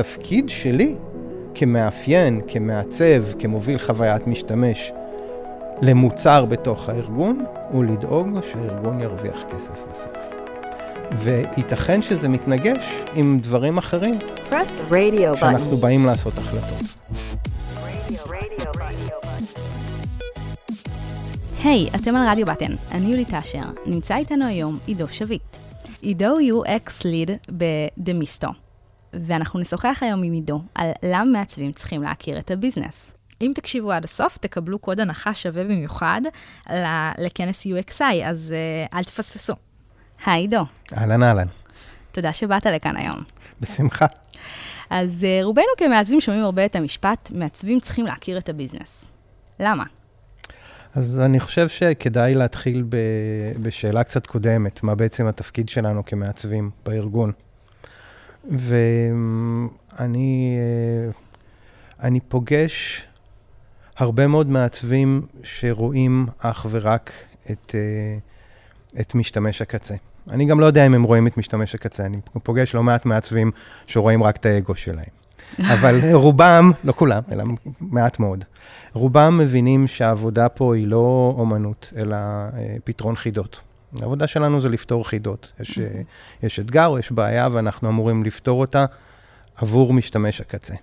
התפקיד 0.00 0.48
שלי 0.48 0.94
כמאפיין, 1.54 2.40
כמעצב, 2.48 3.24
כמוביל 3.38 3.78
חוויית 3.78 4.26
משתמש 4.26 4.92
למוצר 5.82 6.44
בתוך 6.44 6.88
הארגון, 6.88 7.44
הוא 7.70 7.84
לדאוג 7.84 8.28
שהארגון 8.52 9.00
ירוויח 9.00 9.42
כסף 9.54 9.84
בסוף. 9.92 10.16
וייתכן 11.12 12.02
שזה 12.02 12.28
מתנגש 12.28 13.02
עם 13.14 13.38
דברים 13.42 13.78
אחרים, 13.78 14.18
שאנחנו 15.36 15.76
באים 15.76 16.06
לעשות 16.06 16.32
החלטות. 16.38 16.98
היי, 21.64 21.88
hey, 21.88 21.96
אתם 21.96 22.16
על 22.16 22.28
רדיו 22.28 22.46
בטן, 22.46 22.72
אני 22.92 23.06
יולי 23.06 23.24
תשר, 23.24 23.58
נמצא 23.86 24.16
איתנו 24.16 24.46
היום 24.46 24.78
עידו 24.86 25.08
שביט. 25.08 25.56
עידו 26.02 26.38
הוא 26.50 26.64
UX 26.66 27.04
lead 27.04 27.30
ב 27.48 27.59
Demisto, 27.59 28.48
ואנחנו 29.12 29.60
נשוחח 29.60 29.98
היום 30.00 30.22
עם 30.22 30.32
עידו 30.32 30.62
על 30.74 30.90
למה 31.02 31.24
מעצבים 31.24 31.72
צריכים 31.72 32.02
להכיר 32.02 32.38
את 32.38 32.50
ה 32.50 32.56
business. 32.56 33.14
אם 33.40 33.52
תקשיבו 33.54 33.92
עד 33.92 34.04
הסוף, 34.04 34.38
תקבלו 34.38 34.78
קוד 34.78 35.00
הנחה 35.00 35.34
שווה 35.34 35.64
במיוחד 35.64 36.20
לכנס 37.18 37.66
UXI, 37.66 38.24
אז 38.24 38.54
uh, 38.90 38.96
אל 38.96 39.04
תפספסו. 39.04 39.54
היי 40.26 40.40
עידו. 40.40 40.64
אהלן 40.96 41.22
אהלן. 41.22 41.46
תודה 42.12 42.32
שבאת 42.32 42.66
לכאן 42.66 42.96
היום. 42.96 43.18
בשמחה. 43.60 44.06
אז 44.90 45.26
uh, 45.26 45.44
רובנו 45.44 45.64
כמעצבים 45.76 46.20
שומעים 46.20 46.44
הרבה 46.44 46.64
את 46.64 46.76
המשפט, 46.76 47.30
מעצבים 47.34 47.78
צריכים 47.78 48.06
להכיר 48.06 48.38
את 48.38 48.48
ה 48.48 48.54
business. 48.54 49.10
למה? 49.60 49.84
אז 50.94 51.20
אני 51.20 51.40
חושב 51.40 51.68
שכדאי 51.68 52.34
להתחיל 52.34 52.84
ב, 52.88 52.96
בשאלה 53.62 54.04
קצת 54.04 54.26
קודמת, 54.26 54.82
מה 54.82 54.94
בעצם 54.94 55.26
התפקיד 55.26 55.68
שלנו 55.68 56.04
כמעצבים 56.04 56.70
בארגון. 56.86 57.32
ואני 58.48 60.58
אני 62.00 62.20
פוגש 62.20 63.06
הרבה 63.96 64.26
מאוד 64.26 64.48
מעצבים 64.48 65.22
שרואים 65.42 66.26
אך 66.38 66.66
ורק 66.70 67.12
את, 67.50 67.74
את 69.00 69.14
משתמש 69.14 69.62
הקצה. 69.62 69.94
אני 70.30 70.46
גם 70.46 70.60
לא 70.60 70.66
יודע 70.66 70.86
אם 70.86 70.94
הם 70.94 71.02
רואים 71.02 71.26
את 71.26 71.36
משתמש 71.36 71.74
הקצה, 71.74 72.06
אני 72.06 72.20
פוגש 72.42 72.74
לא 72.74 72.82
מעט 72.82 73.06
מעצבים 73.06 73.50
שרואים 73.86 74.22
רק 74.22 74.36
את 74.36 74.46
האגו 74.46 74.74
שלהם. 74.74 75.18
אבל 75.74 76.12
רובם, 76.12 76.70
לא 76.84 76.92
כולם, 76.92 77.22
אלא 77.32 77.44
מעט 77.80 78.20
מאוד, 78.20 78.44
רובם 78.92 79.38
מבינים 79.38 79.86
שהעבודה 79.86 80.48
פה 80.48 80.74
היא 80.74 80.86
לא 80.86 81.34
אומנות, 81.38 81.92
אלא 81.96 82.16
אה, 82.16 82.76
פתרון 82.84 83.16
חידות. 83.16 83.60
העבודה 84.00 84.26
שלנו 84.26 84.60
זה 84.60 84.68
לפתור 84.68 85.08
חידות. 85.08 85.52
יש, 85.60 85.78
אה, 85.78 86.00
יש 86.42 86.60
אתגר, 86.60 86.94
יש 86.98 87.12
בעיה, 87.12 87.48
ואנחנו 87.52 87.88
אמורים 87.88 88.24
לפתור 88.24 88.60
אותה 88.60 88.84
עבור 89.56 89.92
משתמש 89.92 90.40
הקצה. 90.40 90.74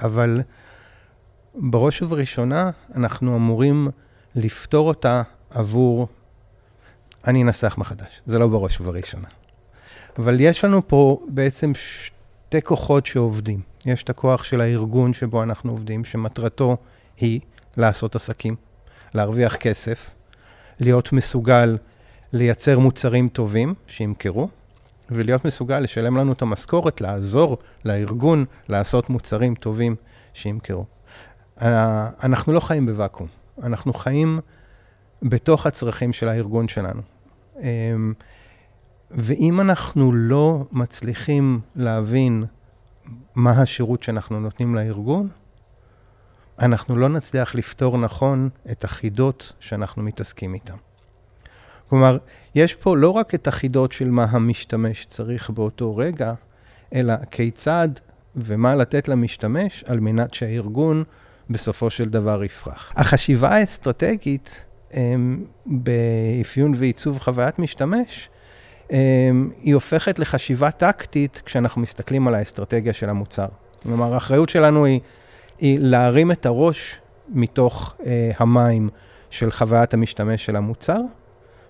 אבל 0.00 0.40
בראש 1.54 2.02
ובראשונה, 2.02 2.70
אנחנו 2.94 3.36
אמורים 3.36 3.88
לפתור 4.34 4.88
אותה 4.88 5.22
עבור... 5.50 6.08
אני 7.26 7.42
אנסח 7.42 7.74
מחדש, 7.78 8.22
זה 8.26 8.38
לא 8.38 8.46
בראש 8.46 8.80
ובראשונה. 8.80 9.28
אבל 10.18 10.40
יש 10.40 10.64
לנו 10.64 10.88
פה 10.88 11.20
בעצם 11.28 11.72
שתי 11.74 12.62
כוחות 12.62 13.06
שעובדים. 13.06 13.60
יש 13.86 14.02
את 14.02 14.10
הכוח 14.10 14.44
של 14.44 14.60
הארגון 14.60 15.12
שבו 15.12 15.42
אנחנו 15.42 15.70
עובדים, 15.70 16.04
שמטרתו 16.04 16.76
היא 17.16 17.40
לעשות 17.76 18.16
עסקים, 18.16 18.56
להרוויח 19.14 19.56
כסף, 19.56 20.14
להיות 20.80 21.12
מסוגל 21.12 21.76
לייצר 22.34 22.78
מוצרים 22.78 23.28
טובים 23.28 23.74
שימכרו, 23.86 24.48
ולהיות 25.10 25.44
מסוגל 25.44 25.80
לשלם 25.80 26.16
לנו 26.16 26.32
את 26.32 26.42
המשכורת, 26.42 27.00
לעזור 27.00 27.58
לארגון 27.84 28.44
לעשות 28.68 29.10
מוצרים 29.10 29.54
טובים 29.54 29.96
שימכרו. 30.32 30.84
אה, 31.62 32.10
אנחנו 32.24 32.52
לא 32.52 32.60
חיים 32.60 32.86
בוואקום, 32.86 33.26
אנחנו 33.62 33.92
חיים 33.94 34.40
בתוך 35.22 35.66
הצרכים 35.66 36.12
של 36.12 36.28
הארגון 36.28 36.68
שלנו. 36.68 37.02
אמ, 37.60 38.14
ואם 39.10 39.60
אנחנו 39.60 40.12
לא 40.12 40.64
מצליחים 40.72 41.60
להבין 41.76 42.44
מה 43.34 43.50
השירות 43.50 44.02
שאנחנו 44.02 44.40
נותנים 44.40 44.74
לארגון, 44.74 45.28
אנחנו 46.58 46.96
לא 46.96 47.08
נצליח 47.08 47.54
לפתור 47.54 47.98
נכון 47.98 48.48
את 48.70 48.84
החידות 48.84 49.52
שאנחנו 49.60 50.02
מתעסקים 50.02 50.54
איתן. 50.54 50.76
כלומר, 51.94 52.18
יש 52.54 52.74
פה 52.74 52.96
לא 52.96 53.10
רק 53.10 53.34
את 53.34 53.46
החידות 53.46 53.92
של 53.92 54.10
מה 54.10 54.26
המשתמש 54.30 55.04
צריך 55.04 55.50
באותו 55.50 55.96
רגע, 55.96 56.34
אלא 56.94 57.14
כיצד 57.30 57.88
ומה 58.36 58.74
לתת 58.74 59.08
למשתמש 59.08 59.84
על 59.86 60.00
מנת 60.00 60.34
שהארגון 60.34 61.04
בסופו 61.50 61.90
של 61.90 62.04
דבר 62.04 62.44
יפרח. 62.44 62.92
החשיבה 62.96 63.48
האסטרטגית 63.48 64.64
הם, 64.92 65.44
באפיון 65.66 66.72
ועיצוב 66.76 67.18
חוויית 67.18 67.58
משתמש, 67.58 68.30
הם, 68.90 69.50
היא 69.62 69.74
הופכת 69.74 70.18
לחשיבה 70.18 70.70
טקטית 70.70 71.42
כשאנחנו 71.44 71.80
מסתכלים 71.80 72.28
על 72.28 72.34
האסטרטגיה 72.34 72.92
של 72.92 73.10
המוצר. 73.10 73.48
כלומר, 73.82 74.14
האחריות 74.14 74.48
שלנו 74.48 74.84
היא 74.84 75.00
היא 75.58 75.78
להרים 75.80 76.32
את 76.32 76.46
הראש 76.46 77.00
מתוך 77.28 77.94
אה, 78.06 78.30
המים 78.38 78.88
של 79.30 79.50
חוויית 79.50 79.94
המשתמש 79.94 80.44
של 80.44 80.56
המוצר, 80.56 81.00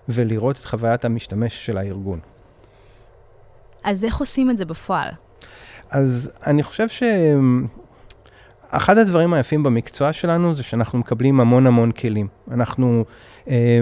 ולראות 0.09 0.55
את 0.59 0.65
חוויית 0.65 1.05
המשתמש 1.05 1.65
של 1.65 1.77
הארגון. 1.77 2.19
אז 3.83 4.05
איך 4.05 4.17
עושים 4.17 4.49
את 4.49 4.57
זה 4.57 4.65
בפועל? 4.65 5.09
אז 5.89 6.31
אני 6.47 6.63
חושב 6.63 6.87
שאחד 8.71 8.97
הדברים 8.97 9.33
היפים 9.33 9.63
במקצוע 9.63 10.13
שלנו 10.13 10.55
זה 10.55 10.63
שאנחנו 10.63 10.99
מקבלים 10.99 11.39
המון 11.39 11.67
המון 11.67 11.91
כלים. 11.91 12.27
אנחנו, 12.51 13.05
אה, 13.47 13.79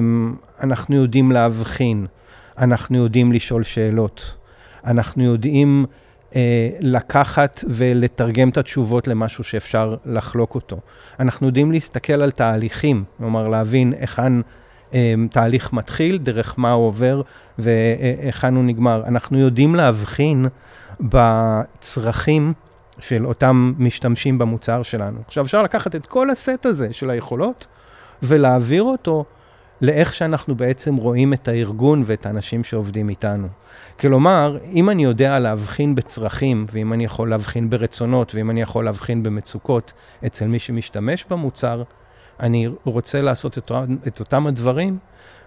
אנחנו 0.63 0.95
יודעים 0.95 1.31
להבחין, 1.31 2.05
אנחנו 2.57 2.97
יודעים 2.97 3.33
לשאול 3.33 3.63
שאלות, 3.63 4.35
אנחנו 4.85 5.23
יודעים 5.23 5.85
אה, 6.35 6.69
לקחת 6.79 7.63
ולתרגם 7.67 8.49
את 8.49 8.57
התשובות 8.57 9.07
למשהו 9.07 9.43
שאפשר 9.43 9.95
לחלוק 10.05 10.55
אותו. 10.55 10.79
אנחנו 11.19 11.47
יודעים 11.47 11.71
להסתכל 11.71 12.21
על 12.21 12.31
תהליכים, 12.31 13.03
כלומר 13.17 13.47
להבין 13.47 13.93
היכן 13.99 14.33
תהליך 15.29 15.73
מתחיל, 15.73 16.17
דרך 16.17 16.55
מה 16.57 16.71
הוא 16.71 16.87
עובר 16.87 17.21
והיכן 17.57 18.55
הוא 18.55 18.63
נגמר. 18.63 19.03
אנחנו 19.07 19.39
יודעים 19.39 19.75
להבחין 19.75 20.45
בצרכים 21.01 22.53
של 22.99 23.25
אותם 23.25 23.73
משתמשים 23.77 24.37
במוצר 24.37 24.83
שלנו. 24.83 25.19
עכשיו, 25.27 25.43
אפשר 25.43 25.63
לקחת 25.63 25.95
את 25.95 26.05
כל 26.05 26.29
הסט 26.29 26.65
הזה 26.65 26.93
של 26.93 27.09
היכולות 27.09 27.67
ולהעביר 28.23 28.83
אותו 28.83 29.25
לאיך 29.81 30.13
שאנחנו 30.13 30.55
בעצם 30.55 30.95
רואים 30.95 31.33
את 31.33 31.47
הארגון 31.47 32.03
ואת 32.05 32.25
האנשים 32.25 32.63
שעובדים 32.63 33.09
איתנו. 33.09 33.47
כלומר, 33.99 34.57
אם 34.73 34.89
אני 34.89 35.03
יודע 35.03 35.39
להבחין 35.39 35.95
בצרכים, 35.95 36.65
ואם 36.71 36.93
אני 36.93 37.05
יכול 37.05 37.29
להבחין 37.29 37.69
ברצונות, 37.69 38.35
ואם 38.35 38.49
אני 38.49 38.61
יכול 38.61 38.85
להבחין 38.85 39.23
במצוקות 39.23 39.93
אצל 40.25 40.47
מי 40.47 40.59
שמשתמש 40.59 41.25
במוצר, 41.29 41.83
אני 42.39 42.69
רוצה 42.83 43.21
לעשות 43.21 43.57
את, 43.57 43.71
את 44.07 44.19
אותם 44.19 44.47
הדברים 44.47 44.97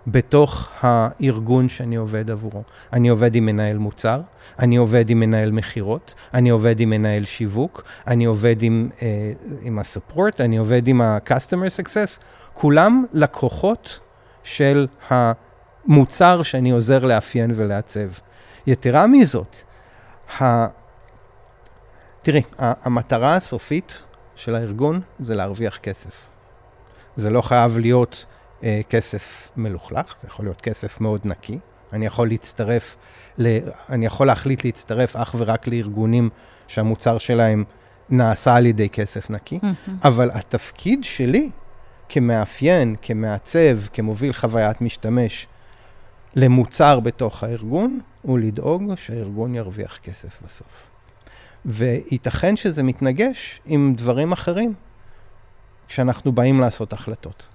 בתוך 0.06 0.69
הארגון 0.80 1.69
שאני 1.69 1.97
עובד 1.97 2.30
עבורו. 2.30 2.62
אני 2.92 3.08
עובד 3.08 3.34
עם 3.34 3.47
מנהל 3.47 3.78
מוצר, 3.78 4.20
אני 4.58 4.76
עובד 4.76 5.10
עם 5.10 5.20
מנהל 5.20 5.50
מכירות, 5.50 6.14
אני 6.34 6.50
עובד 6.50 6.80
עם 6.80 6.91
מנהל 6.91 7.24
שיווק, 7.24 7.82
אני 8.06 8.24
עובד 8.24 8.62
עם, 8.62 8.88
אה, 9.02 9.32
עם 9.62 9.78
ה-support, 9.78 10.41
אני 10.41 10.56
עובד 10.56 10.88
עם 10.88 11.00
ה-customer 11.00 11.82
success, 11.82 12.22
כולם 12.54 13.04
לקוחות 13.12 14.00
של 14.42 14.86
המוצר 15.08 16.42
שאני 16.42 16.70
עוזר 16.70 17.04
לאפיין 17.04 17.53
ולעצב. 17.54 18.08
יתרה 18.66 19.06
מזאת, 19.06 19.56
ה... 20.41 20.66
תראי, 22.22 22.42
המטרה 22.58 23.36
הסופית 23.36 24.03
של 24.34 24.54
הארגון 24.54 25.00
זה 25.18 25.34
להרוויח 25.34 25.77
כסף. 25.77 26.35
זה 27.16 27.30
לא 27.30 27.42
חייב 27.42 27.78
להיות 27.78 28.27
אה, 28.63 28.80
כסף 28.91 29.48
מלוכלך, 29.57 30.15
זה 30.21 30.28
יכול 30.28 30.45
להיות 30.45 30.60
כסף 30.60 31.01
מאוד 31.01 31.21
נקי. 31.24 31.59
אני 31.92 32.07
יכול 32.07 32.28
להצטרף, 32.28 32.97
ל... 33.39 33.59
אני 33.91 34.07
יכול 34.07 34.27
להחליט 34.27 34.65
להצטרף 34.65 35.16
אך 35.16 35.34
ורק 35.39 35.66
לארגונים 35.66 36.30
שהמוצר 36.68 37.18
שלהם 37.18 37.65
נעשה 38.10 38.54
על 38.54 38.66
ידי 38.66 38.89
כסף 38.89 39.30
נקי, 39.30 39.59
mm-hmm. 39.63 39.91
אבל 40.04 40.30
התפקיד 40.34 41.04
שלי 41.04 41.51
כמאפיין, 42.09 42.97
כמעצב, 43.03 43.78
כמוביל 43.92 44.33
חוויית 44.33 44.80
משתמש 44.80 45.47
למוצר 46.34 47.01
בתוך 47.01 47.42
הארגון, 47.42 48.01
הוא 48.22 48.39
לדאוג 48.39 48.95
שהארגון 48.97 49.54
ירוויח 49.54 49.98
כסף 50.03 50.41
בסוף. 50.45 50.91
וייתכן 51.65 52.57
שזה 52.57 52.83
מתנגש 52.83 53.60
עם 53.66 53.95
דברים 53.97 54.33
אחרים 54.33 54.74
כשאנחנו 55.88 56.33
באים 56.33 56.60
לעשות 56.60 56.92
החלטות. 56.92 57.48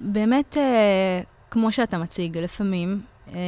באמת, 0.00 0.56
אה, 0.56 1.20
כמו 1.50 1.72
שאתה 1.72 1.98
מציג, 1.98 2.38
לפעמים, 2.38 3.02
אה, 3.28 3.38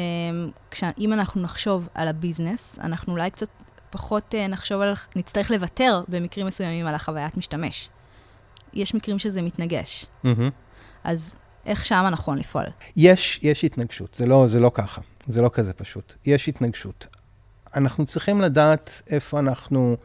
אם 0.98 1.12
אנחנו 1.12 1.42
נחשוב 1.42 1.88
על 1.94 2.08
הביזנס, 2.08 2.78
אנחנו 2.78 3.12
אולי 3.12 3.30
קצת 3.30 3.48
פחות 3.90 4.34
uh, 4.34 4.48
נחשוב 4.48 4.80
על, 4.80 4.94
נצטרך 5.16 5.50
לוותר 5.50 6.02
במקרים 6.08 6.46
מסוימים 6.46 6.86
על 6.86 6.94
החוויית 6.94 7.36
משתמש. 7.36 7.88
יש 8.74 8.94
מקרים 8.94 9.18
שזה 9.18 9.42
מתנגש. 9.42 10.06
Mm-hmm. 10.24 10.28
אז 11.04 11.36
איך 11.66 11.84
שמה 11.84 12.10
נכון 12.10 12.38
לפעול? 12.38 12.64
יש, 12.96 13.40
יש 13.42 13.64
התנגשות, 13.64 14.14
זה 14.14 14.26
לא, 14.26 14.46
זה 14.48 14.60
לא 14.60 14.70
ככה, 14.74 15.00
זה 15.26 15.42
לא 15.42 15.50
כזה 15.52 15.72
פשוט. 15.72 16.14
יש 16.26 16.48
התנגשות. 16.48 17.06
אנחנו 17.74 18.06
צריכים 18.06 18.40
לדעת 18.40 19.02
איפה 19.10 19.38
אנחנו 19.38 19.96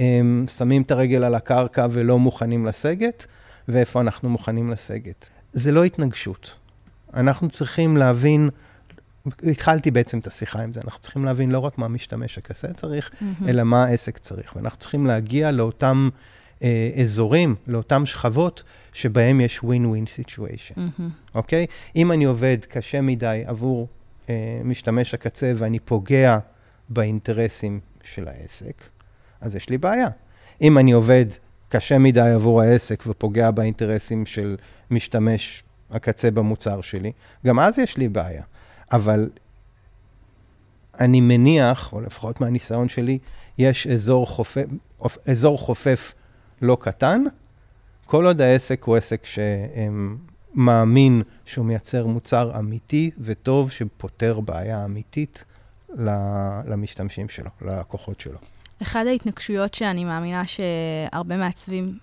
um, 0.00 0.50
שמים 0.50 0.82
את 0.82 0.90
הרגל 0.90 1.24
על 1.24 1.34
הקרקע 1.34 1.86
ולא 1.90 2.18
מוכנים 2.18 2.66
לסגת, 2.66 3.26
ואיפה 3.68 4.00
אנחנו 4.00 4.28
מוכנים 4.28 4.70
לסגת. 4.70 5.30
זה 5.52 5.72
לא 5.72 5.84
התנגשות. 5.84 6.56
אנחנו 7.14 7.48
צריכים 7.48 7.96
להבין, 7.96 8.50
התחלתי 9.42 9.90
בעצם 9.90 10.18
את 10.18 10.26
השיחה 10.26 10.62
עם 10.62 10.72
זה, 10.72 10.80
אנחנו 10.84 11.00
צריכים 11.00 11.24
להבין 11.24 11.50
לא 11.50 11.58
רק 11.58 11.78
מה 11.78 11.88
משתמש 11.88 12.38
הקסה 12.38 12.72
צריך, 12.72 13.10
mm-hmm. 13.10 13.48
אלא 13.48 13.62
מה 13.62 13.84
העסק 13.84 14.18
צריך. 14.18 14.56
ואנחנו 14.56 14.78
צריכים 14.78 15.06
להגיע 15.06 15.50
לאותם 15.50 16.08
אה, 16.62 16.90
אזורים, 17.00 17.54
לאותם 17.66 18.06
שכבות, 18.06 18.62
שבהם 18.92 19.40
יש 19.40 19.58
win-win 19.58 20.06
situation, 20.06 20.80
אוקיי? 21.34 21.64
Mm-hmm. 21.64 21.68
Okay? 21.68 21.96
אם 21.96 22.12
אני 22.12 22.24
עובד 22.24 22.58
קשה 22.68 23.00
מדי 23.00 23.42
עבור 23.46 23.88
אה, 24.28 24.60
משתמש 24.64 25.14
הקצה 25.14 25.52
ואני 25.56 25.78
פוגע 25.78 26.38
באינטרסים 26.88 27.80
של 28.04 28.28
העסק, 28.28 28.82
אז 29.40 29.56
יש 29.56 29.68
לי 29.68 29.78
בעיה. 29.78 30.08
אם 30.60 30.78
אני 30.78 30.92
עובד 30.92 31.26
קשה 31.68 31.98
מדי 31.98 32.20
עבור 32.20 32.62
העסק 32.62 33.04
ופוגע 33.06 33.50
באינטרסים 33.50 34.26
של 34.26 34.56
משתמש 34.90 35.62
הקצה 35.90 36.30
במוצר 36.30 36.80
שלי, 36.80 37.12
גם 37.46 37.58
אז 37.58 37.78
יש 37.78 37.96
לי 37.96 38.08
בעיה. 38.08 38.42
אבל 38.92 39.30
אני 41.00 41.20
מניח, 41.20 41.92
או 41.92 42.00
לפחות 42.00 42.40
מהניסיון 42.40 42.88
שלי, 42.88 43.18
יש 43.58 43.86
אזור 43.86 44.26
חופף, 44.26 44.64
אזור 45.26 45.58
חופף 45.58 46.14
לא 46.62 46.76
קטן, 46.80 47.24
כל 48.06 48.26
עוד 48.26 48.40
העסק 48.40 48.84
הוא 48.84 48.96
עסק 48.96 49.26
שמאמין 50.56 51.22
שהוא 51.44 51.66
מייצר 51.66 52.06
מוצר 52.06 52.58
אמיתי 52.58 53.10
וטוב, 53.18 53.70
שפותר 53.70 54.40
בעיה 54.40 54.84
אמיתית 54.84 55.44
למשתמשים 56.66 57.28
שלו, 57.28 57.50
ללקוחות 57.62 58.20
שלו. 58.20 58.38
אחד 58.82 59.06
ההתנגשויות 59.06 59.74
שאני 59.74 60.04
מאמינה 60.04 60.42
שהרבה 60.46 61.36
מעצבים 61.36 61.98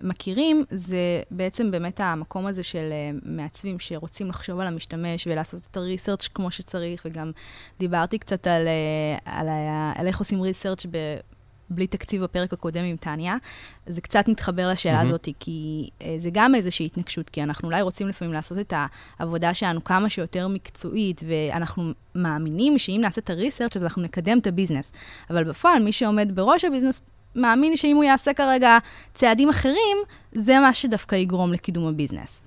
מכירים, 0.00 0.64
זה 0.70 1.22
בעצם 1.30 1.70
באמת 1.70 2.00
המקום 2.00 2.46
הזה 2.46 2.62
של 2.62 2.88
אה, 2.92 3.10
מעצבים 3.22 3.78
שרוצים 3.78 4.28
לחשוב 4.28 4.60
על 4.60 4.66
המשתמש 4.66 5.26
ולעשות 5.26 5.66
את 5.70 5.76
הריסרצ' 5.76 6.28
כמו 6.28 6.50
שצריך, 6.50 7.02
וגם 7.06 7.32
דיברתי 7.78 8.18
קצת 8.18 8.46
על, 8.46 8.68
אה, 8.68 9.38
על, 9.38 9.48
על 9.94 10.06
איך 10.06 10.18
עושים 10.18 10.40
ריסרצ' 10.40 10.86
בלי 11.70 11.86
תקציב 11.86 12.22
בפרק 12.22 12.52
הקודם 12.52 12.84
עם 12.84 12.96
טניה. 12.96 13.36
זה 13.86 14.00
קצת 14.00 14.28
מתחבר 14.28 14.68
לשאלה 14.68 15.00
mm-hmm. 15.00 15.04
הזאת, 15.04 15.28
כי 15.40 15.88
uh, 15.98 16.04
זה 16.18 16.30
גם 16.32 16.54
איזושהי 16.54 16.86
התנגשות, 16.86 17.30
כי 17.30 17.42
אנחנו 17.42 17.68
אולי 17.68 17.82
רוצים 17.82 18.08
לפעמים 18.08 18.34
לעשות 18.34 18.58
את 18.58 18.74
העבודה 19.18 19.54
שלנו 19.54 19.84
כמה 19.84 20.08
שיותר 20.08 20.48
מקצועית, 20.48 21.22
ואנחנו 21.28 21.92
מאמינים 22.14 22.78
שאם 22.78 22.98
נעשה 23.00 23.20
את 23.20 23.30
ה 23.30 23.35
research 23.35 23.76
אז 23.76 23.84
אנחנו 23.84 24.02
נקדם 24.02 24.38
את 24.38 24.46
ה 24.46 24.51
business. 24.51 24.92
אבל 25.30 25.44
בפועל, 25.44 25.82
מי 25.82 25.92
שעומד 25.92 26.28
בראש 26.34 26.64
ה 26.64 26.68
business 26.68 27.00
מאמין 27.34 27.76
שאם 27.76 27.96
הוא 27.96 28.04
יעשה 28.04 28.34
כרגע 28.34 28.78
צעדים 29.14 29.48
אחרים, 29.48 29.96
זה 30.32 30.58
מה 30.60 30.72
שדווקא 30.72 31.14
יגרום 31.14 31.52
לקידום 31.52 31.88
ה 31.88 31.94
business. 31.94 32.44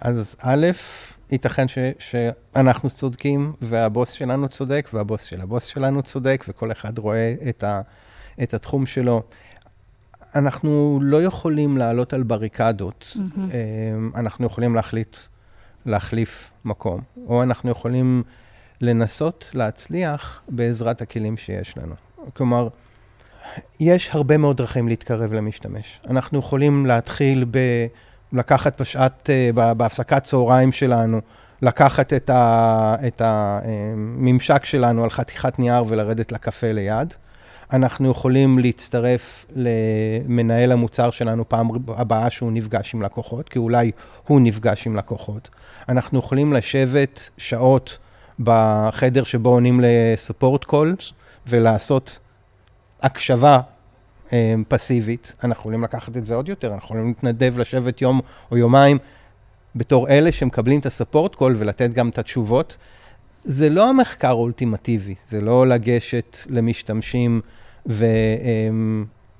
אז 0.00 0.36
א', 0.40 0.66
ייתכן 1.30 1.68
ש, 1.68 1.78
שאנחנו 1.98 2.90
צודקים, 2.90 3.52
והבוס 3.60 4.12
שלנו 4.12 4.48
צודק, 4.48 4.88
והבוס 4.92 5.22
של 5.22 5.40
הבוס 5.40 5.64
שלנו 5.64 6.02
צודק, 6.02 6.44
וכל 6.48 6.72
אחד 6.72 6.98
רואה 6.98 7.34
את, 7.48 7.64
ה, 7.64 7.80
את 8.42 8.54
התחום 8.54 8.86
שלו. 8.86 9.22
אנחנו 10.34 10.98
לא 11.02 11.22
יכולים 11.22 11.76
לעלות 11.76 12.12
על 12.12 12.22
בריקדות, 12.22 13.16
mm-hmm. 13.16 14.18
אנחנו 14.18 14.46
יכולים 14.46 14.74
להחליט 14.74 15.16
להחליף 15.86 16.52
מקום, 16.64 17.00
או 17.26 17.42
אנחנו 17.42 17.70
יכולים 17.70 18.22
לנסות 18.80 19.50
להצליח 19.54 20.42
בעזרת 20.48 21.02
הכלים 21.02 21.36
שיש 21.36 21.78
לנו. 21.78 21.94
כלומר, 22.32 22.68
יש 23.80 24.10
הרבה 24.12 24.36
מאוד 24.36 24.56
דרכים 24.56 24.88
להתקרב 24.88 25.32
למשתמש. 25.32 26.00
אנחנו 26.10 26.38
יכולים 26.38 26.86
להתחיל 26.86 27.44
ב... 27.50 27.58
לקחת 28.34 28.80
בשעת, 28.80 29.30
אה, 29.30 29.74
בהפסקת 29.74 30.24
צהריים 30.24 30.72
שלנו, 30.72 31.20
לקחת 31.62 32.12
את, 32.12 32.30
ה, 32.30 32.94
את 33.06 33.22
הממשק 33.24 34.64
שלנו 34.64 35.04
על 35.04 35.10
חתיכת 35.10 35.58
נייר 35.58 35.84
ולרדת 35.88 36.32
לקפה 36.32 36.72
ליד. 36.72 37.14
אנחנו 37.72 38.10
יכולים 38.10 38.58
להצטרף 38.58 39.46
למנהל 39.56 40.72
המוצר 40.72 41.10
שלנו 41.10 41.48
פעם 41.48 41.68
הבאה 41.88 42.30
שהוא 42.30 42.52
נפגש 42.52 42.94
עם 42.94 43.02
לקוחות, 43.02 43.48
כי 43.48 43.58
אולי 43.58 43.90
הוא 44.26 44.40
נפגש 44.40 44.86
עם 44.86 44.96
לקוחות. 44.96 45.50
אנחנו 45.88 46.18
יכולים 46.18 46.52
לשבת 46.52 47.30
שעות 47.36 47.98
בחדר 48.40 49.24
שבו 49.24 49.50
עונים 49.50 49.80
לסופורט 49.82 50.64
קולס 50.64 51.12
ולעשות 51.46 52.18
הקשבה 53.02 53.60
אה, 54.32 54.54
פסיבית, 54.68 55.34
אנחנו 55.44 55.60
יכולים 55.60 55.82
לקחת 55.82 56.16
את 56.16 56.26
זה 56.26 56.34
עוד 56.34 56.48
יותר, 56.48 56.74
אנחנו 56.74 56.86
יכולים 56.86 57.06
להתנדב 57.06 57.58
לשבת 57.58 58.02
יום 58.02 58.20
או 58.50 58.56
יומיים 58.56 58.98
בתור 59.76 60.08
אלה 60.08 60.32
שמקבלים 60.32 60.80
את 60.80 60.86
הספורט 60.86 61.34
קול 61.34 61.54
ולתת 61.58 61.90
גם 61.92 62.08
את 62.08 62.18
התשובות. 62.18 62.76
זה 63.44 63.68
לא 63.68 63.88
המחקר 63.88 64.28
האולטימטיבי, 64.28 65.14
זה 65.26 65.40
לא 65.40 65.66
לגשת 65.66 66.36
למשתמשים 66.48 67.40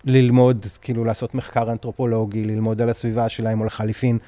וללמוד, 0.07 0.67
כאילו 0.83 1.05
לעשות 1.05 1.35
מחקר 1.35 1.73
אנתרופולוגי, 1.73 2.45
ללמוד 2.45 2.83
על 2.83 2.91
הסביבה 2.91 3.29
שלהם 3.29 3.61
או 3.61 3.65
לחליפין. 3.65 4.19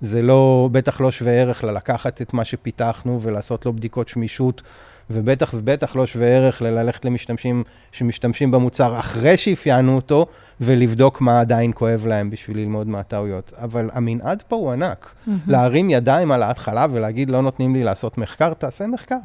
זה 0.00 0.22
לא, 0.22 0.68
בטח 0.72 1.00
לא 1.00 1.10
שווה 1.10 1.32
ערך 1.32 1.64
ללקחת 1.64 2.22
את 2.22 2.34
מה 2.34 2.44
שפיתחנו 2.44 3.22
ולעשות 3.22 3.66
לו 3.66 3.72
בדיקות 3.72 4.08
שמישות 4.08 4.62
ובטח 5.10 5.54
ובטח 5.54 5.96
לא 5.96 6.06
שווה 6.06 6.26
ערך 6.26 6.62
ללכת 6.62 7.04
למשתמשים 7.04 7.64
שמשתמשים 7.92 8.50
במוצר 8.50 8.98
אחרי 8.98 9.36
שאפיינו 9.36 9.96
אותו, 9.96 10.26
ולבדוק 10.60 11.20
מה 11.20 11.40
עדיין 11.40 11.72
כואב 11.74 12.06
להם 12.06 12.30
בשביל 12.30 12.58
ללמוד 12.58 12.86
מהטעויות. 12.86 13.52
אבל 13.56 13.90
המנעד 13.92 14.42
פה 14.48 14.56
הוא 14.56 14.72
ענק. 14.72 15.14
Mm-hmm. 15.14 15.30
להרים 15.46 15.90
ידיים 15.90 16.32
על 16.32 16.42
ההתחלה 16.42 16.86
ולהגיד, 16.90 17.30
לא 17.30 17.42
נותנים 17.42 17.74
לי 17.74 17.84
לעשות 17.84 18.18
מחקר, 18.18 18.54
תעשה 18.54 18.86
מחקר. 18.86 19.16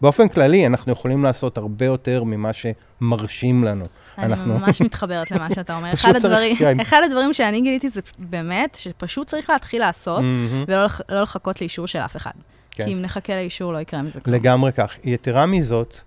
באופן 0.00 0.28
כללי, 0.28 0.66
אנחנו 0.66 0.92
יכולים 0.92 1.24
לעשות 1.24 1.58
הרבה 1.58 1.84
יותר 1.84 2.24
ממה 2.24 2.50
שמרשים 2.52 3.64
לנו. 3.64 3.84
אני 4.18 4.26
אנחנו... 4.26 4.58
ממש 4.58 4.80
מתחברת 4.80 5.30
למה 5.30 5.48
שאתה 5.54 5.76
אומר. 5.76 5.92
אחד, 5.94 6.16
הדברים, 6.16 6.56
כן. 6.56 6.80
אחד 6.80 7.00
הדברים 7.04 7.34
שאני 7.34 7.60
גיליתי 7.60 7.88
זה 7.88 8.00
באמת, 8.18 8.74
שפשוט 8.74 9.26
צריך 9.26 9.50
להתחיל 9.50 9.80
לעשות, 9.80 10.22
mm-hmm. 10.22 10.64
ולא 10.68 10.86
לא 11.08 11.22
לחכות 11.22 11.60
לאישור 11.60 11.86
של 11.86 11.98
אף 11.98 12.16
אחד. 12.16 12.30
כן. 12.78 12.84
כי 12.84 12.92
אם 12.92 13.02
נחכה 13.02 13.36
לאישור, 13.36 13.72
לא 13.72 13.78
יקרה 13.78 14.02
מזה 14.02 14.20
כלום. 14.20 14.36
לגמרי 14.36 14.72
כך. 14.72 14.94
יתרה 15.04 15.46
מזאת, 15.46 16.00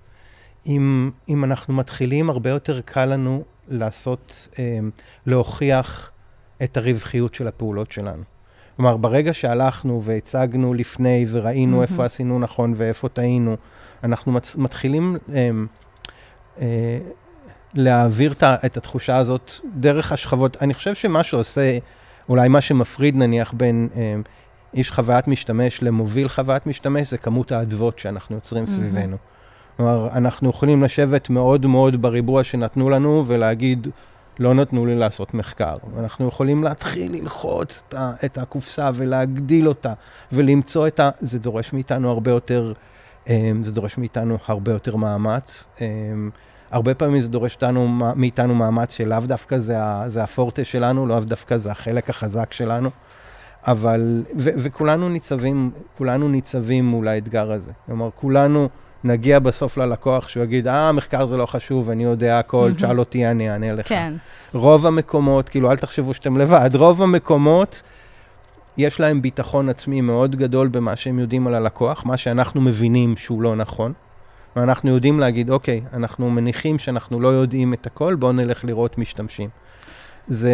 אם, 0.65 1.11
אם 1.29 1.43
אנחנו 1.43 1.73
מתחילים, 1.73 2.29
הרבה 2.29 2.49
יותר 2.49 2.81
קל 2.81 3.05
לנו 3.05 3.43
לעשות, 3.67 4.49
אה, 4.59 4.79
להוכיח 5.25 6.11
את 6.63 6.77
הרווחיות 6.77 7.35
של 7.35 7.47
הפעולות 7.47 7.91
שלנו. 7.91 8.23
כלומר, 8.75 8.97
ברגע 8.97 9.33
שהלכנו 9.33 10.03
והצגנו 10.03 10.73
לפני 10.73 11.25
וראינו 11.29 11.79
mm-hmm. 11.79 11.83
איפה 11.83 12.05
עשינו 12.05 12.39
נכון 12.39 12.73
ואיפה 12.77 13.09
טעינו, 13.09 13.57
אנחנו 14.03 14.31
מצ- 14.31 14.55
מתחילים 14.55 15.17
אה, 15.33 15.49
אה, 16.61 16.99
להעביר 17.73 18.31
את, 18.31 18.43
את 18.43 18.77
התחושה 18.77 19.17
הזאת 19.17 19.51
דרך 19.75 20.11
השכבות. 20.11 20.57
אני 20.61 20.73
חושב 20.73 20.95
שמה 20.95 21.23
שעושה, 21.23 21.77
אולי 22.29 22.47
מה 22.47 22.61
שמפריד 22.61 23.15
נניח 23.15 23.53
בין 23.53 23.89
אה, 23.95 24.15
איש 24.73 24.91
חוויית 24.91 25.27
משתמש 25.27 25.83
למוביל 25.83 26.27
חוויית 26.27 26.67
משתמש, 26.67 27.09
זה 27.09 27.17
כמות 27.17 27.51
האדוות 27.51 27.99
שאנחנו 27.99 28.35
יוצרים. 28.35 28.67
סביבנו. 28.67 29.17
כלומר, 29.77 30.09
אנחנו 30.13 30.49
יכולים 30.49 30.83
לשבת 30.83 31.29
מאוד 31.29 31.65
מאוד 31.65 32.01
בריבוע 32.01 32.43
שנתנו 32.43 32.89
לנו 32.89 33.23
ולהגיד, 33.27 33.87
לא 34.39 34.53
נתנו 34.53 34.85
לי 34.85 34.95
לעשות 34.95 35.33
מחקר. 35.33 35.75
אנחנו 35.99 36.27
יכולים 36.27 36.63
להתחיל 36.63 37.11
ללחוץ 37.15 37.83
את, 37.87 37.95
את 38.25 38.37
הקופסה 38.37 38.89
ולהגדיל 38.93 39.67
אותה 39.67 39.93
ולמצוא 40.31 40.87
את 40.87 40.99
ה... 40.99 41.09
זה 41.19 41.39
דורש 41.39 41.73
מאיתנו 41.73 42.11
הרבה 42.11 42.31
יותר, 42.31 42.73
אה, 43.29 43.51
זה 43.61 43.71
דורש 43.71 43.97
מאיתנו 43.97 44.37
הרבה 44.47 44.71
יותר 44.71 44.95
מאמץ. 44.95 45.67
אה, 45.81 45.87
הרבה 46.71 46.93
פעמים 46.93 47.21
זה 47.21 47.27
דורש 47.27 47.55
אותנו, 47.55 47.87
מאיתנו 48.15 48.55
מאמץ 48.55 48.93
שלאו 48.93 49.19
דווקא 49.19 49.57
זה, 49.57 49.77
זה 50.07 50.23
הפורטה 50.23 50.63
שלנו, 50.63 51.07
לאו 51.07 51.19
דווקא 51.19 51.57
זה 51.57 51.71
החלק 51.71 52.09
החזק 52.09 52.53
שלנו. 52.53 52.89
אבל, 53.67 54.23
ו, 54.37 54.49
וכולנו 54.57 55.09
ניצבים, 55.09 55.71
כולנו 55.97 56.29
ניצבים 56.29 56.85
מול 56.85 57.07
האתגר 57.07 57.51
הזה. 57.51 57.71
כלומר, 57.85 58.09
כולנו 58.15 58.69
נגיע 59.03 59.39
בסוף 59.39 59.77
ללקוח 59.77 60.27
שהוא 60.27 60.43
יגיד, 60.43 60.67
אה, 60.67 60.89
המחקר 60.89 61.25
זה 61.25 61.37
לא 61.37 61.45
חשוב, 61.45 61.89
אני 61.89 62.03
יודע 62.03 62.39
הכל, 62.39 62.71
תשאל 62.75 62.99
אותי, 62.99 63.27
אני 63.27 63.51
אענה 63.51 63.73
לך. 63.73 63.87
כן. 63.89 64.13
רוב 64.53 64.85
המקומות, 64.85 65.49
כאילו, 65.49 65.71
אל 65.71 65.77
תחשבו 65.77 66.13
שאתם 66.13 66.37
לבד, 66.37 66.69
רוב 66.75 67.01
המקומות, 67.01 67.81
יש 68.77 68.99
להם 68.99 69.21
ביטחון 69.21 69.69
עצמי 69.69 70.01
מאוד 70.01 70.35
גדול 70.35 70.67
במה 70.67 70.95
שהם 70.95 71.19
יודעים 71.19 71.47
על 71.47 71.55
הלקוח, 71.55 72.05
מה 72.05 72.17
שאנחנו 72.17 72.61
מבינים 72.61 73.15
שהוא 73.15 73.41
לא 73.41 73.55
נכון. 73.55 73.93
ואנחנו 74.55 74.89
יודעים 74.89 75.19
להגיד, 75.19 75.49
אוקיי, 75.49 75.81
אנחנו 75.93 76.29
מניחים 76.29 76.79
שאנחנו 76.79 77.19
לא 77.19 77.27
יודעים 77.27 77.73
את 77.73 77.85
הכל, 77.85 78.15
בואו 78.15 78.31
נלך 78.31 78.65
לראות 78.65 78.97
משתמשים. 78.97 79.49
זה, 80.27 80.53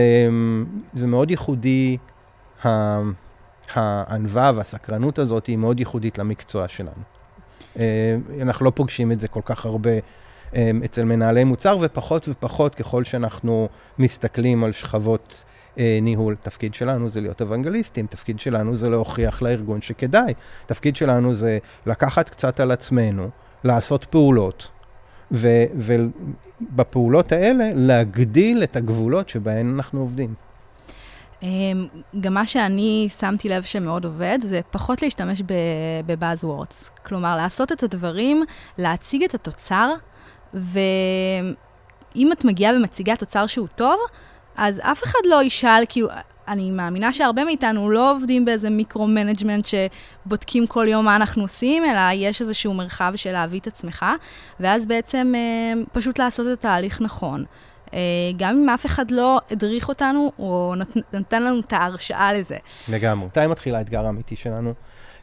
זה 0.93 1.07
מאוד 1.07 1.31
ייחודי, 1.31 1.97
הענווה 3.73 4.51
והסקרנות 4.55 5.19
הזאת 5.19 5.45
היא 5.45 5.57
מאוד 5.57 5.79
ייחודית 5.79 6.17
למקצוע 6.17 6.67
שלנו. 6.67 7.03
אה, 7.79 8.15
אנחנו 8.41 8.65
לא 8.65 8.71
פוגשים 8.75 9.11
את 9.11 9.19
זה 9.19 9.27
כל 9.27 9.41
כך 9.45 9.65
הרבה 9.65 9.91
אה, 10.55 10.71
אצל 10.85 11.05
מנהלי 11.05 11.43
מוצר, 11.43 11.77
ופחות 11.81 12.29
ופחות 12.29 12.75
ככל 12.75 13.03
שאנחנו 13.03 13.69
מסתכלים 13.99 14.63
על 14.63 14.71
שכבות 14.71 15.45
אה, 15.77 15.99
ניהול. 16.01 16.35
תפקיד 16.43 16.73
שלנו 16.73 17.09
זה 17.09 17.21
להיות 17.21 17.41
אוונגליסטים, 17.41 18.07
תפקיד 18.07 18.39
שלנו 18.39 18.77
זה 18.77 18.89
להוכיח 18.89 19.41
לארגון 19.41 19.81
שכדאי. 19.81 20.33
תפקיד 20.65 20.95
שלנו 20.95 21.33
זה 21.33 21.57
לקחת 21.85 22.29
קצת 22.29 22.59
על 22.59 22.71
עצמנו, 22.71 23.29
לעשות 23.63 24.05
פעולות, 24.05 24.67
ובפעולות 25.31 27.31
האלה 27.31 27.71
להגדיל 27.75 28.63
את 28.63 28.75
הגבולות 28.75 29.29
שבהן 29.29 29.73
אנחנו 29.75 29.99
עובדים. 29.99 30.46
אמ, 31.43 31.87
גם 32.19 32.33
מה 32.33 32.45
שאני 32.45 33.07
שמתי 33.19 33.49
לב 33.49 33.63
שמאוד 33.63 34.05
עובד, 34.05 34.39
זה 34.41 34.61
פחות 34.71 35.01
להשתמש 35.01 35.41
בבאזוורדס. 36.05 36.91
כלומר, 37.05 37.35
לעשות 37.35 37.71
את 37.71 37.83
הדברים, 37.83 38.43
להציג 38.77 39.23
את 39.23 39.33
התוצר, 39.33 39.93
ואם 40.53 42.31
את 42.31 42.45
מגיעה 42.45 42.75
ומציגה 42.75 43.15
תוצר 43.15 43.47
שהוא 43.47 43.67
טוב, 43.75 43.99
אז 44.55 44.81
אף 44.83 45.03
אחד 45.03 45.19
לא 45.25 45.43
ישאל, 45.43 45.83
כאילו, 45.89 46.07
אני 46.47 46.71
מאמינה 46.71 47.13
שהרבה 47.13 47.43
מאיתנו 47.43 47.89
לא 47.89 48.11
עובדים 48.11 48.45
באיזה 48.45 48.69
micro-management 48.69 49.65
שבודקים 49.65 50.67
כל 50.67 50.85
יום 50.89 51.05
מה 51.05 51.15
אנחנו 51.15 51.41
עושים, 51.41 51.85
אלא 51.85 51.99
יש 52.13 52.41
איזשהו 52.41 52.73
מרחב 52.73 53.13
של 53.15 53.31
להביא 53.31 53.59
את 53.59 53.67
עצמך, 53.67 54.05
ואז 54.59 54.85
בעצם 54.85 55.33
אה, 55.35 55.81
פשוט 55.91 56.19
לעשות 56.19 56.47
את 56.47 56.51
התהליך 56.51 57.01
נכון. 57.01 57.45
אה, 57.93 57.99
גם 58.37 58.57
אם 58.57 58.69
אף 58.69 58.85
אחד 58.85 59.11
לא 59.11 59.39
הדריך 59.51 59.89
אותנו, 59.89 60.31
או 60.39 60.73
נת, 60.77 60.97
נתן 61.13 61.43
לנו 61.43 61.59
את 61.59 61.73
ההרשאה 61.73 62.33
לזה. 62.33 62.57
לגמרי. 62.91 63.25
מתי 63.25 63.47
מתחיל 63.47 63.75
האתגר 63.75 64.05
האמיתי 64.05 64.35
שלנו? 64.35 64.73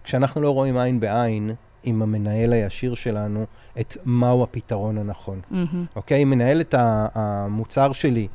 כשאנחנו 0.04 0.42
לא 0.42 0.50
רואים 0.50 0.76
עין 0.76 1.00
בעין 1.00 1.54
עם 1.82 2.02
המנהל 2.02 2.52
הישיר 2.52 2.94
שלנו 2.94 3.46
את 3.80 3.96
מהו 4.04 4.42
הפתרון 4.42 4.98
הנכון. 4.98 5.40
Mm-hmm. 5.52 5.96
אוקיי? 5.96 6.24
מנהלת 6.24 6.74
המוצר 6.78 7.92
שלי 7.92 8.28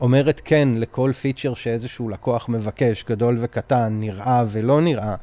אומרת 0.00 0.40
כן 0.44 0.68
לכל 0.76 1.12
פיצ'ר 1.12 1.54
שאיזשהו 1.54 2.08
לקוח 2.08 2.48
מבקש, 2.48 3.04
גדול 3.04 3.36
וקטן, 3.40 3.96
נראה 4.00 4.44
ולא 4.48 4.80
נראה, 4.80 5.14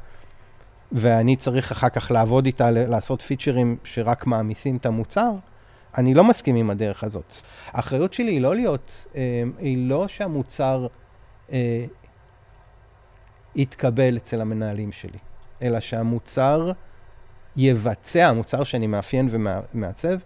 ואני 0.92 1.36
צריך 1.36 1.72
אחר 1.72 1.88
כך 1.88 2.10
לעבוד 2.10 2.46
איתה, 2.46 2.70
לעשות 2.70 3.22
פיצ'רים 3.22 3.76
שרק 3.84 4.26
מעמיסים 4.26 4.76
את 4.76 4.86
המוצר, 4.86 5.30
אני 5.98 6.14
לא 6.14 6.24
מסכים 6.24 6.56
עם 6.56 6.70
הדרך 6.70 7.04
הזאת. 7.04 7.34
האחריות 7.66 8.12
שלי 8.14 8.32
היא 8.32 8.40
לא 8.40 8.54
להיות, 8.54 9.06
אה, 9.14 9.42
היא 9.58 9.88
לא 9.88 10.08
שהמוצר 10.08 10.86
אה, 11.52 11.84
יתקבל 13.56 14.16
אצל 14.16 14.40
המנהלים 14.40 14.92
שלי, 14.92 15.18
אלא 15.62 15.80
שהמוצר 15.80 16.72
יבצע, 17.56 18.28
המוצר 18.28 18.64
שאני 18.64 18.86
מאפיין 18.86 19.28
ומעצב, 19.30 20.18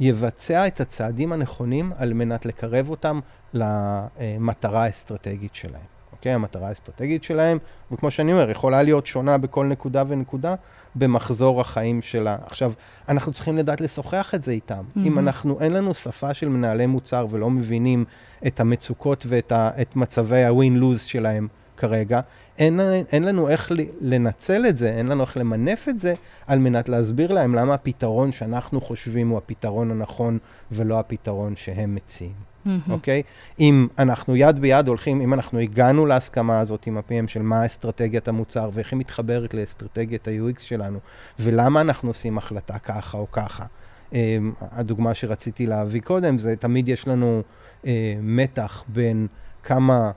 יבצע 0.00 0.66
את 0.66 0.80
הצעדים 0.80 1.32
הנכונים 1.32 1.92
על 1.96 2.12
מנת 2.12 2.46
לקרב 2.46 2.90
אותם 2.90 3.20
למטרה 3.54 4.84
האסטרטגית 4.84 5.54
שלהם. 5.54 5.91
אוקיי? 6.22 6.32
המטרה 6.32 6.68
האסטרטגית 6.68 7.24
שלהם, 7.24 7.58
וכמו 7.92 8.10
שאני 8.10 8.32
אומר, 8.32 8.50
יכולה 8.50 8.82
להיות 8.82 9.06
שונה 9.06 9.38
בכל 9.38 9.66
נקודה 9.66 10.04
ונקודה 10.08 10.54
במחזור 10.94 11.60
החיים 11.60 12.02
שלה. 12.02 12.36
עכשיו, 12.46 12.72
אנחנו 13.08 13.32
צריכים 13.32 13.56
לדעת 13.56 13.80
לשוחח 13.80 14.34
את 14.34 14.42
זה 14.42 14.52
איתם. 14.52 14.76
Mm-hmm. 14.76 15.00
אם 15.00 15.18
אנחנו, 15.18 15.60
אין 15.60 15.72
לנו 15.72 15.94
שפה 15.94 16.34
של 16.34 16.48
מנהלי 16.48 16.86
מוצר 16.86 17.26
ולא 17.30 17.50
מבינים 17.50 18.04
את 18.46 18.60
המצוקות 18.60 19.24
ואת 19.28 19.52
ה, 19.52 19.70
את 19.80 19.96
מצבי 19.96 20.44
ה-win-lose 20.44 20.98
שלהם 20.98 21.48
כרגע, 21.76 22.20
אין, 22.58 22.80
אין 23.12 23.24
לנו 23.24 23.48
איך 23.48 23.72
לנצל 24.00 24.66
את 24.68 24.76
זה, 24.76 24.90
אין 24.90 25.06
לנו 25.06 25.22
איך 25.22 25.36
למנף 25.36 25.88
את 25.88 25.98
זה, 25.98 26.14
על 26.46 26.58
מנת 26.58 26.88
להסביר 26.88 27.32
להם 27.32 27.54
למה 27.54 27.74
הפתרון 27.74 28.32
שאנחנו 28.32 28.80
חושבים 28.80 29.28
הוא 29.28 29.38
הפתרון 29.38 29.90
הנכון 29.90 30.38
ולא 30.72 31.00
הפתרון 31.00 31.56
שהם 31.56 31.94
מציעים. 31.94 32.51
אוקיי? 32.90 33.22
Mm-hmm. 33.22 33.24
Okay? 33.24 33.60
אם 33.60 33.88
אנחנו 33.98 34.36
יד 34.36 34.58
ביד 34.58 34.88
הולכים, 34.88 35.20
אם 35.20 35.34
אנחנו 35.34 35.58
הגענו 35.58 36.06
להסכמה 36.06 36.60
הזאת 36.60 36.86
עם 36.86 36.96
ה-PM 36.96 37.28
של 37.28 37.42
מה 37.42 37.66
אסטרטגיית 37.66 38.28
המוצר 38.28 38.70
ואיך 38.72 38.92
היא 38.92 38.98
מתחברת 38.98 39.54
לאסטרטגיית 39.54 40.28
ה-UX 40.28 40.60
שלנו, 40.60 40.98
ולמה 41.38 41.80
אנחנו 41.80 42.10
עושים 42.10 42.38
החלטה 42.38 42.78
ככה 42.78 43.18
או 43.18 43.30
ככה. 43.32 43.64
Um, 44.10 44.14
הדוגמה 44.60 45.14
שרציתי 45.14 45.66
להביא 45.66 46.00
קודם, 46.00 46.38
זה 46.38 46.56
תמיד 46.56 46.88
יש 46.88 47.08
לנו 47.08 47.42
uh, 47.82 47.86
מתח 48.20 48.84
בין 48.88 49.26
כמה 49.62 50.10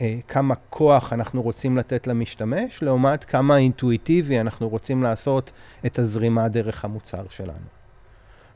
אה, 0.00 0.18
כמה 0.28 0.54
כוח 0.70 1.12
אנחנו 1.12 1.42
רוצים 1.42 1.76
לתת 1.76 2.06
למשתמש, 2.06 2.82
לעומת 2.82 3.24
כמה 3.24 3.56
אינטואיטיבי 3.56 4.40
אנחנו 4.40 4.68
רוצים 4.68 5.02
לעשות 5.02 5.52
את 5.86 5.98
הזרימה 5.98 6.48
דרך 6.48 6.84
המוצר 6.84 7.22
שלנו. 7.30 7.66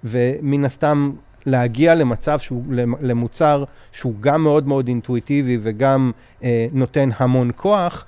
ומן 0.05 0.65
הסתם, 0.65 1.13
להגיע 1.47 1.95
למצב 1.95 2.39
שהוא, 2.39 2.65
למוצר 3.01 3.65
שהוא 3.93 4.15
גם 4.21 4.43
מאוד 4.43 4.69
מאוד 4.69 4.89
אינטואיטיבי 4.89 5.59
וגם 5.63 6.13
אה, 6.43 6.67
נותן 6.73 7.09
המון 7.17 7.51
כוח, 7.57 8.05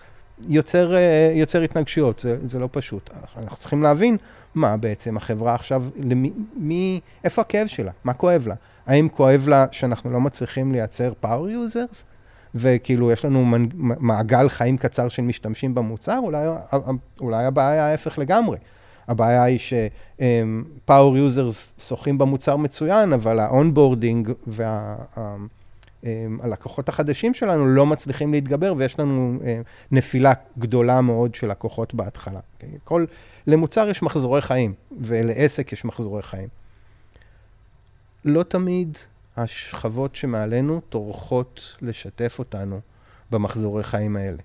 יוצר, 0.49 0.97
אה, 0.97 1.33
יוצר 1.35 1.62
התנגשויות, 1.62 2.19
זה, 2.19 2.37
זה 2.47 2.59
לא 2.59 2.69
פשוט. 2.73 3.11
אנחנו 3.37 3.57
צריכים 3.57 3.83
להבין 3.83 4.16
מה 4.55 4.76
בעצם 4.76 5.16
החברה 5.16 5.55
עכשיו, 5.55 5.85
למי, 5.97 6.33
מי, 6.57 7.00
איפה 7.25 7.43
הכאב 7.43 7.66
שלה, 7.66 7.93
מה 8.05 8.12
כואב 8.12 8.49
לה. 8.49 8.55
האם 8.87 9.09
כואב 9.09 9.49
לה 9.49 9.66
שאנחנו 9.71 10.11
לא 10.11 10.21
מצליחים 10.21 10.73
לייצר 10.73 11.12
power 11.23 11.75
users? 11.75 12.05
וכאילו 12.55 13.12
יש 13.12 13.25
לנו 13.25 13.45
מעגל 13.78 14.49
חיים 14.49 14.76
קצר 14.78 15.09
של 15.09 15.23
משתמשים 15.23 15.75
במוצר, 15.75 16.19
אולי, 16.19 16.47
אולי 17.21 17.45
הבעיה 17.45 17.87
ההפך 17.87 18.19
לגמרי. 18.19 18.57
הבעיה 19.09 19.43
היא 19.43 19.59
ש-Power 19.59 20.91
Users 21.15 21.83
שוחים 21.83 22.19
במוצר 22.19 22.57
מצוין, 22.57 23.13
אבל 23.13 23.41
ה-onboarding 23.41 24.31
והלקוחות 26.03 26.89
החדשים 26.89 27.35
שלנו 27.35 27.67
לא 27.67 27.87
מצליחים 27.87 28.33
להתגבר, 28.33 28.75
ויש 28.77 28.99
לנו 28.99 29.39
אה, 29.45 29.61
נפילה 29.91 30.33
גדולה 30.59 31.01
מאוד 31.01 31.35
של 31.35 31.51
לקוחות 31.51 31.95
בהתחלה. 31.95 32.41
כל, 32.85 33.05
למוצר 33.47 33.89
יש 33.89 34.03
מחזורי 34.03 34.41
חיים, 34.41 34.75
ולעסק 35.01 35.73
יש 35.73 35.85
מחזורי 35.85 36.23
חיים. 36.23 36.49
לא 38.25 38.43
תמיד 38.43 38.99
השכבות 39.37 40.17
שמעלינו 40.17 40.81
טורחות 40.89 41.77
לשתף 41.83 42.39
אותנו 42.39 42.81
במחזורי 43.31 43.83
חיים 43.83 44.17
האלה. 44.17 44.43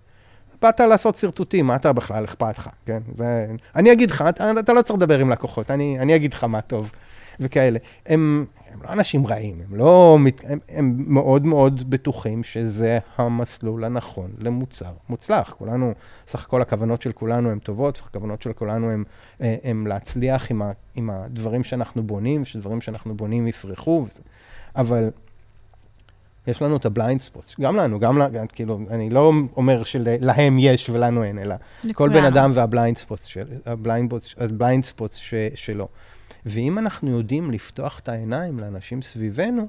באת 0.62 0.80
לעשות 0.80 1.16
שרטוטים, 1.16 1.66
מה 1.66 1.76
אתה 1.76 1.94
בכלל 1.94 2.26
אכפת 2.26 2.58
לך, 2.58 2.70
כן? 2.86 3.00
זה... 3.14 3.48
אני 3.76 3.92
אגיד 3.92 4.12
לך, 4.12 4.24
אתה, 4.30 4.52
אתה 4.60 4.74
לא 4.74 4.82
צריך 4.82 4.96
לדבר 4.96 5.20
עם 5.20 5.30
לקוחות, 5.30 5.72
אני, 5.72 6.00
אני 6.00 6.16
אגיד 6.16 6.34
לך 6.34 6.44
מה 6.44 6.62
טוב, 6.62 6.92
וכאלה. 7.40 7.80
הם, 8.06 8.46
הם 8.74 8.80
לא 8.84 8.90
אנשים 8.90 9.28
רעים, 9.28 9.62
הם 9.70 9.76
לא... 9.76 10.18
הם, 10.44 10.60
הם 10.70 11.04
מאוד 11.08 11.46
מאוד 11.46 11.90
בטוחים 11.90 12.44
שזה 12.44 13.00
המסלול 13.18 13.84
הנכון 13.84 14.32
למוצר 14.38 14.92
מוצלח. 15.10 15.54
כולנו, 15.58 15.94
סך 16.28 16.46
הכל 16.46 16.62
הכוונות 16.62 17.02
של 17.02 17.12
כולנו 17.12 17.52
הן 17.52 17.60
טובות, 17.60 18.02
הכוונות 18.06 18.42
של 18.42 18.54
כולנו 18.54 18.92
הן, 18.92 19.04
הן 19.40 19.88
להצליח 19.88 20.52
עם, 20.52 20.62
ה, 20.62 20.72
עם 20.96 21.10
הדברים 21.10 21.64
שאנחנו 21.64 22.04
בונים, 22.04 22.46
שדברים 22.46 22.82
שאנחנו 22.82 23.16
בונים 23.16 23.48
יפרחו, 23.48 24.06
וזה, 24.08 24.22
אבל... 24.76 25.10
יש 26.48 26.62
לנו 26.62 26.78
את 26.78 26.86
ה 26.86 26.92
blind 26.92 27.22
spot, 27.22 27.56
גם 27.62 27.76
לנו, 27.76 28.00
גם, 28.00 28.18
לה, 28.18 28.28
כאילו, 28.48 28.80
אני 28.90 29.10
לא 29.10 29.32
אומר 29.58 29.84
שלהם 29.84 30.60
יש 30.60 30.90
ולנו 30.90 31.24
אין, 31.24 31.40
אלא 31.40 31.56
כל 31.94 32.10
בן 32.10 32.24
אדם 32.24 32.52
וה 32.54 32.66
blind 32.66 32.98
spot, 32.98 33.24
של, 35.14 35.48
שלו. 35.56 35.88
ואם 36.46 36.78
אנחנו 36.78 37.12
יודעים 37.12 37.52
לפתוח 37.52 38.00
את 38.00 38.10
העיניים 38.10 38.60
לאנשים 38.60 39.02
סביבנו, 39.02 39.68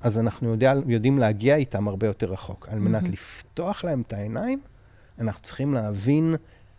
אז 0.00 0.18
אנחנו 0.18 0.48
יודע, 0.48 0.74
יודעים 0.86 1.18
להגיע 1.18 1.56
איתם 1.56 1.88
הרבה 1.88 2.06
יותר 2.06 2.32
רחוק. 2.32 2.68
על 2.70 2.78
מנת 2.78 3.02
mm-hmm. 3.02 3.12
לפתוח 3.12 3.84
להם 3.84 4.02
את 4.06 4.12
העיניים, 4.12 4.60
אנחנו 5.18 5.42
צריכים 5.42 5.74
להבין 5.74 6.34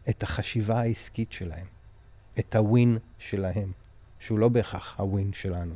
את 0.10 0.24
החשיבה 0.24 0.80
העסקית 0.80 1.32
שלהם, 1.32 1.66
את 2.40 2.56
הווין 2.56 2.98
שלהם, 3.20 3.72
שהוא 4.20 4.40
לא 4.40 4.50
בהכרח 4.50 4.96
הווין 4.98 5.34
שלנו. 5.34 5.74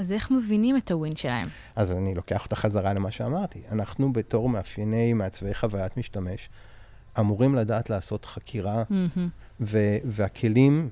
אז 0.00 0.12
איך 0.12 0.30
מבינים 0.30 0.76
את 0.76 0.90
הווין 0.90 1.16
שלהם? 1.16 1.48
אז 1.76 1.92
אני 1.92 2.14
לוקח 2.14 2.44
אותה 2.44 2.56
חזרה 2.56 2.92
למה 2.92 3.10
שאמרתי. 3.10 3.60
אנחנו 3.72 4.12
בתור 4.12 4.48
מאפייני 4.48 5.12
מעצבי 5.12 5.54
חוויית 5.54 5.96
משתמש, 5.96 6.48
אמורים 7.18 7.54
לדעת 7.54 7.90
לעשות 7.90 8.24
חקירה, 8.24 8.82
mm-hmm. 8.82 9.20
ו- 9.60 9.96
והכלים, 10.04 10.88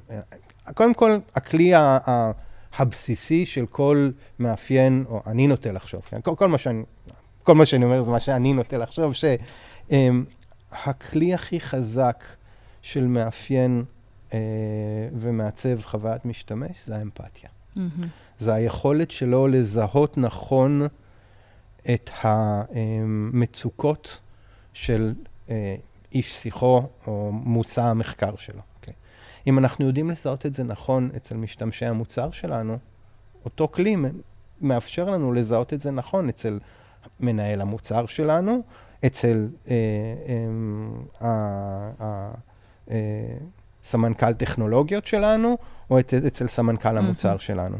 קודם 0.75 0.95
כל, 0.95 1.17
הכלי 1.35 1.75
ה- 1.75 1.99
ה- 2.09 2.31
הבסיסי 2.79 3.47
של 3.47 3.67
כל 3.67 4.11
מאפיין, 4.38 5.05
או 5.09 5.23
אני 5.27 5.47
נוטה 5.47 5.73
לחשוב, 5.73 6.00
כן? 6.00 6.21
כל, 6.21 6.35
כל, 6.37 6.49
מה 6.49 6.59
שאני, 6.59 6.83
כל 7.43 7.55
מה 7.55 7.67
שאני 7.67 7.85
אומר 7.85 8.03
זה 8.03 8.11
מה 8.11 8.21
שאני 8.21 8.53
נוטה 8.53 8.79
לחשוב, 8.79 9.12
שהכלי 9.93 11.35
הכי 11.35 11.61
חזק 11.61 12.25
של 12.83 13.07
מאפיין 13.07 13.85
אה, 14.35 14.38
ומעצב 15.15 15.81
חוויית 15.83 16.25
משתמש 16.25 16.87
זה 16.87 16.97
האמפתיה. 16.97 17.49
מהמם. 17.77 18.09
זה 18.38 18.54
היכולת 18.54 19.11
שלו 19.11 19.47
לזהות 19.47 20.18
נכון 20.18 20.87
את 21.95 22.11
המצוקות 22.23 24.21
של 24.73 25.14
אה, 25.50 25.76
איש 26.12 26.33
שיחו 26.33 26.83
או 27.07 27.30
מוצא 27.33 27.83
המחקר 27.85 28.37
שלו. 28.37 28.61
Okay. 28.61 28.92
אם 29.47 29.59
אנחנו 29.59 29.87
יודעים 29.87 30.11
לזהות 30.11 30.47
את 30.47 30.54
זה 30.54 30.64
נכון 30.64 31.11
אצל 31.16 31.37
משתמשי 31.37 31.87
המוצר 31.87 32.30
שלנו, 32.30 32.78
אותו 33.45 33.68
כלי 33.68 33.97
מאפשר 34.61 35.04
לנו 35.04 35.33
לזהות 35.33 35.73
את 35.73 35.80
זה 35.80 35.90
נכון 35.90 36.28
אצל 36.28 36.59
מנהל 37.21 37.61
המוצר 37.61 38.07
שלנו, 38.07 38.62
אצל 39.07 39.49
אה, 39.71 39.75
אה, 41.23 41.28
אה, 42.00 42.30
אה, 42.90 42.97
סמנכ"ל 43.83 44.33
טכנולוגיות 44.33 45.07
שלנו, 45.07 45.57
או 45.90 46.00
אצל 46.00 46.47
סמנכ"ל 46.47 46.99
המוצר. 46.99 47.38
שלנו. 47.38 47.78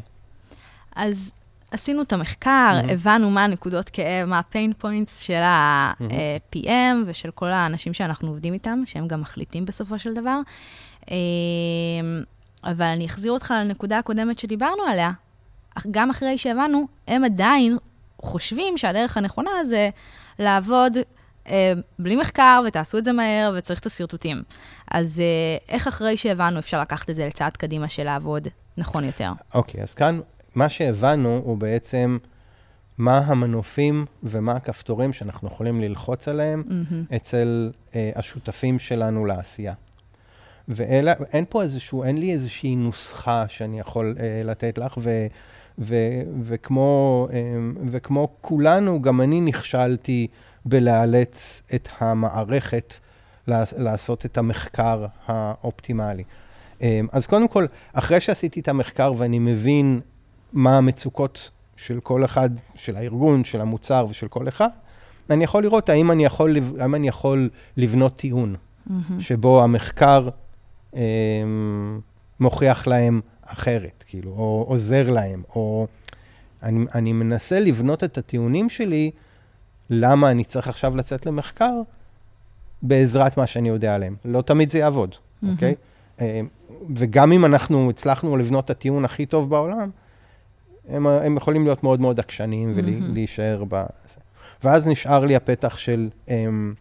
אז 0.99 1.33
עשינו 1.71 2.03
את 2.03 2.13
המחקר, 2.13 2.81
mm-hmm. 2.81 2.93
הבנו 2.93 3.31
מה 3.31 3.45
הנקודות 3.45 3.89
כאב, 3.89 4.29
מה 4.29 4.39
ה-pain 4.39 4.85
points 4.85 5.25
של 5.25 5.35
ה-PM 5.35 6.65
mm-hmm. 6.65 7.07
ושל 7.07 7.31
כל 7.31 7.49
האנשים 7.49 7.95
שאנחנו 7.95 8.29
עובדים 8.29 8.55
איתם, 8.55 8.83
שהם 8.87 9.09
גם 9.09 9.21
מחליטים 9.21 9.65
בסופו 9.65 9.99
של 9.99 10.15
דבר. 10.15 10.41
אמ, 11.11 11.17
אבל 12.65 12.87
אני 12.87 13.07
אחזיר 13.07 13.33
אותך 13.33 13.55
לנקודה 13.57 13.99
הקודמת 13.99 14.39
שדיברנו 14.39 14.83
עליה. 14.83 15.11
גם 15.91 16.11
אחרי 16.11 16.39
שהבנו, 16.39 16.89
הם 17.09 17.25
עדיין 17.25 17.79
חושבים 18.23 18.79
שהדרך 18.79 19.17
הנכונה 19.17 19.51
זה 19.65 19.91
לעבוד 20.39 20.97
אה, 21.49 21.73
בלי 21.99 22.17
מחקר, 22.17 22.63
ותעשו 22.67 22.99
את 22.99 23.05
זה 23.05 23.13
מהר, 23.13 23.55
וצריך 23.57 23.81
את 23.81 23.87
השרטוטים. 23.87 24.43
אז 24.91 25.21
אה, 25.21 25.75
איך 25.75 25.87
אחרי 25.87 26.17
שהבנו 26.17 26.59
אפשר 26.59 26.81
לקחת 26.81 27.11
את 27.11 27.15
זה 27.15 27.27
לצעד 27.27 27.57
קדימה 27.57 27.89
של 27.89 28.05
לעבוד 28.05 28.49
נכון 28.77 29.05
יותר? 29.05 29.33
אוקיי, 29.55 29.81
okay, 29.81 29.83
אז 29.83 29.95
כאן 29.95 30.21
מה 30.59 30.69
שהבנו 30.69 31.41
הוא 31.45 31.57
בעצם 31.57 32.19
מה 32.99 33.19
המנופים 33.19 34.07
ומה 34.23 34.53
הכפתורים 34.57 35.13
שאנחנו 35.13 35.49
יכולים 35.49 35.81
ללחוץ 35.81 36.29
עליהם 36.29 36.63
mm-hmm. 36.69 37.17
אצל 37.17 37.71
אה, 37.95 38.11
השותפים 38.17 38.79
שלנו 38.79 39.27
לעשייה. 39.27 39.75
ואין 40.69 41.45
פה 41.49 41.63
איזשהו, 41.63 42.05
אין 42.05 42.19
לי 42.19 42.33
איזושהי 42.33 42.77
נוסחה 42.77 43.45
שאני 43.49 43.81
יכול 43.81 44.17
אה, 44.21 44.43
לתת 44.45 44.79
לך, 44.79 44.99
ו, 44.99 45.27
ו, 45.79 45.97
וכמו, 46.43 47.29
אה, 47.33 47.39
וכמו 47.91 48.29
כולנו, 48.41 49.03
גם 49.03 49.21
אני 49.21 49.41
נכשלתי 49.41 50.27
בלאלץ 50.65 51.63
את 51.75 51.89
המערכת 51.99 52.95
לעשות 53.77 54.27
את 54.27 54.39
המחקר 54.39 55.07
האופטימלי. 55.27 56.25
אה, 56.83 57.01
אז 57.13 57.27
קודם 57.27 57.49
כל, 57.49 57.67
אחרי 57.93 58.21
שעשיתי 58.21 58.61
את 58.61 58.69
המחקר 58.69 59.13
ואני 59.17 59.39
מבין 59.39 60.01
מה 60.53 60.77
המצוקות 60.79 61.51
של 61.77 62.01
כל 62.01 62.25
אחד, 62.25 62.51
של 62.75 62.97
הארגון, 62.97 63.45
של 63.45 63.61
המוצר 63.61 64.07
ושל 64.11 64.29
כל 64.29 64.49
אחד, 64.49 64.69
אני 65.31 65.45
יכול 65.45 65.63
לראות 65.63 65.89
האם 65.89 66.11
אני 66.11 66.25
יכול, 66.25 66.57
האם 66.81 66.95
אני 66.95 67.09
יכול 67.09 67.51
לבנות 67.77 68.17
טיעון, 68.17 68.57
mm-hmm. 68.57 68.93
שבו 69.19 69.63
המחקר 69.63 70.29
אה, 70.97 71.03
מוכיח 72.41 72.87
להם 72.87 73.21
אחרת, 73.47 74.05
כאילו, 74.09 74.31
או 74.31 74.65
עוזר 74.69 75.11
להם, 75.11 75.43
או 75.55 75.87
אני, 76.63 76.85
אני 76.95 77.13
מנסה 77.13 77.61
לבנות 77.61 78.05
את 78.05 78.19
הטיעונים 78.19 78.69
שלי, 78.69 79.11
למה 79.91 80.31
אני 80.31 80.45
צריך 80.45 80.69
עכשיו 80.69 80.97
לצאת 80.97 81.27
למחקר, 81.27 81.73
בעזרת 82.83 83.37
מה 83.37 83.47
שאני 83.47 83.69
יודע 83.69 83.95
עליהם. 83.95 84.17
לא 84.25 84.43
תמיד 84.43 84.71
זה 84.71 84.79
יעבוד, 84.79 85.15
אוקיי? 85.51 85.73
Mm-hmm. 85.73 86.21
Okay? 86.21 86.23
אה, 86.23 86.41
וגם 86.95 87.33
אם 87.33 87.45
אנחנו 87.45 87.91
הצלחנו 87.91 88.37
לבנות 88.37 88.65
את 88.65 88.71
הטיעון 88.71 89.05
הכי 89.05 89.27
טוב 89.27 89.51
בעולם, 89.51 89.91
הם, 90.89 91.07
הם 91.07 91.37
יכולים 91.37 91.65
להיות 91.65 91.83
מאוד 91.83 92.01
מאוד 92.01 92.21
עקשניים 92.21 92.73
ולהישאר 92.77 93.65
ב... 93.69 93.85
ואז 94.65 94.87
נשאר 94.87 95.25
לי 95.25 95.37
הפתח 95.37 95.79
של 95.79 96.09
הם, 96.29 96.75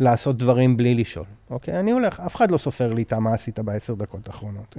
לעשות 0.00 0.38
דברים 0.38 0.76
בלי 0.76 0.94
לשאול, 0.94 1.24
אוקיי? 1.50 1.80
אני 1.80 1.90
הולך, 1.90 2.20
אף 2.20 2.36
אחד 2.36 2.50
לא 2.50 2.58
סופר 2.58 2.92
לי 2.92 3.02
את 3.02 3.12
מה 3.12 3.34
עשית 3.34 3.58
בעשר 3.58 3.94
דקות 3.94 4.26
האחרונות. 4.26 4.76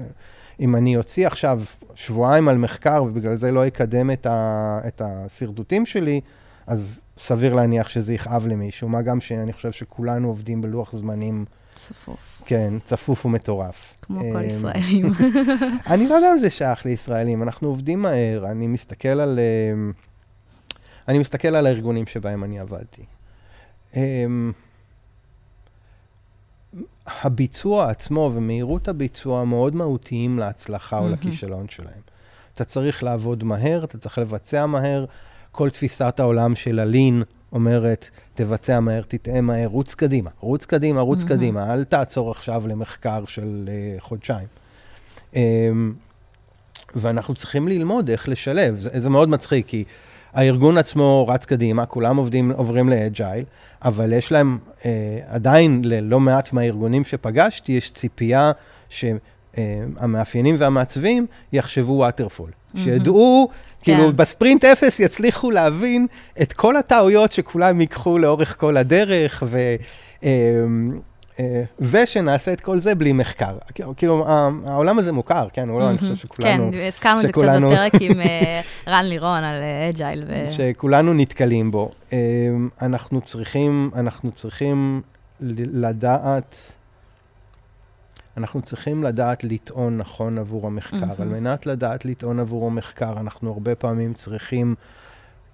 אם 0.59 0.75
אני 0.75 0.97
אוציא 0.97 1.27
עכשיו 1.27 1.61
שבועיים 1.95 2.47
על 2.47 2.57
מחקר 2.57 3.03
ובגלל 3.03 3.35
זה 3.35 3.51
לא 3.51 3.67
אקדם 3.67 4.11
את, 4.11 4.25
ה, 4.25 4.79
את 4.87 5.01
השרטוטים 5.05 5.85
שלי, 5.85 6.21
אז 6.67 7.01
סביר 7.17 7.53
להניח 7.53 7.89
שזה 7.89 8.13
יכאב 8.13 8.47
למישהו, 8.47 8.89
מה 8.89 9.01
גם 9.01 9.19
שאני 9.19 9.53
חושב 9.53 9.71
שכולנו 9.71 10.27
עובדים 10.27 10.61
בלוח 10.61 10.95
זמנים 10.95 11.45
צפוף. 11.75 12.41
כן, 12.45 12.73
צפוף 12.85 13.25
ומטורף. 13.25 13.95
כמו 14.01 14.19
כל 14.31 14.37
אמ, 14.37 14.45
ישראלים. 14.45 15.11
אני 15.93 16.07
לא 16.07 16.13
יודע 16.13 16.31
אם 16.31 16.37
זה 16.37 16.49
שייך 16.49 16.85
לישראלים, 16.85 17.43
אנחנו 17.43 17.67
עובדים 17.67 18.01
מהר, 18.01 18.45
אני 18.51 18.67
מסתכל 18.67 19.07
על... 19.07 19.39
אמ, 19.39 19.91
אני 21.07 21.19
מסתכל 21.19 21.47
על 21.55 21.67
הארגונים 21.67 22.05
שבהם 22.05 22.43
אני 22.43 22.59
עבדתי. 22.59 23.03
אמ, 23.95 24.51
הביצוע 27.07 27.89
עצמו 27.89 28.31
ומהירות 28.33 28.87
הביצוע 28.87 29.43
מאוד 29.43 29.75
מהותיים 29.75 30.39
להצלחה 30.39 30.99
או 30.99 31.09
לכישלון 31.09 31.69
שלהם. 31.69 32.01
אתה 32.53 32.65
צריך 32.65 33.03
לעבוד 33.03 33.43
מהר, 33.43 33.83
אתה 33.83 33.97
צריך 33.97 34.17
לבצע 34.17 34.65
מהר. 34.65 35.05
כל 35.51 35.69
תפיסת 35.69 36.19
העולם 36.19 36.55
של 36.55 36.79
הלין 36.79 37.23
אומרת, 37.51 38.09
תבצע 38.39 38.79
מהר, 38.79 39.01
תטעה 39.07 39.41
מהר, 39.41 39.67
רוץ 39.67 39.95
קדימה, 39.95 40.29
רוץ 40.39 40.65
קדימה, 40.65 41.01
רוץ 41.01 41.23
mm-hmm. 41.23 41.27
קדימה, 41.27 41.73
אל 41.73 41.83
תעצור 41.83 42.31
עכשיו 42.31 42.67
למחקר 42.67 43.25
של 43.25 43.69
uh, 43.97 44.01
חודשיים. 44.01 44.47
Um, 45.33 45.37
ואנחנו 46.95 47.35
צריכים 47.35 47.67
ללמוד 47.67 48.09
איך 48.09 48.29
לשלב, 48.29 48.79
זה, 48.79 48.89
זה 48.97 49.09
מאוד 49.09 49.29
מצחיק, 49.29 49.67
כי 49.67 49.83
הארגון 50.33 50.77
עצמו 50.77 51.27
רץ 51.27 51.45
קדימה, 51.45 51.85
כולם 51.85 52.17
עובדים, 52.17 52.51
עוברים 52.51 52.89
לאג'ייל, 52.89 53.45
אבל 53.81 54.13
יש 54.13 54.31
להם 54.31 54.57
uh, 54.79 54.83
עדיין, 55.27 55.81
ללא 55.85 56.19
מעט 56.19 56.53
מהארגונים 56.53 57.03
שפגשתי, 57.03 57.71
יש 57.71 57.91
ציפייה 57.91 58.51
שהמאפיינים 58.89 60.55
uh, 60.55 60.57
והמעצבים 60.59 61.25
יחשבו 61.53 61.93
ווטרפול. 61.93 62.49
Mm-hmm. 62.49 62.79
שידעו 62.79 63.49
כאילו, 63.81 64.07
כן. 64.07 64.15
בספרינט 64.15 64.65
אפס 64.65 64.99
יצליחו 64.99 65.51
להבין 65.51 66.07
את 66.41 66.53
כל 66.53 66.77
הטעויות 66.77 67.31
שכולם 67.31 67.81
ייקחו 67.81 68.17
לאורך 68.17 68.55
כל 68.59 68.77
הדרך, 68.77 69.43
ו... 69.45 69.75
אמ, 70.23 70.99
אה, 71.39 71.63
ושנעשה 71.79 72.53
את 72.53 72.61
כל 72.61 72.79
זה 72.79 72.95
בלי 72.95 73.13
מחקר. 73.13 73.57
כאילו, 73.97 74.25
העולם 74.67 74.99
הזה 74.99 75.11
מוכר, 75.11 75.47
כן? 75.53 75.69
לא, 75.69 75.89
אני 75.89 75.97
חושב 75.97 76.15
שכולנו... 76.15 76.71
כן, 76.73 76.79
הזכרנו 76.87 77.21
את 77.21 77.25
זה 77.25 77.31
קצת 77.31 77.43
בפרק 77.43 77.93
עם 77.99 78.21
אה, 78.21 78.61
רן 78.87 79.05
לירון 79.05 79.43
על 79.43 79.61
אג'ייל. 79.89 80.23
ו... 80.27 80.53
שכולנו 80.53 81.13
נתקלים 81.13 81.71
בו. 81.71 81.91
אמ, 82.13 82.17
אנחנו 82.81 83.21
צריכים, 83.21 83.91
אנחנו 83.95 84.31
צריכים 84.31 85.01
לדעת... 85.41 86.78
אנחנו 88.39 88.61
צריכים 88.61 89.03
לדעת 89.03 89.43
לטעון 89.43 89.97
נכון 89.97 90.37
עבור 90.37 90.67
המחקר. 90.67 90.97
Mm-hmm. 90.97 91.21
על 91.21 91.27
מנת 91.27 91.65
לדעת 91.65 92.05
לטעון 92.05 92.39
עבור 92.39 92.67
המחקר, 92.67 93.19
אנחנו 93.19 93.51
הרבה 93.51 93.75
פעמים 93.75 94.13
צריכים 94.13 94.75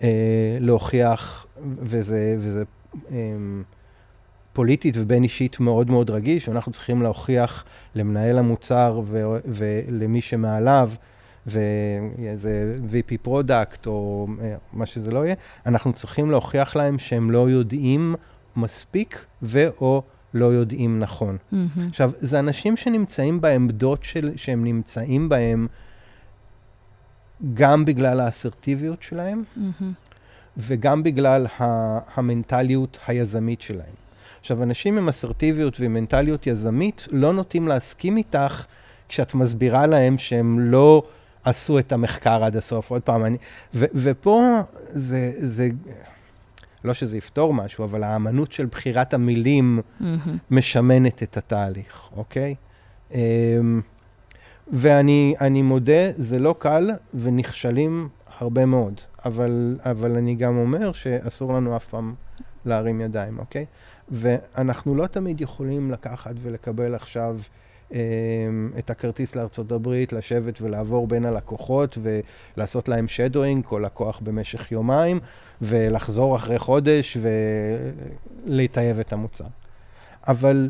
אה, 0.04 0.58
להוכיח, 0.60 1.46
וזה, 1.62 2.36
וזה 2.40 2.64
אה, 3.12 3.18
פוליטית 4.54 4.96
ובין 4.98 5.24
אישית 5.24 5.60
מאוד 5.60 5.90
מאוד 5.90 6.10
רגיש, 6.10 6.50
אנחנו 6.50 6.72
צריכים 6.72 7.02
להוכיח 7.02 7.66
למנהל 7.96 8.38
המוצר 8.38 9.02
ו, 9.06 9.38
ולמי 9.46 10.22
שמעליו, 10.22 10.92
ואיזה 11.48 12.76
VP 12.90 13.18
product 13.22 13.88
או 13.88 14.28
אה, 14.42 14.56
מה 14.74 14.86
שזה 14.86 15.12
לא 15.12 15.26
יהיה, 15.26 15.36
אנחנו 15.66 15.94
צריכים 15.94 16.32
להוכיח 16.32 16.76
להם 16.76 17.00
שהם 17.00 17.32
לא 17.32 17.50
יודעים 17.50 18.16
מספיק 18.56 19.26
ו/או 19.44 20.04
לא 20.36 20.46
יודעים 20.46 21.00
נכון. 21.00 21.38
Mm-hmm. 21.38 21.82
עכשיו, 21.90 22.12
זה 22.22 22.40
אנשים 22.40 22.78
שנמצאים 22.78 23.42
בעמדות 23.42 24.04
של, 24.04 24.32
שהם 24.36 24.64
נמצאים 24.64 25.30
בהם 25.30 25.68
גם 27.54 27.86
בגלל 27.86 28.20
האסרטיביות 28.20 29.04
שלהם, 29.04 29.44
mm-hmm. 29.58 29.84
וגם 30.58 31.04
בגלל 31.04 31.46
ה- 31.60 32.00
המנטליות 32.16 32.98
היזמית 33.08 33.62
שלהם. 33.62 33.96
עכשיו, 34.40 34.64
אנשים 34.64 34.98
עם 34.98 35.10
אסרטיביות 35.10 35.80
ועם 35.80 35.94
מנטליות 35.94 36.48
יזמית 36.48 37.08
לא 37.12 37.34
נוטים 37.34 37.68
להסכים 37.68 38.18
איתך 38.18 38.66
כשאת 39.10 39.34
מסבירה 39.34 39.88
להם 39.88 40.18
שהם 40.18 40.60
לא 40.60 41.04
עשו 41.44 41.80
את 41.80 41.92
המחקר 41.92 42.44
עד 42.44 42.56
הסוף. 42.56 42.92
עוד 42.92 43.02
פעם, 43.02 43.26
אני... 43.26 43.38
ו- 43.74 43.86
ופה 43.94 44.60
זה... 44.90 45.32
זה 45.40 45.70
לא 46.86 46.94
שזה 46.94 47.18
יפתור 47.18 47.54
משהו, 47.54 47.84
אבל 47.86 48.04
האמנות 48.04 48.52
של 48.52 48.66
בחירת 48.66 49.14
המילים 49.14 49.80
mm-hmm. 49.80 50.04
משמנת 50.52 51.24
את 51.24 51.38
התהליך, 51.38 52.10
אוקיי? 52.16 52.56
Um, 53.12 53.16
ואני 54.74 55.62
מודה, 55.62 56.12
זה 56.18 56.40
לא 56.40 56.56
קל 56.60 56.90
ונכשלים 57.14 58.10
הרבה 58.40 58.66
מאוד, 58.66 59.02
אבל, 59.26 59.80
אבל 59.84 60.16
אני 60.16 60.36
גם 60.36 60.58
אומר 60.58 60.92
שאסור 60.92 61.54
לנו 61.54 61.76
אף 61.76 61.86
פעם 61.86 62.14
להרים 62.66 63.02
ידיים, 63.02 63.40
אוקיי? 63.40 63.66
ואנחנו 64.10 64.96
לא 64.96 65.08
תמיד 65.08 65.42
יכולים 65.42 65.92
לקחת 65.92 66.34
ולקבל 66.42 66.96
עכשיו 66.96 67.40
את 68.80 68.90
הכרטיס 68.90 69.36
לארצות 69.36 69.72
הברית, 69.72 70.14
לשבת 70.14 70.62
ולעבור 70.62 71.08
בין 71.08 71.26
הלקוחות 71.26 71.98
ולעשות 72.02 72.88
להם 72.88 73.08
שדואינג, 73.08 73.66
כל 73.66 73.82
לקוח 73.86 74.20
במשך 74.24 74.72
יומיים, 74.72 75.20
ולחזור 75.62 76.36
אחרי 76.36 76.60
חודש 76.60 77.18
ולטייב 78.46 79.00
את 79.00 79.14
המוצר. 79.14 79.46
אבל 80.28 80.70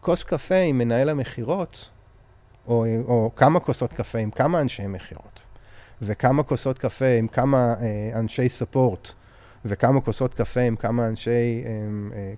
כוס 0.00 0.24
קפה 0.24 0.54
עם 0.54 0.78
מנהל 0.78 1.08
המכירות, 1.08 1.90
או, 2.68 2.86
או 3.04 3.30
כמה 3.36 3.60
כוסות 3.60 3.92
קפה 3.92 4.18
עם 4.18 4.30
כמה 4.30 4.60
אנשי 4.60 4.86
מכירות, 4.86 5.44
וכמה 6.02 6.42
כוסות 6.42 6.78
קפה 6.78 7.18
עם 7.18 7.28
כמה 7.28 7.74
אה, 7.80 8.18
אנשי 8.18 8.48
ספורט, 8.48 9.12
וכמה 9.64 10.00
כוסות 10.00 10.34
קפה 10.34 10.60
עם 10.60 10.76
כמה 10.76 11.06
אנשי 11.06 11.64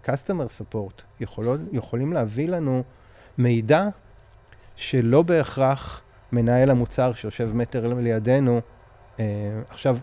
אה, 0.06 0.14
customer 0.14 0.61
support, 0.61 1.02
יכולות, 1.20 1.61
יכולים 1.72 2.12
להביא 2.12 2.48
לנו 2.48 2.83
מידע 3.38 3.88
שלא 4.76 5.22
בהכרח 5.22 6.02
מנהל 6.33 6.70
המוצר 6.70 7.12
שיושב 7.12 7.56
מטר 7.56 7.94
לידינו. 7.94 8.61
אה, 9.20 9.24
עכשיו, 9.68 9.96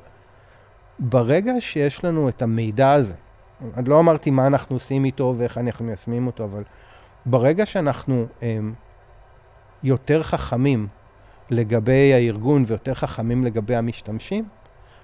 ברגע 0.99 1.53
שיש 1.59 2.05
לנו 2.05 2.29
את 2.29 2.41
המידע 2.41 2.91
הזה, 2.91 3.15
אני 3.77 3.89
לא 3.89 3.99
אמרתי 3.99 4.31
מה 4.31 4.47
אנחנו 4.47 4.75
עושים 4.75 5.05
איתו 5.05 5.33
ואיך 5.37 5.57
אנחנו 5.57 5.85
מיישמים 5.85 6.27
אותו, 6.27 6.43
אבל 6.43 6.63
ברגע 7.25 7.65
שאנחנו 7.65 8.25
הם, 8.41 8.73
יותר 9.83 10.23
חכמים 10.23 10.87
לגבי 11.49 12.13
הארגון 12.13 12.63
ויותר 12.67 12.93
חכמים 12.93 13.43
לגבי 13.43 13.75
המשתמשים, 13.75 14.45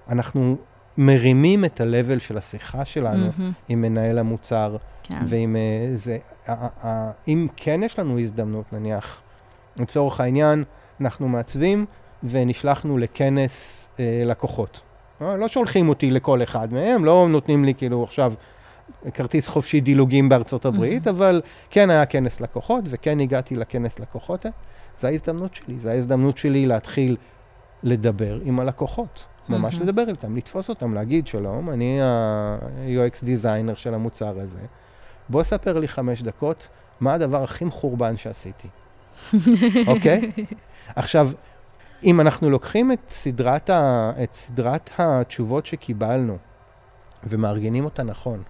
אנחנו 0.10 0.58
מרימים 0.97 1.65
את 1.65 1.82
ה-level 1.82 2.19
של 2.19 2.38
השיחה 2.38 2.86
שלנו 2.86 3.29
mm-hmm. 3.29 3.41
עם 3.69 3.82
מנהל 3.82 4.19
המוצר, 4.19 4.77
כן. 5.03 5.17
ועם 5.27 5.56
uh, 5.56 5.97
זה, 5.97 6.17
אם 7.27 7.47
כן 7.56 7.84
יש 7.84 7.99
לנו 7.99 8.19
הזדמנות, 8.19 8.73
נניח, 8.73 9.21
לצורך 9.79 10.19
העניין, 10.19 10.63
אנחנו 11.01 11.27
מעצבים 11.27 11.86
ונשלחנו 12.23 12.97
לכנס 12.97 13.89
uh, 13.95 13.99
לקוחות. 14.25 14.82
לא 15.21 15.47
שולחים 15.47 15.89
אותי 15.89 16.12
לכל 16.12 16.43
אחד 16.43 16.73
מהם, 16.73 17.06
לא 17.06 17.27
נותנים 17.29 17.65
לי 17.65 17.73
כאילו 17.73 18.03
עכשיו 18.03 18.34
כרטיס 19.13 19.47
חופשי 19.47 19.79
דילוגים 19.79 20.29
בארצות 20.29 20.65
הברית, 20.65 21.08
אבל 21.08 21.41
כן 21.69 21.89
היה 21.89 22.06
כנס 22.06 22.41
לקוחות, 22.41 22.84
וכן 22.88 23.19
הגעתי 23.19 23.56
לכנס 23.56 23.99
לקוחות. 23.99 24.45
זו 24.95 25.08
ההזדמנות 25.08 25.56
שלי, 25.56 25.77
זו 25.77 25.89
ההזדמנות 25.89 26.38
שלי 26.38 26.65
להתחיל 26.65 27.17
לדבר 27.84 28.39
עם 28.43 28.60
הלקוחות. 28.60 29.27
ממש 29.49 29.79
לדבר 29.79 30.10
איתם, 30.10 30.36
לתפוס 30.36 30.69
אותם, 30.69 30.93
להגיד, 30.93 31.27
שלום, 31.27 31.69
אני 31.69 32.01
ה-UX 32.01 33.25
דיזיינר 33.25 33.75
של 33.75 33.93
המוצר 33.93 34.39
הזה. 34.39 34.60
בוא 35.29 35.43
ספר 35.43 35.79
לי 35.79 35.88
חמש 35.88 36.21
דקות, 36.21 36.67
מה 36.99 37.13
הדבר 37.13 37.43
הכי 37.43 37.65
מחורבן 37.65 38.17
שעשיתי, 38.17 38.67
אוקיי? 39.88 40.29
עכשיו, 40.95 41.29
אם 42.03 42.21
אנחנו 42.21 42.49
לוקחים 42.49 42.91
את 42.91 42.99
סדרת, 43.08 43.69
ה, 43.69 44.12
את 44.23 44.34
סדרת 44.34 44.89
התשובות 44.97 45.65
שקיבלנו 45.65 46.38
ומארגנים 47.23 47.86
אותה 47.86 48.03
נכון, 48.03 48.43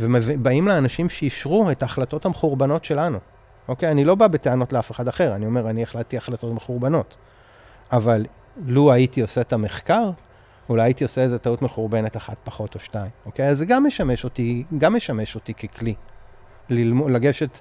ובאים 0.00 0.68
לאנשים 0.68 1.08
שאישרו 1.08 1.70
את 1.70 1.82
ההחלטות 1.82 2.24
המחורבנות 2.24 2.84
שלנו, 2.84 3.18
אוקיי? 3.68 3.90
אני 3.90 4.04
לא 4.04 4.14
בא 4.14 4.26
בטענות 4.26 4.72
לאף 4.72 4.90
אחד 4.90 5.08
אחר, 5.08 5.34
אני 5.34 5.46
אומר, 5.46 5.70
אני 5.70 5.82
החלטתי 5.82 6.16
החלטות 6.16 6.52
מחורבנות. 6.52 7.16
אבל 7.92 8.26
לו 8.66 8.92
הייתי 8.92 9.20
עושה 9.20 9.40
את 9.40 9.52
המחקר, 9.52 10.10
אולי 10.68 10.82
הייתי 10.82 11.04
עושה 11.04 11.20
איזה 11.20 11.38
טעות 11.38 11.62
מחורבנת 11.62 12.16
אחת 12.16 12.36
פחות 12.44 12.74
או 12.74 12.80
שתיים, 12.80 13.10
אוקיי? 13.26 13.48
אז 13.48 13.58
זה 13.58 13.66
גם 13.66 13.86
משמש 13.86 14.24
אותי, 14.24 14.64
גם 14.78 14.96
משמש 14.96 15.34
אותי 15.34 15.54
ככלי. 15.54 15.94
ללמוד, 16.70 17.10
לגשת, 17.10 17.58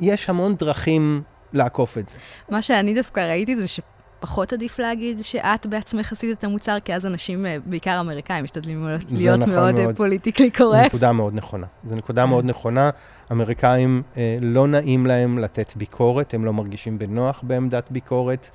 יש 0.00 0.28
המון 0.28 0.54
דרכים 0.54 1.22
לעקוף 1.52 1.98
את 1.98 2.08
זה. 2.08 2.18
מה 2.48 2.62
שאני 2.62 2.94
דווקא 2.94 3.20
ראיתי 3.20 3.56
זה 3.56 3.68
ש... 3.68 3.80
פחות 4.20 4.52
עדיף 4.52 4.78
להגיד 4.78 5.18
שאת 5.22 5.66
בעצמך 5.66 6.12
עשית 6.12 6.38
את 6.38 6.44
המוצר, 6.44 6.76
כי 6.84 6.94
אז 6.94 7.06
אנשים, 7.06 7.46
אה, 7.46 7.56
בעיקר 7.66 8.00
אמריקאים, 8.00 8.44
משתדלים 8.44 8.88
להיות 9.10 9.40
נכון 9.40 9.54
מאוד 9.54 9.78
אה, 9.78 9.94
פוליטיקלי 9.94 10.50
קורקט. 10.50 10.82
זו 10.82 10.86
נקודה 10.86 11.12
מאוד 11.12 11.34
נכונה. 11.34 11.66
זו 11.84 11.96
נקודה 11.96 12.22
כן. 12.22 12.28
מאוד 12.28 12.44
נכונה. 12.44 12.90
אמריקאים, 13.32 14.02
אה, 14.16 14.38
לא 14.40 14.66
נעים 14.66 15.06
להם 15.06 15.38
לתת 15.38 15.72
ביקורת, 15.76 16.34
הם 16.34 16.44
לא 16.44 16.52
מרגישים 16.52 16.98
בנוח 16.98 17.40
בעמדת 17.42 17.90
ביקורת. 17.90 18.50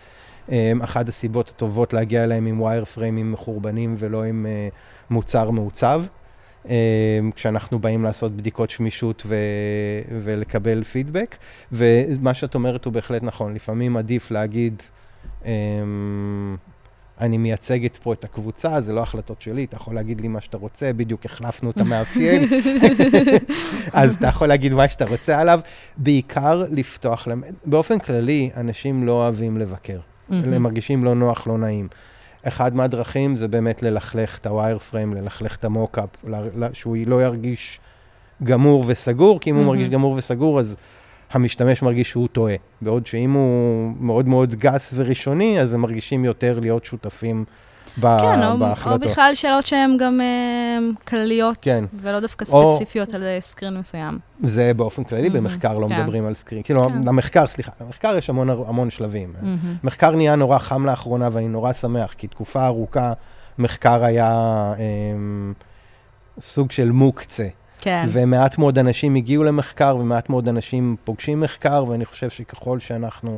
אה, 0.52 0.72
אחת 0.82 1.08
הסיבות 1.08 1.50
הטובות 1.50 1.94
להגיע 1.94 2.24
אליהם 2.24 2.46
עם 2.46 2.62
ווייר 2.62 2.86
פריימים 2.86 3.32
מחורבנים 3.32 3.94
ולא 3.98 4.24
עם 4.24 4.46
אה, 4.46 4.70
מוצר 5.10 5.52
מעוצב. 5.52 6.04
אה, 6.70 7.20
כשאנחנו 7.36 7.80
באים 7.80 8.04
לעשות 8.04 8.32
בדיקות 8.32 8.70
שמישות 8.70 9.24
ו- 9.26 9.36
ולקבל 10.22 10.84
פידבק. 10.84 11.36
ומה 11.72 12.34
שאת 12.34 12.56
אומרת 12.56 12.86
הוא 12.86 12.94
בהחלט 12.94 13.24
נכון, 13.24 13.54
לפעמים 13.54 13.98
עדיף 13.98 14.32
להגיד, 14.32 14.84
אמ, 15.46 16.58
אני 17.22 17.38
מייצגת 17.38 17.98
פה 17.98 18.14
את 18.14 18.24
הקבוצה, 18.24 18.82
זה 18.82 18.94
לא 18.94 19.02
החלטות 19.02 19.42
שלי, 19.42 19.64
אתה 19.66 19.76
יכול 19.76 19.96
להגיד 19.96 20.22
לי 20.22 20.28
מה 20.28 20.42
שאתה 20.42 20.58
רוצה, 20.58 20.94
בדיוק 20.94 21.26
החלפנו 21.26 21.72
את 21.72 21.78
המאפיין, 21.78 22.44
אז 23.94 24.16
אתה 24.16 24.28
יכול 24.28 24.48
להגיד 24.48 24.74
מה 24.74 24.88
שאתה 24.88 25.06
רוצה 25.06 25.40
עליו. 25.40 25.60
בעיקר 25.98 26.64
לפתוח 26.72 27.28
באופן 27.66 28.00
כללי, 28.00 28.50
אנשים 28.56 29.08
לא 29.08 29.12
אוהבים 29.12 29.58
לבקר. 29.58 30.00
הם 30.32 30.64
מרגישים 30.64 31.04
לא 31.04 31.16
נוח, 31.16 31.48
לא 31.48 31.58
נעים. 31.58 31.88
אחד 32.48 32.76
מהדרכים 32.76 33.36
זה 33.36 33.48
באמת 33.48 33.84
ללכלך 33.84 34.38
את 34.38 34.48
הווייר 34.48 34.78
פריים, 34.78 35.14
ללכלך 35.14 35.56
את 35.56 35.66
המוקאפ, 35.66 36.10
שהוא 36.74 36.98
לא 37.06 37.24
ירגיש 37.24 37.80
גמור 38.44 38.84
וסגור, 38.88 39.40
כי 39.40 39.50
אם 39.50 39.56
הוא 39.56 39.66
מרגיש 39.66 39.90
גמור 39.90 40.14
וסגור, 40.14 40.60
אז 40.60 40.78
המשתמש 41.32 41.82
מרגיש 41.82 42.10
שהוא 42.10 42.28
טועה. 42.28 42.56
בעוד 42.82 43.06
שאם 43.06 43.32
הוא 43.32 43.94
מאוד 44.00 44.28
מאוד 44.28 44.56
גס 44.56 44.94
וראשוני, 44.96 45.62
אז 45.62 45.74
הם 45.74 45.82
מרגישים 45.82 46.26
יותר 46.26 46.60
להיות 46.60 46.86
שותפים 46.86 47.46
ב- 47.98 48.18
כן, 48.20 48.60
בהחלטות. 48.60 49.02
כן, 49.02 49.08
או 49.08 49.12
בכלל 49.12 49.32
שאלות 49.36 49.66
שהן 49.66 49.98
גם 49.98 50.20
uh, 50.20 51.04
כלליות, 51.08 51.58
כן. 51.62 51.86
ולא 52.02 52.20
דווקא 52.20 52.46
ספציפיות 52.46 53.10
או... 53.10 53.16
על 53.16 53.24
סקרין 53.40 53.78
מסוים. 53.78 54.20
זה 54.44 54.72
באופן 54.74 55.04
כללי, 55.04 55.28
mm-hmm, 55.28 55.34
במחקר 55.34 55.78
לא 55.78 55.88
כן. 55.88 56.02
מדברים 56.02 56.26
על 56.26 56.36
סקרין. 56.36 56.64
כאילו, 56.64 56.90
כן. 56.90 57.04
למחקר, 57.06 57.48
סליחה, 57.48 57.72
למחקר 57.82 58.18
יש 58.18 58.30
המון, 58.30 58.50
המון 58.50 58.90
שלבים. 58.90 59.34
Mm-hmm. 59.36 59.68
מחקר 59.84 60.12
נהיה 60.12 60.36
נורא 60.36 60.58
חם 60.58 60.86
לאחרונה, 60.86 61.30
ואני 61.32 61.48
נורא 61.48 61.74
שמח, 61.74 62.14
כי 62.14 62.28
תקופה 62.28 62.66
ארוכה 62.66 63.14
מחקר 63.60 64.04
היה 64.04 64.74
um, 64.76 66.42
סוג 66.42 66.72
של 66.72 66.92
מוקצה. 66.92 67.48
כן. 67.82 68.06
ומעט 68.08 68.58
מאוד 68.58 68.80
אנשים 68.80 69.16
הגיעו 69.16 69.44
למחקר, 69.44 69.98
ומעט 70.00 70.30
מאוד 70.30 70.48
אנשים 70.48 70.96
פוגשים 71.04 71.40
מחקר, 71.40 71.86
ואני 71.88 72.06
חושב 72.06 72.30
שככל 72.30 72.80
שאנחנו 72.80 73.32
אה, 73.32 73.38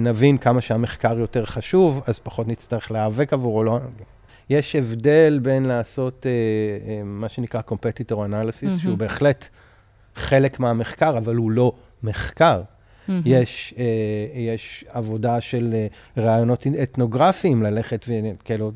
נבין 0.00 0.38
כמה 0.38 0.60
שהמחקר 0.60 1.18
יותר 1.18 1.44
חשוב, 1.44 2.02
אז 2.06 2.18
פחות 2.18 2.48
נצטרך 2.48 2.90
להיאבק 2.90 3.32
עבורו. 3.32 3.64
לא... 3.64 3.78
יש 4.50 4.76
הבדל 4.76 5.38
בין 5.42 5.64
לעשות 5.64 6.26
אה, 6.26 6.30
אה, 6.90 7.02
מה 7.04 7.28
שנקרא 7.28 7.60
competitor 7.70 8.14
analysis, 8.14 8.66
mm-hmm. 8.66 8.80
שהוא 8.82 8.98
בהחלט 8.98 9.48
חלק 10.14 10.60
מהמחקר, 10.60 11.18
אבל 11.18 11.34
הוא 11.34 11.50
לא 11.50 11.72
מחקר. 12.02 12.62
Mm-hmm. 12.62 13.12
יש, 13.24 13.74
אה, 13.78 13.84
יש 14.34 14.84
עבודה 14.88 15.40
של 15.40 15.74
אה, 15.74 16.22
רעיונות 16.22 16.66
אתנוגרפיים, 16.82 17.62
ללכת 17.62 18.04
וכאילו, 18.08 18.72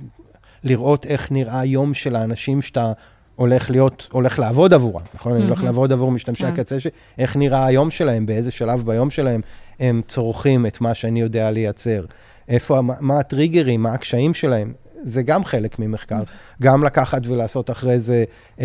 לראות 0.64 1.06
איך 1.06 1.32
נראה 1.32 1.60
היום 1.60 1.94
של 1.94 2.16
האנשים 2.16 2.62
שאתה 2.62 2.92
הולך 3.40 3.70
להיות, 3.70 4.08
הולך 4.12 4.38
לעבוד 4.38 4.74
עבורם, 4.74 5.02
נכון? 5.14 5.32
Mm-hmm. 5.32 5.36
אני 5.36 5.44
הולך 5.44 5.62
לעבוד 5.62 5.92
עבור 5.92 6.12
משתמשי 6.12 6.42
yeah. 6.42 6.46
כן. 6.46 6.52
הקצה, 6.52 6.80
ש... 6.80 6.86
איך 7.18 7.36
נראה 7.36 7.66
היום 7.66 7.90
שלהם, 7.90 8.26
באיזה 8.26 8.50
שלב 8.50 8.82
ביום 8.86 9.10
שלהם 9.10 9.40
הם 9.80 10.02
צורכים 10.06 10.66
את 10.66 10.80
מה 10.80 10.94
שאני 10.94 11.20
יודע 11.20 11.50
לייצר. 11.50 12.04
איפה, 12.48 12.80
מה, 12.80 12.94
מה 13.00 13.18
הטריגרים, 13.18 13.82
מה 13.82 13.92
הקשיים 13.92 14.34
שלהם. 14.34 14.72
זה 15.04 15.22
גם 15.22 15.44
חלק 15.44 15.78
ממחקר. 15.78 16.22
Mm-hmm. 16.22 16.62
גם 16.62 16.84
לקחת 16.84 17.26
ולעשות 17.26 17.70
אחרי 17.70 17.98
זה 17.98 18.24
um, 18.56 18.60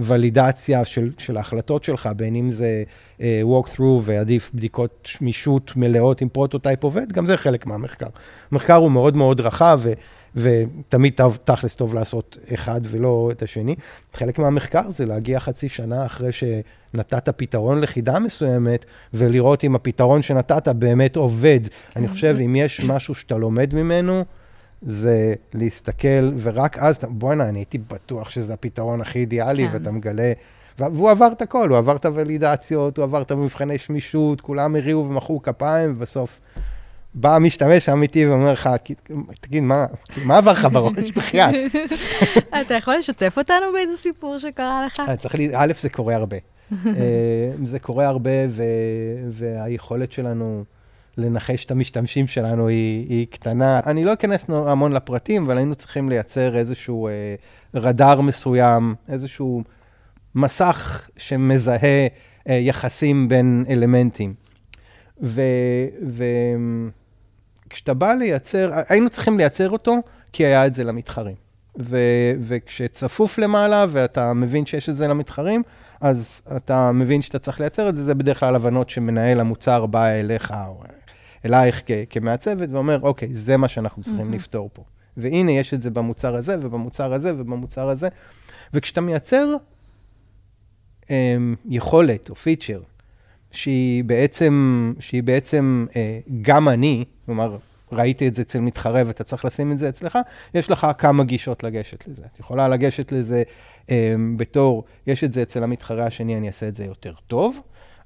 ולידציה 0.00 0.84
של, 0.84 1.10
של 1.18 1.36
ההחלטות 1.36 1.84
שלך, 1.84 2.08
בין 2.16 2.34
אם 2.34 2.50
זה 2.50 2.84
uh, 3.18 3.22
walk 3.44 3.68
through 3.68 4.00
ועדיף 4.02 4.50
בדיקות 4.54 5.00
שמישות 5.04 5.72
מלאות 5.76 6.20
עם 6.20 6.28
prototype 6.28 6.84
עובד, 6.84 7.12
גם 7.12 7.26
זה 7.26 7.36
חלק 7.36 7.66
מהמחקר. 7.66 8.08
המחקר 8.50 8.74
הוא 8.74 8.90
מאוד 8.90 9.16
מאוד 9.16 9.40
רחב, 9.40 9.80
ו... 9.82 9.92
ותמיד 10.36 11.20
תכלס 11.44 11.76
טוב 11.76 11.94
לעשות 11.94 12.38
אחד 12.54 12.80
ולא 12.84 13.28
את 13.32 13.42
השני. 13.42 13.76
חלק 14.14 14.38
מהמחקר 14.38 14.90
זה 14.90 15.06
להגיע 15.06 15.40
חצי 15.40 15.68
שנה 15.68 16.06
אחרי 16.06 16.30
שנתת 16.32 17.28
פתרון 17.28 17.80
לחידה 17.80 18.18
מסוימת, 18.18 18.84
ולראות 19.14 19.64
אם 19.64 19.74
הפתרון 19.74 20.22
שנתת 20.22 20.68
באמת 20.68 21.16
עובד. 21.16 21.60
אני 21.96 22.08
חושב, 22.08 22.36
אם 22.44 22.56
יש 22.56 22.84
משהו 22.84 23.14
שאתה 23.14 23.36
לומד 23.36 23.74
ממנו, 23.74 24.24
זה 24.82 25.34
להסתכל, 25.54 26.32
ורק 26.42 26.78
אז, 26.78 27.00
בואנה, 27.08 27.48
אני 27.48 27.58
הייתי 27.58 27.78
בטוח 27.78 28.30
שזה 28.30 28.54
הפתרון 28.54 29.00
הכי 29.00 29.18
אידיאלי, 29.18 29.68
כן. 29.68 29.72
ואתה 29.72 29.90
מגלה... 29.90 30.32
והוא 30.78 31.10
עבר 31.10 31.28
את 31.32 31.42
הכל, 31.42 31.68
הוא 31.68 31.78
עבר 31.78 31.96
את 31.96 32.04
הוולידציות, 32.04 32.96
הוא 32.96 33.02
עבר 33.02 33.22
את 33.22 33.30
המבחני 33.30 33.78
שמישות, 33.78 34.40
כולם 34.40 34.76
הריעו 34.76 35.08
ומחאו 35.08 35.42
כפיים, 35.42 35.92
ובסוף 35.96 36.40
בא 37.14 37.36
המשתמש 37.36 37.88
האמיתי 37.88 38.26
ואומר 38.26 38.52
לך, 38.52 38.70
תגיד, 39.40 39.62
מה, 39.62 39.86
מה 40.24 40.38
עבר 40.38 40.52
לך 40.52 40.68
בראש 40.72 41.10
בחייאת? 41.16 41.54
אתה 42.60 42.74
יכול 42.74 42.94
לשתף 42.94 43.34
אותנו 43.38 43.66
באיזה 43.72 43.96
סיפור 43.96 44.38
שקרה 44.38 44.86
לך? 44.86 45.02
צריך 45.18 45.34
לי, 45.34 45.50
א', 45.54 45.72
זה 45.80 45.88
קורה 45.88 46.14
הרבה. 46.14 46.36
זה 47.64 47.78
קורה 47.78 48.06
הרבה, 48.06 48.30
ו, 48.48 48.62
והיכולת 49.28 50.12
שלנו 50.12 50.64
לנחש 51.16 51.64
את 51.64 51.70
המשתמשים 51.70 52.26
שלנו 52.26 52.68
היא, 52.68 53.08
היא 53.08 53.26
קטנה. 53.30 53.80
אני 53.86 54.04
לא 54.04 54.12
אכנס 54.12 54.50
המון 54.50 54.92
לפרטים, 54.92 55.44
אבל 55.44 55.56
היינו 55.56 55.74
צריכים 55.74 56.08
לייצר 56.08 56.56
איזשהו 56.56 57.08
אה, 57.08 57.34
רדאר 57.74 58.20
מסוים, 58.20 58.94
איזשהו 59.08 59.62
מסך 60.34 61.08
שמזהה 61.16 62.06
אה, 62.48 62.54
יחסים 62.54 63.28
בין 63.28 63.64
אלמנטים. 63.68 64.34
וכשאתה 67.72 67.94
בא 67.94 68.12
לייצר, 68.12 68.70
היינו 68.88 69.10
צריכים 69.10 69.38
לייצר 69.38 69.70
אותו, 69.70 69.96
כי 70.32 70.46
היה 70.46 70.66
את 70.66 70.74
זה 70.74 70.84
למתחרים. 70.84 71.36
ו, 71.78 71.98
וכשצפוף 72.40 73.38
למעלה 73.38 73.86
ואתה 73.88 74.32
מבין 74.32 74.66
שיש 74.66 74.88
את 74.88 74.96
זה 74.96 75.08
למתחרים, 75.08 75.62
אז 76.00 76.42
אתה 76.56 76.92
מבין 76.92 77.22
שאתה 77.22 77.38
צריך 77.38 77.60
לייצר 77.60 77.88
את 77.88 77.96
זה, 77.96 78.04
זה 78.04 78.14
בדרך 78.14 78.40
כלל 78.40 78.56
הבנות 78.56 78.90
שמנהל 78.90 79.40
המוצר 79.40 79.86
בא 79.86 80.06
אליך 80.06 80.54
או 80.68 80.82
אלייך 81.46 81.82
כ, 81.86 81.90
כמעצבת 82.10 82.68
ואומר, 82.72 82.98
אוקיי, 83.02 83.34
זה 83.34 83.56
מה 83.56 83.68
שאנחנו 83.68 84.02
צריכים 84.02 84.30
mm-hmm. 84.30 84.34
לפתור 84.34 84.70
פה. 84.72 84.84
והנה, 85.16 85.52
יש 85.52 85.74
את 85.74 85.82
זה 85.82 85.90
במוצר 85.90 86.36
הזה 86.36 86.56
ובמוצר 86.60 87.12
הזה 87.12 87.32
ובמוצר 87.36 87.88
הזה. 87.88 88.08
וכשאתה 88.74 89.00
מייצר 89.00 89.56
אמ, 91.10 91.54
יכולת 91.68 92.30
או 92.30 92.34
פיצ'ר, 92.34 92.80
שהיא 93.52 94.04
בעצם, 94.04 94.92
שהיא 95.00 95.22
בעצם 95.22 95.86
אה, 95.96 96.18
גם 96.42 96.68
אני, 96.68 97.04
כלומר, 97.26 97.56
ראיתי 97.92 98.28
את 98.28 98.34
זה 98.34 98.42
אצל 98.42 98.60
מתחרה 98.60 99.02
ואתה 99.06 99.24
צריך 99.24 99.44
לשים 99.44 99.72
את 99.72 99.78
זה 99.78 99.88
אצלך, 99.88 100.18
יש 100.54 100.70
לך 100.70 100.86
כמה 100.98 101.24
גישות 101.24 101.64
לגשת 101.64 102.08
לזה. 102.08 102.22
את 102.34 102.40
יכולה 102.40 102.68
לגשת 102.68 103.12
לזה 103.12 103.42
אה, 103.90 104.14
בתור, 104.36 104.84
יש 105.06 105.24
את 105.24 105.32
זה 105.32 105.42
אצל 105.42 105.64
המתחרה 105.64 106.06
השני, 106.06 106.36
אני 106.36 106.46
אעשה 106.46 106.68
את 106.68 106.74
זה 106.74 106.84
יותר 106.84 107.12
טוב. 107.26 107.60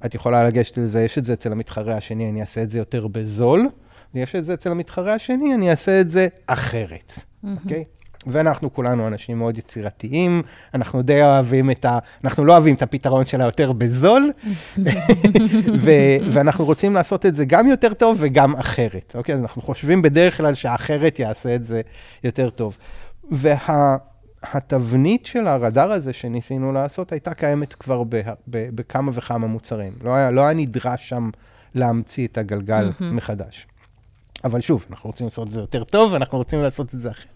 את 0.06 0.14
יכולה 0.14 0.48
לגשת 0.48 0.78
לזה, 0.78 1.04
יש 1.04 1.18
את 1.18 1.24
זה 1.24 1.32
אצל 1.32 1.52
המתחרה 1.52 1.96
השני, 1.96 2.30
אני 2.30 2.40
אעשה 2.40 2.62
את 2.62 2.70
זה 2.70 2.78
יותר 2.78 3.06
בזול. 3.06 3.68
יש 4.14 4.36
את 4.36 4.44
זה 4.44 4.54
אצל 4.54 4.70
המתחרה 4.70 5.14
השני, 5.14 5.54
אני 5.54 5.70
אעשה 5.70 6.00
את 6.00 6.08
זה 6.08 6.28
אחרת, 6.46 7.12
אוקיי? 7.44 7.54
Mm-hmm. 7.54 7.68
Okay? 7.68 7.95
ואנחנו 8.26 8.72
כולנו 8.74 9.06
אנשים 9.06 9.38
מאוד 9.38 9.58
יצירתיים, 9.58 10.42
אנחנו 10.74 11.02
די 11.02 11.22
אוהבים 11.22 11.70
את 11.70 11.84
ה... 11.84 11.98
אנחנו 12.24 12.44
לא 12.44 12.52
אוהבים 12.52 12.74
את 12.74 12.82
הפתרון 12.82 13.26
שלה 13.26 13.44
יותר 13.44 13.72
בזול, 13.72 14.32
ו- 15.84 15.90
ואנחנו 16.32 16.64
רוצים 16.64 16.94
לעשות 16.94 17.26
את 17.26 17.34
זה 17.34 17.44
גם 17.44 17.66
יותר 17.66 17.94
טוב 17.94 18.16
וגם 18.20 18.56
אחרת, 18.56 19.12
אוקיי? 19.18 19.34
אז 19.34 19.40
אנחנו 19.40 19.62
חושבים 19.62 20.02
בדרך 20.02 20.36
כלל 20.36 20.54
שהאחרת 20.54 21.18
יעשה 21.18 21.54
את 21.54 21.64
זה 21.64 21.80
יותר 22.24 22.50
טוב. 22.50 22.76
והתבנית 23.30 25.22
וה- 25.22 25.28
של 25.30 25.46
הרדאר 25.46 25.92
הזה 25.92 26.12
שניסינו 26.12 26.72
לעשות 26.72 27.12
הייתה 27.12 27.34
קיימת 27.34 27.74
כבר 27.74 28.02
ב- 28.08 28.20
ב- 28.50 28.68
בכמה 28.74 29.10
וכמה 29.14 29.46
מוצרים. 29.46 29.92
לא 30.04 30.14
היה, 30.14 30.30
לא 30.30 30.40
היה 30.40 30.54
נדרש 30.54 31.08
שם 31.08 31.30
להמציא 31.74 32.26
את 32.26 32.38
הגלגל 32.38 32.90
מחדש. 33.00 33.66
אבל 34.44 34.60
שוב, 34.60 34.86
אנחנו 34.90 35.10
רוצים 35.10 35.26
לעשות 35.26 35.46
את 35.46 35.52
זה 35.52 35.60
יותר 35.60 35.84
טוב, 35.84 36.12
ואנחנו 36.12 36.38
רוצים 36.38 36.62
לעשות 36.62 36.94
את 36.94 36.98
זה 36.98 37.10
אחרת. 37.10 37.35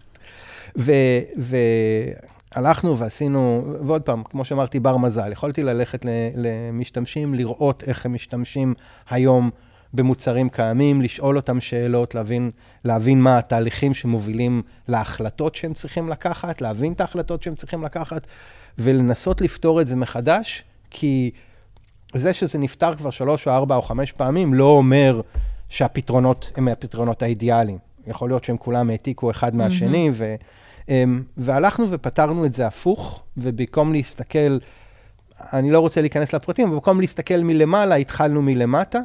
והלכנו 2.56 2.98
ועשינו, 2.98 3.64
ועוד 3.80 4.02
פעם, 4.02 4.22
כמו 4.24 4.44
שאמרתי, 4.44 4.80
בר 4.80 4.96
מזל. 4.96 5.32
יכולתי 5.32 5.62
ללכת 5.62 6.06
למשתמשים, 6.34 7.34
לראות 7.34 7.82
איך 7.86 8.06
הם 8.06 8.14
משתמשים 8.14 8.74
היום 9.10 9.50
במוצרים 9.94 10.48
קיימים, 10.48 11.02
לשאול 11.02 11.36
אותם 11.36 11.60
שאלות, 11.60 12.14
להבין, 12.14 12.50
להבין 12.84 13.20
מה 13.20 13.38
התהליכים 13.38 13.94
שמובילים 13.94 14.62
להחלטות 14.88 15.54
שהם 15.54 15.72
צריכים 15.72 16.08
לקחת, 16.08 16.60
להבין 16.60 16.92
את 16.92 17.00
ההחלטות 17.00 17.42
שהם 17.42 17.54
צריכים 17.54 17.84
לקחת, 17.84 18.26
ולנסות 18.78 19.40
לפתור 19.40 19.80
את 19.80 19.88
זה 19.88 19.96
מחדש, 19.96 20.64
כי 20.90 21.30
זה 22.14 22.32
שזה 22.32 22.58
נפתר 22.58 22.94
כבר 22.94 23.10
שלוש 23.10 23.48
או 23.48 23.52
ארבע 23.52 23.76
או 23.76 23.82
חמש 23.82 24.12
פעמים, 24.12 24.54
לא 24.54 24.64
אומר 24.64 25.20
שהפתרונות 25.68 26.52
הם 26.56 26.68
הפתרונות 26.68 27.22
האידיאליים. 27.22 27.78
יכול 28.06 28.30
להיות 28.30 28.44
שהם 28.44 28.56
כולם 28.56 28.90
העתיקו 28.90 29.30
אחד 29.30 29.54
מהשני, 29.54 30.08
mm-hmm. 30.08 30.12
אמ, 30.90 31.22
והלכנו 31.36 31.90
ופתרנו 31.90 32.46
את 32.46 32.52
זה 32.52 32.66
הפוך, 32.66 33.22
ובמקום 33.36 33.92
להסתכל, 33.92 34.58
אני 35.40 35.70
לא 35.70 35.80
רוצה 35.80 36.00
להיכנס 36.00 36.34
לפרטים, 36.34 36.66
אבל 36.66 36.74
במקום 36.74 37.00
להסתכל 37.00 37.42
מלמעלה, 37.42 37.94
התחלנו 37.94 38.42
מלמטה, 38.42 39.00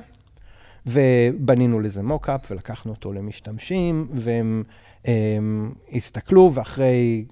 ובנינו 0.87 1.79
לזה 1.79 2.03
מוקאפ, 2.03 2.51
ולקחנו 2.51 2.91
אותו 2.91 3.13
למשתמשים, 3.13 4.07
והם 4.13 4.63
הם, 5.05 5.71
הסתכלו, 5.93 6.51
ואחרי 6.53 7.25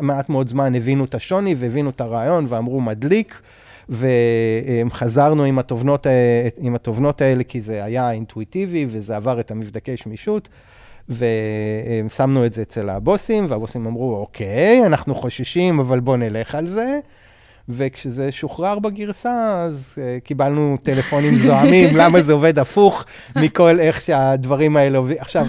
מעט 0.00 0.28
מאוד 0.28 0.48
זמן 0.48 0.74
הבינו 0.74 1.04
את 1.04 1.14
השוני, 1.14 1.54
והבינו 1.58 1.90
את 1.90 2.00
הרעיון, 2.00 2.46
ואמרו 2.48 2.80
מדליק. 2.80 3.40
וחזרנו 3.88 5.44
עם 5.44 5.58
התובנות, 5.58 6.06
עם 6.58 6.74
התובנות 6.74 7.20
האלה, 7.20 7.44
כי 7.44 7.60
זה 7.60 7.84
היה 7.84 8.10
אינטואיטיבי 8.10 8.86
וזה 8.88 9.16
עבר 9.16 9.40
את 9.40 9.50
המבדקי 9.50 9.96
שמישות. 9.96 10.48
ושמנו 11.08 12.46
את 12.46 12.52
זה 12.52 12.62
אצל 12.62 12.88
הבוסים, 12.90 13.46
והבוסים 13.48 13.86
אמרו, 13.86 14.16
אוקיי, 14.16 14.86
אנחנו 14.86 15.14
חוששים, 15.14 15.78
אבל 15.78 16.00
בואו 16.00 16.16
נלך 16.16 16.54
על 16.54 16.66
זה. 16.66 17.00
וכשזה 17.68 18.32
שוחרר 18.32 18.78
בגרסה, 18.78 19.62
אז 19.64 19.98
uh, 19.98 20.24
קיבלנו 20.24 20.76
טלפונים 20.82 21.34
זועמים, 21.46 21.96
למה 21.96 22.22
זה 22.22 22.32
עובד 22.32 22.58
הפוך 22.58 23.04
מכל 23.36 23.80
איך 23.80 24.00
שהדברים 24.00 24.76
האלה 24.76 24.98
עובדים. 24.98 25.16
עכשיו, 25.20 25.46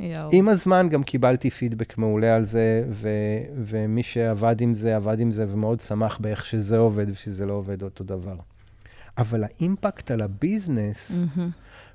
יו. 0.00 0.28
עם 0.32 0.48
הזמן 0.48 0.88
גם 0.88 1.02
קיבלתי 1.02 1.50
פידבק 1.50 1.98
מעולה 1.98 2.34
על 2.34 2.44
זה, 2.44 2.84
ו- 2.90 3.08
ומי 3.56 4.02
שעבד 4.02 4.60
עם 4.60 4.74
זה, 4.74 4.96
עבד 4.96 5.20
עם 5.20 5.30
זה 5.30 5.44
ומאוד 5.48 5.80
שמח 5.80 6.18
באיך 6.18 6.44
שזה 6.44 6.78
עובד 6.78 7.06
ושזה 7.10 7.46
לא 7.46 7.52
עובד 7.52 7.82
אותו 7.82 8.04
דבר. 8.04 8.36
אבל 9.18 9.44
ה 9.44 9.53
impact 9.53 10.10
על 10.10 10.20
ה 10.20 10.30
business, 10.30 11.22
mm-hmm. 11.22 11.40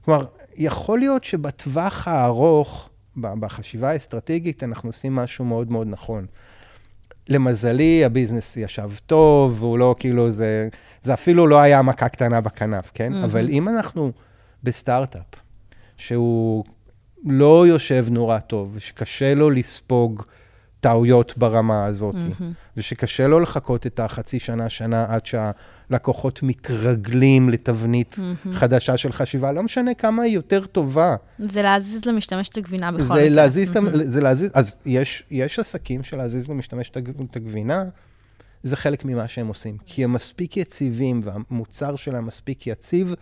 כלומר, 0.05 0.25
יכול 0.57 0.99
להיות 0.99 1.23
שבטווח 1.23 2.07
הארוך, 2.07 2.89
בחשיבה 3.17 3.89
האסטרטגית, 3.89 4.63
אנחנו 4.63 4.89
עושים 4.89 5.15
משהו 5.15 5.45
מאוד 5.45 5.71
מאוד 5.71 5.87
נכון. 5.89 6.25
למזלי, 7.29 8.05
ה 8.05 8.11
business 8.11 8.57
ישב 8.57 8.89
טוב, 9.05 9.63
והוא 9.63 9.79
לא 9.79 9.95
כאילו, 9.99 10.31
זה, 10.31 10.69
זה 11.01 11.13
אפילו 11.13 11.47
לא 11.47 11.59
היה 11.59 11.81
מכה 11.81 12.09
קטנה 12.09 12.41
בכנף, 12.41 12.91
כן? 12.93 13.11
Mm-hmm. 13.11 13.25
אבל 13.25 13.49
אם 13.49 13.69
אנחנו 13.69 14.11
בסטארט-אפ, 14.63 15.25
שהוא 15.97 16.63
לא 17.25 17.67
יושב 17.67 18.05
נורא 18.11 18.39
טוב, 18.39 18.71
ושקשה 18.73 19.33
לו 19.33 19.49
לספוג 19.49 20.23
טעויות 20.79 21.37
ברמה 21.37 21.85
הזאת, 21.85 22.15
mm-hmm. 22.15 22.43
ושקשה 22.77 23.27
לו 23.27 23.39
לחכות 23.39 23.87
את 23.87 23.99
החצי 23.99 24.39
שנה, 24.39 24.69
שנה, 24.69 25.05
עד 25.09 25.25
שהלקוחות 25.89 26.43
מתרגלים 26.43 27.49
לתבנית 27.49 28.15
mm-hmm. 28.15 28.49
חדשה 28.53 28.97
של 28.97 29.11
חשיבה, 29.11 29.51
לא 29.51 29.63
משנה 29.63 29.93
כמה 29.93 30.23
היא 30.23 30.35
יותר 30.35 30.65
טובה. 30.65 31.15
זה 31.37 31.61
להזיז 31.61 32.05
למשתמש 32.05 32.49
את 32.49 32.57
הגבינה 32.57 32.91
בכל 32.91 33.03
זה 33.03 33.29
להזיז, 33.29 33.71
mm-hmm. 33.71 33.97
זה 34.07 34.21
להזיז, 34.21 34.51
אז 34.53 34.77
יש, 34.85 35.23
יש 35.31 35.59
עסקים 35.59 36.03
שלהזיז 36.03 36.49
למשתמש 36.49 36.89
את 36.89 37.35
הגבינה, 37.35 37.83
זה 38.63 38.75
חלק 38.75 39.05
ממה 39.05 39.27
שהם 39.27 39.47
עושים. 39.47 39.77
כי 39.85 40.03
הם 40.03 40.13
מספיק 40.13 40.57
יציבים, 40.57 41.21
והמוצר 41.23 41.95
שלהם 41.95 42.25
מספיק 42.25 42.67
יציב, 42.67 43.13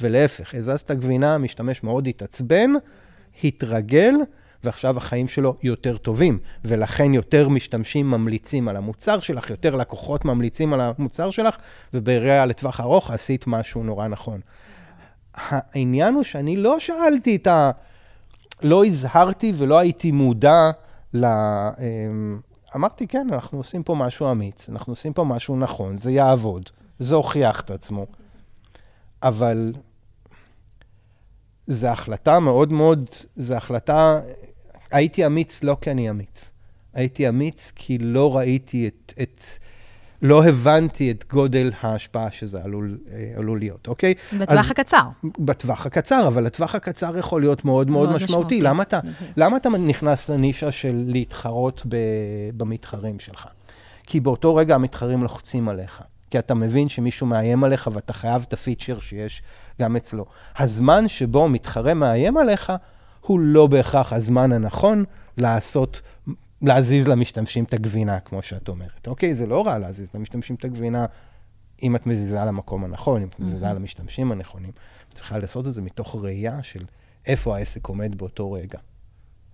ולהפך, 0.00 0.54
הזזת 0.54 0.90
גבינה, 0.90 1.34
המשתמש 1.34 1.82
מאוד 1.82 2.08
התעצבן, 2.08 2.70
התרגל, 3.44 4.14
ועכשיו 4.64 4.96
החיים 4.96 5.28
שלו 5.28 5.56
יותר 5.62 5.96
טובים, 5.96 6.38
ולכן 6.64 7.14
יותר 7.14 7.48
משתמשים 7.48 8.10
ממליצים 8.10 8.68
על 8.68 8.76
המוצר 8.76 9.20
שלך, 9.20 9.50
יותר 9.50 9.74
לקוחות 9.74 10.24
ממליצים 10.24 10.72
על 10.72 10.80
המוצר 10.80 11.30
שלך, 11.30 11.56
ובראייה 11.94 12.46
לטווח 12.46 12.80
ארוך 12.80 13.10
עשית 13.10 13.46
משהו 13.46 13.82
נורא 13.82 14.08
נכון. 14.08 14.40
העניין 15.34 16.14
הוא 16.14 16.22
שאני 16.22 16.56
לא 16.56 16.80
שאלתי 16.80 17.36
את 17.36 17.46
ה... 17.46 17.70
לא 18.62 18.84
הזהרתי 18.84 19.52
ולא 19.56 19.78
הייתי 19.78 20.12
מודע 20.12 20.70
ל... 21.14 21.24
אמ, 21.24 22.40
אמרתי, 22.76 23.06
כן, 23.06 23.26
אנחנו 23.32 23.58
עושים 23.58 23.82
פה 23.82 23.94
משהו 23.94 24.30
אמיץ, 24.30 24.68
אנחנו 24.68 24.92
עושים 24.92 25.12
פה 25.12 25.24
משהו 25.24 25.56
נכון, 25.56 25.98
זה 25.98 26.12
יעבוד, 26.12 26.70
זה 26.98 27.14
הוכיח 27.14 27.60
את 27.60 27.70
עצמו. 27.70 28.06
אבל 29.22 29.72
זו 31.66 31.88
החלטה 31.88 32.40
מאוד 32.40 32.72
מאוד, 32.72 33.08
זו 33.36 33.54
החלטה 33.54 34.20
הייתי 34.90 35.26
אמיץ 35.26 35.62
לא 35.62 35.76
כי 35.80 35.90
אני 35.90 36.10
אמיץ. 36.10 36.52
הייתי 36.94 37.28
אמיץ 37.28 37.72
כי 37.76 37.98
לא 37.98 38.36
ראיתי 38.36 38.88
את, 38.88 39.12
את 39.22 39.40
לא 40.22 40.44
הבנתי 40.44 41.10
את 41.10 41.24
גודל 41.30 41.72
ההשפעה 41.80 42.30
שזה 42.30 42.62
עלול, 42.64 42.98
אה, 43.12 43.32
עלול 43.36 43.58
להיות, 43.58 43.88
אוקיי? 43.88 44.14
בטווח 44.32 44.64
אז, 44.64 44.70
הקצר. 44.70 45.02
בטווח 45.38 45.86
הקצר, 45.86 46.26
אבל 46.26 46.46
הטווח 46.46 46.74
הקצר 46.74 47.18
יכול 47.18 47.40
להיות 47.40 47.64
מאוד 47.64 47.90
מאוד, 47.90 48.08
מאוד 48.08 48.16
משמעותי. 48.16 48.34
משמעותי. 48.34 48.60
למה, 48.60 48.82
אתה, 48.82 49.00
למה 49.36 49.56
אתה 49.56 49.68
נכנס 49.68 50.28
לנישה 50.28 50.72
של 50.72 51.04
להתחרות 51.06 51.82
ב, 51.88 51.96
במתחרים 52.56 53.18
שלך? 53.18 53.46
כי 54.06 54.20
באותו 54.20 54.54
רגע 54.54 54.74
המתחרים 54.74 55.22
לוחצים 55.22 55.68
עליך. 55.68 56.02
כי 56.30 56.38
אתה 56.38 56.54
מבין 56.54 56.88
שמישהו 56.88 57.26
מאיים 57.26 57.64
עליך 57.64 57.90
ואתה 57.92 58.12
חייב 58.12 58.44
את 58.48 58.52
הפיצ'ר 58.52 59.00
שיש 59.00 59.42
גם 59.80 59.96
אצלו. 59.96 60.26
הזמן 60.58 61.08
שבו 61.08 61.48
מתחרה 61.48 61.94
מאיים 61.94 62.36
עליך, 62.36 62.72
הוא 63.20 63.40
לא 63.40 63.66
בהכרח 63.66 64.12
הזמן 64.12 64.52
הנכון 64.52 65.04
לעשות, 65.36 66.02
להזיז 66.62 67.08
למשתמשים 67.08 67.64
את 67.64 67.74
הגבינה, 67.74 68.20
כמו 68.20 68.42
שאת 68.42 68.68
אומרת. 68.68 69.06
אוקיי, 69.06 69.34
זה 69.34 69.46
לא 69.46 69.66
רע 69.66 69.78
להזיז 69.78 70.10
למשתמשים 70.14 70.56
את 70.56 70.64
הגבינה 70.64 71.06
אם 71.82 71.96
את 71.96 72.06
מזיזה 72.06 72.38
למקום 72.38 72.84
הנכון, 72.84 73.22
אם 73.22 73.28
את 73.28 73.40
מזיזה 73.40 73.66
למשתמשים 73.66 74.32
הנכונים, 74.32 74.70
צריכה 75.14 75.38
לעשות 75.38 75.66
את 75.66 75.74
זה 75.74 75.82
מתוך 75.82 76.16
ראייה 76.20 76.62
של 76.62 76.84
איפה 77.26 77.56
העסק 77.56 77.86
עומד 77.86 78.18
באותו 78.18 78.52
רגע. 78.52 78.78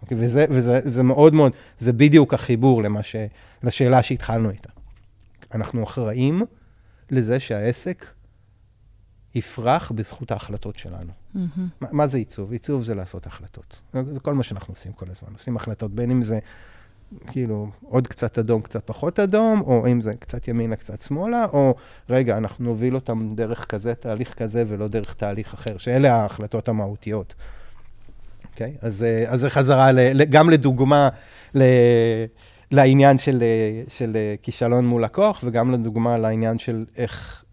אוקיי? 0.02 0.16
וזה, 0.20 0.46
וזה 0.50 0.80
זה 0.84 1.02
מאוד 1.02 1.34
מאוד, 1.34 1.52
זה 1.78 1.92
בדיוק 1.92 2.34
החיבור 2.34 2.82
למה 2.82 3.02
ש, 3.02 3.16
לשאלה 3.62 4.02
שהתחלנו 4.02 4.50
איתה. 4.50 4.70
אנחנו 5.54 5.84
אחראים 5.84 6.42
לזה 7.10 7.40
שהעסק 7.40 8.06
יפרח 9.36 9.92
בזכות 9.92 10.30
ההחלטות 10.30 10.78
שלנו. 10.78 11.12
Mm-hmm. 11.36 11.60
מה, 11.80 11.88
מה 11.92 12.06
זה 12.06 12.18
עיצוב? 12.18 12.52
עיצוב 12.52 12.84
זה 12.84 12.94
לעשות 12.94 13.26
החלטות. 13.26 13.78
זה 14.12 14.20
כל 14.20 14.34
מה 14.34 14.42
שאנחנו 14.42 14.72
עושים 14.72 14.92
כל 14.92 15.06
הזמן. 15.10 15.32
עושים 15.32 15.56
החלטות, 15.56 15.94
בין 15.94 16.10
אם 16.10 16.22
זה 16.22 16.38
כאילו 17.26 17.70
עוד 17.82 18.06
קצת 18.06 18.38
אדום, 18.38 18.62
קצת 18.62 18.86
פחות 18.86 19.20
אדום, 19.20 19.60
או 19.60 19.86
אם 19.86 20.00
זה 20.00 20.12
קצת 20.18 20.48
ימינה, 20.48 20.76
קצת 20.76 21.00
שמאלה, 21.00 21.44
או 21.52 21.74
רגע, 22.10 22.36
אנחנו 22.36 22.64
נוביל 22.64 22.94
אותם 22.94 23.34
דרך 23.34 23.64
כזה, 23.64 23.94
תהליך 23.94 24.34
כזה, 24.34 24.64
ולא 24.66 24.88
דרך 24.88 25.14
תהליך 25.14 25.54
אחר, 25.54 25.78
שאלה 25.78 26.14
ההחלטות 26.14 26.68
המהותיות. 26.68 27.34
אוקיי? 28.52 28.74
Okay? 28.82 28.86
אז, 28.86 29.02
אה, 29.02 29.24
אז 29.28 29.40
זה 29.40 29.50
חזרה 29.50 29.92
ל, 29.92 30.24
גם 30.24 30.50
לדוגמה 30.50 31.08
ל, 31.54 31.62
לעניין 32.70 33.18
של, 33.18 33.42
אה, 33.42 33.82
של 33.88 34.16
אה, 34.16 34.34
כישלון 34.42 34.86
מול 34.86 35.04
לקוח, 35.04 35.40
וגם 35.44 35.72
לדוגמה 35.72 36.18
לעניין 36.18 36.58
של 36.58 36.84
איך 36.96 37.44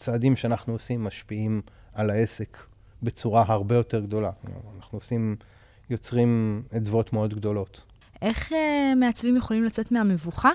צעדים 0.00 0.36
שאנחנו 0.36 0.72
עושים 0.72 1.04
משפיעים 1.04 1.62
על 1.94 2.10
העסק 2.10 2.58
בצורה 3.02 3.44
הרבה 3.48 3.74
יותר 3.74 4.00
גדולה. 4.00 4.30
אנחנו 4.76 4.98
עושים, 4.98 5.36
יוצרים 5.90 6.62
אדוות 6.76 7.12
מאוד 7.12 7.34
גדולות. 7.34 7.82
איך 8.22 8.52
uh, 8.52 8.54
מעצבים 8.96 9.36
יכולים 9.36 9.64
לצאת 9.64 9.92
מהמבוכה 9.92 10.50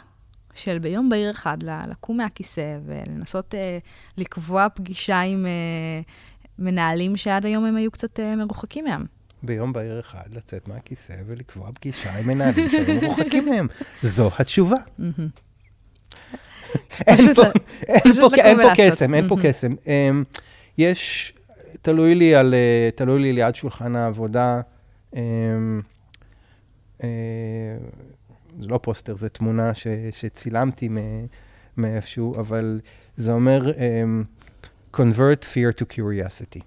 של 0.53 0.79
ביום 0.79 1.09
בהיר 1.09 1.31
אחד 1.31 1.57
לקום 1.63 2.17
מהכיסא 2.17 2.77
ולנסות 2.85 3.53
uh, 3.53 3.57
לקבוע 4.17 4.67
פגישה 4.75 5.21
עם 5.21 5.45
uh, 5.45 6.11
מנהלים 6.59 7.17
שעד 7.17 7.45
היום 7.45 7.65
הם 7.65 7.75
היו 7.75 7.91
קצת 7.91 8.19
uh, 8.19 8.35
מרוחקים 8.37 8.85
מהם? 8.85 9.05
ביום 9.43 9.73
בהיר 9.73 9.99
אחד 9.99 10.33
לצאת 10.33 10.67
מהכיסא 10.67 11.13
ולקבוע 11.25 11.71
פגישה 11.73 12.15
עם 12.15 12.27
מנהלים 12.27 12.69
שהיו 12.69 13.01
מרוחקים 13.01 13.49
מהם. 13.49 13.67
זו 14.01 14.29
התשובה. 14.39 14.77
אין 17.07 18.57
פה 18.57 18.69
קסם, 18.77 19.13
אין 19.13 19.27
פה 19.27 19.35
קסם. 19.43 19.75
אמ, 19.87 20.23
יש, 20.77 21.33
תלוי 21.81 22.15
לי 22.15 22.35
על, 22.35 22.53
תלוי 22.95 23.21
לי 23.21 23.33
ליד 23.33 23.55
שולחן 23.55 23.95
העבודה. 23.95 24.61
אמ, 25.15 25.81
אה, 27.03 27.09
זה 28.59 28.67
לא 28.67 28.79
פוסטר, 28.81 29.15
זו 29.15 29.29
תמונה 29.29 29.73
ש, 29.73 29.87
שצילמתי 30.11 30.89
מאיפשהו, 31.77 32.39
אבל 32.39 32.79
זה 33.15 33.31
אומר, 33.31 33.71
um, 33.71 34.27
convert 34.95 35.43
fear 35.43 35.81
to 35.81 35.85
curiosity. 35.93 36.61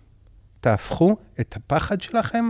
תהפכו 0.60 1.16
את 1.40 1.56
הפחד 1.56 2.00
שלכם. 2.00 2.48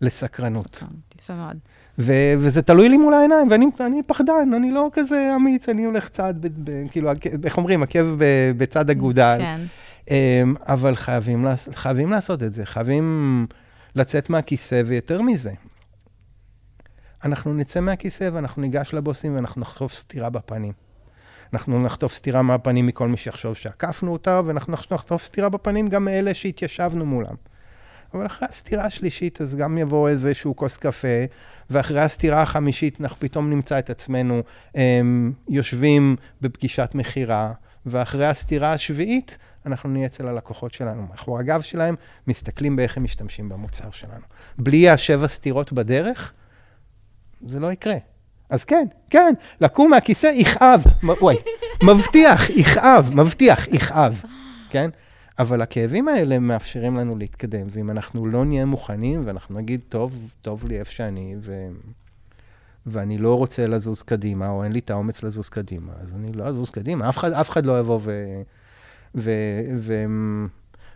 לסקרנות. 0.00 0.76
סקרנות, 0.76 1.14
יפה 1.20 1.34
מאוד. 1.34 1.56
ו- 1.98 2.34
וזה 2.38 2.62
תלוי 2.62 2.88
לי 2.88 2.96
מול 2.96 3.14
העיניים, 3.14 3.48
ואני 3.50 4.02
פחדן, 4.06 4.54
אני 4.56 4.70
לא 4.70 4.88
כזה 4.92 5.32
אמיץ, 5.36 5.68
אני 5.68 5.84
הולך 5.84 6.08
צעד, 6.08 6.46
ב- 6.46 6.70
ב- 6.70 6.88
כאילו, 6.90 7.10
איך 7.44 7.56
אומרים, 7.58 7.82
עקב 7.82 8.14
ב- 8.18 8.52
בצד 8.56 8.90
אגודל. 8.90 9.38
כן. 9.40 9.60
Um, 10.06 10.12
אבל 10.66 10.96
חייבים, 10.96 11.46
חייבים 11.74 12.10
לעשות 12.10 12.42
את 12.42 12.52
זה, 12.52 12.66
חייבים 12.66 13.46
לצאת 13.96 14.30
מהכיסא, 14.30 14.82
ויותר 14.86 15.22
מזה, 15.22 15.52
אנחנו 17.24 17.54
נצא 17.54 17.80
מהכיסא 17.80 18.30
ואנחנו 18.32 18.62
ניגש 18.62 18.94
לבוסים 18.94 19.34
ואנחנו 19.34 19.60
נחטוף 19.60 19.94
סטירה 19.94 20.30
בפנים. 20.30 20.72
אנחנו 21.52 21.82
נחטוף 21.82 22.14
סטירה 22.14 22.42
מהפנים 22.42 22.86
מכל 22.86 23.08
מי 23.08 23.16
שיחשוב 23.16 23.54
שעקפנו 23.54 24.12
אותה, 24.12 24.40
ואנחנו 24.44 24.72
נחטוף 24.72 25.22
סטירה 25.22 25.48
בפנים 25.48 25.88
גם 25.88 26.04
מאלה 26.04 26.34
שהתיישבנו 26.34 27.06
מולם. 27.06 27.34
אבל 28.14 28.26
אחרי 28.26 28.48
הסטירה 28.48 28.84
השלישית, 28.84 29.40
אז 29.40 29.56
גם 29.56 29.78
יבוא 29.78 30.08
איזשהו 30.08 30.56
כוס 30.56 30.76
קפה, 30.76 31.24
ואחרי 31.70 32.00
הסטירה 32.00 32.42
החמישית, 32.42 33.00
אנחנו 33.00 33.16
פתאום 33.20 33.50
נמצא 33.50 33.78
את 33.78 33.90
עצמנו 33.90 34.34
הם, 34.34 34.42
אמ, 34.76 35.32
יושבים 35.48 36.16
בפגישת 36.40 36.90
מכירה, 36.94 37.52
ואחרי 37.86 38.26
הסטירה 38.26 38.72
השביעית, 38.72 39.38
אנחנו 39.66 39.88
נהיה 39.88 40.06
אצל 40.06 40.28
הלקוחות 40.28 40.74
שלנו, 40.74 41.06
מאחורי 41.10 41.40
הגב 41.40 41.60
שלהם, 41.60 41.94
מסתכלים 42.26 42.76
באיך 42.76 42.96
הם 42.96 43.04
משתמשים 43.04 43.48
במוצר 43.48 43.90
שלנו. 43.90 44.24
בלי 44.58 44.90
השבע 44.90 45.28
סטירות 45.28 45.72
בדרך, 45.72 46.32
זה 47.46 47.60
לא 47.60 47.72
יקרה. 47.72 47.96
אז 48.50 48.64
כן, 48.64 48.86
כן, 49.10 49.34
לקום 49.60 49.90
מהכיסא 49.90 50.26
יכאב, 50.26 50.84
וואי, 51.02 51.36
מבטיח, 51.82 52.50
יכאב, 52.50 53.10
מבטיח, 53.14 53.68
יכאב, 53.68 54.22
כן? 54.70 54.90
אבל 55.40 55.62
הכאבים 55.62 56.08
האלה 56.08 56.38
מאפשרים 56.38 56.96
לנו 56.96 57.16
להתקדם, 57.16 57.66
ואם 57.70 57.90
אנחנו 57.90 58.26
לא 58.26 58.44
נהיה 58.44 58.64
מוכנים, 58.64 59.20
ואנחנו 59.24 59.54
נגיד, 59.58 59.80
טוב, 59.88 60.34
טוב 60.42 60.64
לי 60.64 60.78
איפה 60.78 60.90
שאני, 60.90 61.36
ו... 61.40 61.68
ואני 62.86 63.18
לא 63.18 63.38
רוצה 63.38 63.66
לזוז 63.66 64.02
קדימה, 64.02 64.48
או 64.48 64.64
אין 64.64 64.72
לי 64.72 64.78
את 64.78 64.90
האומץ 64.90 65.22
לזוז 65.22 65.48
קדימה, 65.48 65.92
אז 66.00 66.14
אני 66.14 66.32
לא 66.32 66.44
אזוז 66.44 66.70
קדימה. 66.70 67.08
אף 67.08 67.18
אחד, 67.18 67.32
אף 67.32 67.50
אחד 67.50 67.66
לא 67.66 67.78
יבוא 67.78 67.98
ו... 68.02 68.24
ו... 69.14 69.30
ו... 69.76 70.04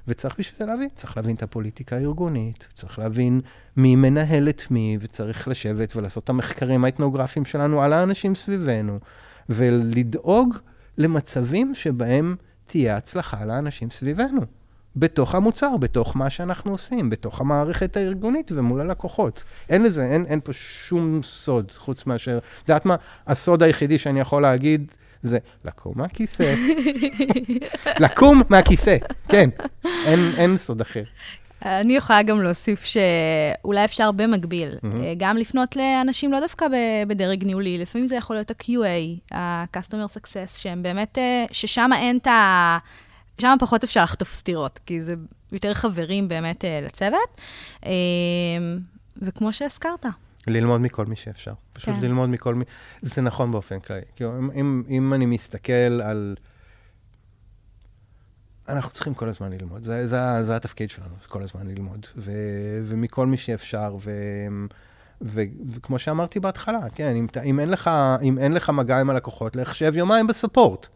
וצריך 0.09 0.39
בשביל 0.39 0.59
זה 0.59 0.65
להבין, 0.67 0.89
צריך 0.95 1.17
להבין 1.17 1.37
את 1.37 1.43
הפוליטיקה 1.43 1.97
הארגונית, 1.97 2.69
צריך 2.73 2.99
להבין 2.99 3.41
מי 3.77 3.97
מנהל 3.97 4.49
את 4.49 4.71
מי, 4.71 4.99
וצריך 5.01 5.49
לשבת 5.49 5.97
ולעשות 5.97 6.25
את 6.25 6.29
המחקרים 6.29 6.85
האתנוגרפיים 6.85 7.45
שלנו 7.45 7.83
על 7.83 7.93
האנשים 7.93 8.35
סביבנו, 8.35 8.99
ולדאוג 9.49 10.57
למצבים 10.99 11.75
שבהם 11.75 12.37
תהיה 12.67 12.97
הצלחה 12.97 13.45
לאנשים 13.45 13.91
סביבנו. 13.91 14.41
בתוך 14.97 15.35
המוצר, 15.35 15.77
בתוך 15.77 16.17
מה 16.17 16.31
שאנחנו 16.31 16.73
עושים, 16.73 17.11
בתוך 17.11 17.41
המערכת 17.41 17.97
הארגונית 17.97 18.53
ומול 18.55 18.81
הלקוחות. 18.81 19.45
אין 19.69 19.83
לזה, 19.83 20.05
אין, 20.07 20.27
אין 20.27 20.41
פה 20.45 20.53
שום 20.53 21.21
סוד, 21.23 21.71
חוץ 21.71 22.07
מאשר, 22.07 22.39
את 22.39 22.69
יודעת 22.69 22.87
מה? 22.87 22.97
הסוד 23.27 23.63
היחידי 23.63 23.99
שאני 23.99 24.21
יכול 24.21 24.43
להגיד 24.43 24.93
זה 25.23 25.39
לקום 25.65 25.93
מהכיסא. 25.97 26.55
לקום 28.05 28.43
מהכיסא, 28.51 28.97
כן, 29.29 29.51
אין, 30.07 30.21
אין 30.37 30.57
סוד 30.57 30.81
אחר. 30.81 31.03
אני 31.65 31.97
יכולה 31.97 32.23
גם 32.23 32.43
להוסיף 32.43 32.85
שאולי 32.85 33.85
אפשר 33.85 34.13
במקביל, 34.13 34.69
mm-hmm. 34.71 34.87
גם 35.17 35.37
לפנות 35.37 35.77
לאנשים 35.77 36.33
לא 36.33 36.41
דווקא 36.41 36.67
בדרג 37.09 37.45
ניהולי, 37.45 37.79
לפעמים 37.79 38.07
זה 38.07 38.17
יכול 38.17 38.37
להיות 38.37 38.51
ה-QA, 38.51 39.35
ה-Customer 39.35 40.17
Success, 40.17 40.59
שהם 40.59 40.83
באמת, 40.83 41.19
אה, 41.19 41.45
ששם 41.53 41.91
אין 41.97 42.17
את 42.17 42.27
ה... 42.27 42.79
שם 43.41 43.57
פחות 43.61 43.85
אפשר 43.85 44.03
לחטוף 44.03 44.33
סטירות, 44.33 44.81
כי 44.87 45.03
זה 45.03 45.15
יותר 45.53 45.75
חברים 45.75 46.29
באמת 46.29 46.65
אה, 46.65 46.81
לצוות. 46.83 47.41
וכמו 49.23 49.53
שהזכרת, 49.53 50.07
ללמוד 50.47 50.81
מכל 50.81 51.07
מי 51.07 51.17
שאפשר. 51.17 51.53
פשוט 51.73 51.95
כן. 51.95 52.01
ללמוד 52.01 52.29
מכל 52.29 52.55
מי... 52.55 52.65
זה 53.03 53.23
נכון 53.23 53.53
באופן 53.53 53.81
כללי. 53.81 54.01
כאילו, 54.17 54.39
אם, 54.39 54.51
אם, 54.51 54.83
אם 54.89 55.15
אני 55.15 55.27
מסתכל 55.27 56.01
על... 56.03 56.35
אנחנו 58.69 58.91
צריכים 58.91 59.15
כל 59.15 59.29
הזמן 59.29 59.53
ללמוד. 59.53 59.83
זה, 59.83 60.09
זה, 60.09 60.45
זה 60.45 60.57
התפקיד 60.57 60.91
שלנו, 60.91 61.15
כל 61.29 61.43
הזמן 61.43 61.67
ללמוד. 61.67 62.07
ו, 62.17 62.33
ומכל 62.83 63.27
מי 63.27 63.37
שאפשר. 63.37 63.97
ו, 64.01 64.11
ו, 65.23 65.43
וכמו 65.75 65.99
שאמרתי 65.99 66.41
בהתחלה, 66.41 66.81
כן, 66.95 67.17
אם, 67.17 67.27
אם, 67.45 67.61
אין 67.61 67.69
לך, 67.69 67.91
אם 68.23 68.39
אין 68.39 68.53
לך 68.53 68.71
מגע 68.71 69.01
עם 69.01 69.11
הלקוחות, 69.11 69.57
לך 69.57 69.75
שב 69.75 69.97
יומיים 69.97 70.27
בספורט. 70.27 70.89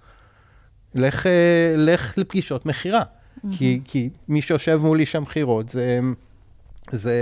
לך, 0.94 1.26
אה, 1.26 1.74
לך 1.76 2.18
לפגישות 2.18 2.66
מכירה. 2.66 3.02
Mm-hmm. 3.02 3.48
כי, 3.58 3.80
כי 3.84 4.10
מי 4.28 4.42
שיושב 4.42 4.80
מולי 4.82 5.06
שם 5.06 5.22
מכירות, 5.22 5.68
זה, 5.68 6.00
זה 6.90 7.14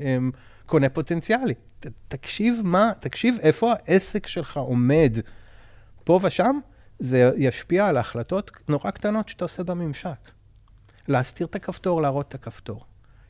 הם, 0.00 0.30
קונה 0.66 0.88
פוטנציאלי. 0.88 1.54
ת, 1.80 1.86
תקשיב 2.08 2.60
מה, 2.64 2.90
תקשיב 3.00 3.38
איפה 3.42 3.72
העסק 3.72 4.26
שלך 4.26 4.56
עומד. 4.56 5.16
פה 6.04 6.20
ושם, 6.22 6.58
זה 7.02 7.30
ישפיע 7.36 7.86
על 7.86 7.96
ההחלטות 7.96 8.50
נורא 8.68 8.90
קטנות 8.90 9.28
שאתה 9.28 9.44
עושה 9.44 9.62
בממשק. 9.62 10.30
להסתיר 11.08 11.46
את 11.46 11.54
הכפתור, 11.54 12.02
להראות 12.02 12.28
את 12.28 12.34
הכפתור. 12.34 12.84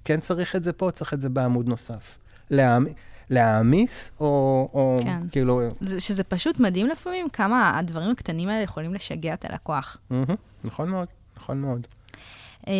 כן 0.04 0.20
צריך 0.20 0.56
את 0.56 0.62
זה 0.62 0.72
פה, 0.72 0.90
צריך 0.90 1.14
את 1.14 1.20
זה 1.20 1.28
בעמוד 1.28 1.68
נוסף. 1.68 2.18
להעמ... 2.50 2.86
להעמיס, 3.30 4.12
או, 4.20 4.26
או 4.74 4.96
כן. 5.02 5.28
כאילו... 5.30 5.60
זה, 5.80 6.00
שזה 6.00 6.24
פשוט 6.24 6.60
מדהים 6.60 6.86
לפעמים 6.86 7.28
כמה 7.28 7.78
הדברים 7.78 8.10
הקטנים 8.10 8.48
האלה 8.48 8.62
יכולים 8.62 8.94
לשגע 8.94 9.34
את 9.34 9.44
הלקוח. 9.44 9.96
Mm-hmm, 10.10 10.32
נכון 10.64 10.88
מאוד, 10.88 11.08
נכון 11.36 11.60
מאוד. 11.60 11.86
אה, 12.68 12.72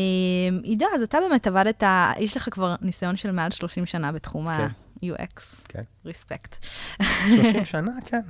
עידו, 0.62 0.86
אז 0.94 1.02
אתה 1.02 1.18
באמת 1.20 1.46
עבדת, 1.46 1.82
יש 2.18 2.36
לך 2.36 2.48
כבר 2.50 2.74
ניסיון 2.80 3.16
של 3.16 3.30
מעל 3.30 3.50
30 3.50 3.86
שנה 3.86 4.12
בתחום 4.12 4.46
כן. 4.46 4.52
ה-UX. 4.52 5.40
כן. 5.68 5.82
ריספקט. 6.04 6.66
30 7.02 7.64
שנה, 7.64 7.92
כן. 8.06 8.20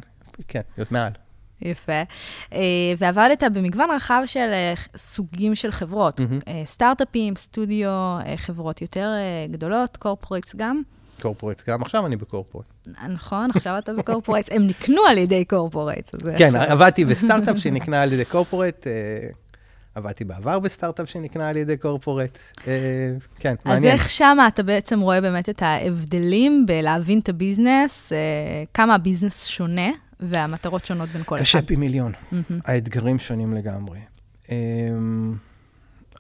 כן, 0.49 0.61
מעל. 0.91 1.13
יפה. 1.63 2.03
Uh, 2.51 2.55
ועבדת 2.99 3.43
במגוון 3.53 3.91
רחב 3.91 4.23
של 4.27 4.51
uh, 4.77 4.99
סוגים 4.99 5.55
של 5.55 5.71
חברות, 5.71 6.21
mm-hmm. 6.21 6.51
סטארט-אפים, 6.65 7.37
סטודיו, 7.37 8.19
חברות 8.37 8.83
יותר 8.83 9.11
גדולות, 9.51 9.97
קורפורטס 9.97 10.57
גם. 10.57 10.83
קורפורטס, 11.23 11.65
גם 11.69 11.83
עכשיו 11.83 12.07
אני 12.07 12.17
בקורפורט. 12.17 12.65
נכון, 13.09 13.51
עכשיו 13.55 13.79
אתה 13.79 13.93
בקורפורטס, 13.95 14.49
הם 14.53 14.67
נקנו 14.67 15.03
על 15.11 15.19
ידי 15.19 15.45
קורפורטס. 15.45 16.11
כן, 16.39 16.47
עכשיו... 16.47 16.63
עבדתי 16.63 17.05
בסטארט-אפ 17.05 17.59
שנקנה 17.59 18.03
על 18.03 18.13
ידי 18.13 18.25
קורפורט. 18.25 18.87
אה, 18.87 18.93
עבדתי 19.95 20.25
בעבר 20.25 20.59
בסטארט-אפ 20.59 21.09
שנקנה 21.09 21.49
על 21.49 21.57
ידי 21.57 21.77
קורפורט. 21.77 22.39
אה, 22.67 22.73
כן, 23.39 23.51
אז 23.51 23.57
מעניין. 23.65 23.95
אז 23.95 24.01
איך 24.01 24.09
שמה 24.09 24.49
אתה 24.49 24.63
בעצם 24.63 25.01
רואה 25.01 25.21
באמת 25.21 25.49
את 25.49 25.63
ההבדלים 25.63 26.67
בלהבין 26.67 27.19
את 27.19 27.29
הביזנס, 27.29 28.13
אה, 28.13 28.19
כמה 28.75 28.95
הביזנס 28.95 29.47
שונה 29.47 29.91
והמטרות 30.23 30.85
שונות 30.85 31.09
בין 31.09 31.23
כל 31.23 31.35
אחד? 31.35 31.45
קשה 31.45 31.63
פי 31.63 31.77
מיליון. 31.77 32.13
Mm-hmm. 32.13 32.55
האתגרים 32.65 33.19
שונים 33.19 33.55
לגמרי. 33.55 33.99
אה, 34.51 34.57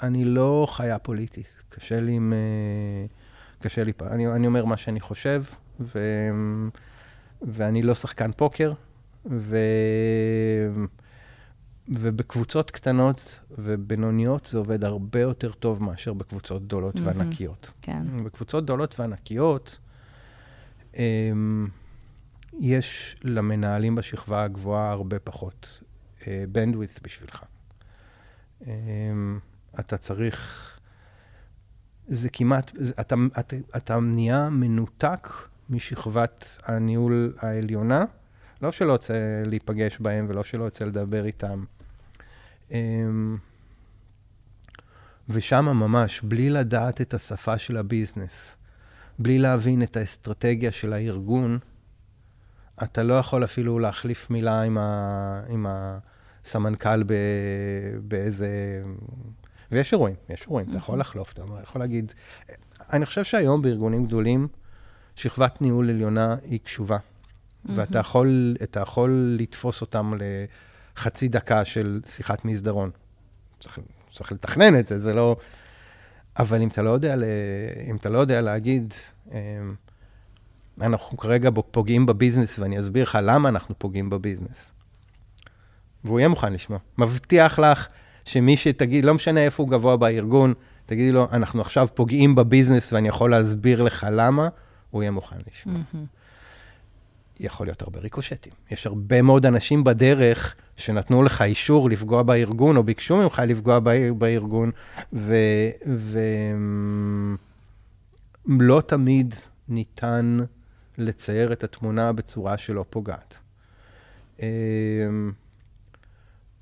אני 0.03 0.25
לא 0.25 0.67
חיה 0.71 0.99
פוליטית, 0.99 1.47
קשה 1.69 2.01
לי 2.01 2.13
עם... 2.13 2.33
קשה 3.61 3.85
לי, 3.85 3.93
אני, 4.11 4.27
אני 4.27 4.47
אומר 4.47 4.65
מה 4.65 4.77
שאני 4.77 5.01
חושב, 5.01 5.43
ו, 5.81 5.99
ואני 7.43 7.83
לא 7.83 7.95
שחקן 7.95 8.33
פוקר, 8.33 8.73
ו... 9.27 9.57
ובקבוצות 11.89 12.71
קטנות 12.71 13.41
ובינוניות 13.51 14.47
זה 14.47 14.59
עובד 14.59 14.85
הרבה 14.85 15.21
יותר 15.21 15.53
טוב 15.53 15.83
מאשר 15.83 16.13
בקבוצות 16.13 16.63
גדולות 16.63 16.97
mm-hmm. 16.97 17.01
וענקיות. 17.05 17.71
כן. 17.83 18.25
בקבוצות 18.25 18.65
גדולות 18.65 19.01
וענקיות, 19.01 19.79
אמ, 20.97 21.69
יש 22.61 23.17
למנהלים 23.25 23.95
בשכבה 23.95 24.45
הגבוהה 24.45 24.91
הרבה 24.91 25.19
פחות 25.19 25.83
בנדוויץ 26.27 26.97
uh, 26.97 27.01
בשבילך. 27.03 27.43
Um, 28.63 28.67
אתה 29.81 29.97
צריך, 29.97 30.71
זה 32.07 32.29
כמעט, 32.29 32.71
אתה, 33.01 33.15
אתה, 33.41 33.57
אתה 33.77 34.01
נהיה 34.01 34.49
מנותק 34.51 35.29
משכבת 35.71 36.59
הניהול 36.65 37.35
העליונה. 37.39 38.05
לא 38.63 38.73
שלא 38.73 38.93
יוצא 38.93 39.43
להיפגש 39.47 39.99
בהם 40.01 40.27
ולא 40.29 40.45
שלא 40.45 40.65
יוצא 40.65 40.85
לדבר 40.85 41.25
איתם. 41.25 41.65
אמ, 42.71 43.37
ושם 45.29 45.65
ממש, 45.65 46.21
בלי 46.21 46.51
לדעת 46.51 47.01
את 47.01 47.15
השפה 47.15 47.59
של 47.59 47.77
הביזנס, 47.77 48.57
בלי 49.19 49.39
להבין 49.39 49.83
את 49.83 49.97
האסטרטגיה 49.97 50.73
של 50.73 50.93
הארגון, 50.93 51.59
אתה 52.83 53.03
לא 53.03 53.15
יכול 53.15 53.45
אפילו 53.45 53.79
להחליף 53.79 54.31
מילה 54.31 54.63
עם, 54.63 54.79
ה, 54.79 55.43
עם 55.49 55.67
הסמנכ"ל 55.69 57.03
ב, 57.03 57.15
באיזה... 58.03 58.83
ויש 59.73 59.93
אירועים, 59.93 60.17
יש 60.29 60.43
אירועים, 60.43 60.69
אתה 60.69 60.77
יכול 60.77 61.01
לחלוף, 61.01 61.33
אתה 61.33 61.43
יכול 61.63 61.81
להגיד... 61.81 62.13
אני 62.93 63.07
חושב 63.07 63.25
שהיום 63.25 63.63
בארגונים 63.63 64.07
גדולים, 64.07 64.49
שכבת 65.17 65.63
ניהול 65.63 65.91
עליונה 65.91 66.37
היא 66.43 66.61
קשובה. 66.65 66.99
ואתה 67.65 67.99
יכול, 67.99 68.57
יכול 68.81 69.37
לתפוס 69.39 69.81
אותם 69.81 70.13
לחצי 70.97 71.29
דקה 71.29 71.65
של 71.65 72.01
שיחת 72.07 72.45
מסדרון. 72.45 72.91
צריך, 73.61 73.79
צריך 74.11 74.33
לתכנן 74.33 74.79
את 74.79 74.87
זה, 74.87 74.99
זה 74.99 75.15
לא... 75.15 75.37
אבל 76.39 76.63
אם 76.63 76.69
אתה 76.69 76.83
לא 76.83 76.91
יודע, 76.91 77.15
אם 77.91 77.97
אתה 77.97 78.09
לא 78.09 78.19
יודע 78.19 78.41
להגיד, 78.41 78.95
אמ, 79.31 79.75
אנחנו 80.81 81.17
כרגע 81.17 81.51
פוגעים 81.71 82.07
בביזנס, 82.07 82.59
ואני 82.59 82.81
אסביר 82.81 83.03
לך 83.03 83.19
למה 83.23 83.49
אנחנו 83.49 83.75
פוגעים 83.79 84.11
בביזנס. 84.11 84.73
והוא 86.05 86.19
יהיה 86.19 86.29
מוכן 86.29 86.53
לשמוע. 86.53 86.79
מבטיח 86.99 87.59
לך 87.59 87.89
שמי 88.25 88.57
שתגיד, 88.57 89.05
לא 89.05 89.15
משנה 89.15 89.41
איפה 89.41 89.63
הוא 89.63 89.71
גבוה 89.71 89.97
בארגון, 89.97 90.55
תגידי 90.87 91.13
לו, 91.13 91.29
אנחנו 91.33 91.61
עכשיו 91.61 91.89
פוגעים 91.95 92.35
בביזנס 92.35 92.93
ואני 92.93 93.09
יכול 93.09 93.31
להסביר 93.31 93.83
לך 93.83 94.07
למה, 94.13 94.49
הוא 94.91 95.03
יהיה 95.03 95.11
מוכן 95.11 95.37
לשמוע. 95.47 95.77
Mm-hmm. 95.77 95.99
יכול 97.41 97.67
להיות 97.67 97.83
הרבה 97.83 98.01
ריקושטים. 98.01 98.53
יש 98.71 98.87
הרבה 98.87 99.23
מאוד 99.23 99.47
אנשים 99.47 99.85
בדרך 99.85 100.55
שנתנו 100.77 101.23
לך 101.23 101.43
אישור 101.43 101.91
לפגוע 101.91 102.23
בארגון, 102.23 102.77
או 102.77 102.83
ביקשו 102.83 103.17
ממך 103.17 103.43
לפגוע 103.47 103.79
בארגון, 104.19 104.71
ולא 108.47 108.83
תמיד 108.87 109.35
ניתן 109.69 110.39
לצייר 110.99 111.53
את 111.53 111.65
התמונה 111.65 112.13
בצורה 112.13 112.59
שלא 112.59 112.85
פוגעת. 112.91 113.39
אמ, 114.41 115.33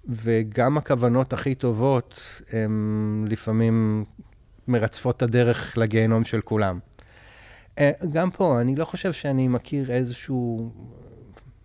וגם 0.08 0.78
הכוונות 0.78 1.32
הכי 1.32 1.54
טובות, 1.54 2.42
הן 2.52 3.24
לפעמים 3.28 4.04
מרצפות 4.68 5.16
את 5.16 5.22
הדרך 5.22 5.78
לגיהנום 5.78 6.24
של 6.24 6.40
כולם. 6.40 6.78
אה, 7.78 7.90
גם 8.12 8.30
פה, 8.30 8.60
אני 8.60 8.76
לא 8.76 8.84
חושב 8.84 9.12
שאני 9.12 9.48
מכיר 9.48 9.90
איזשהו 9.90 10.70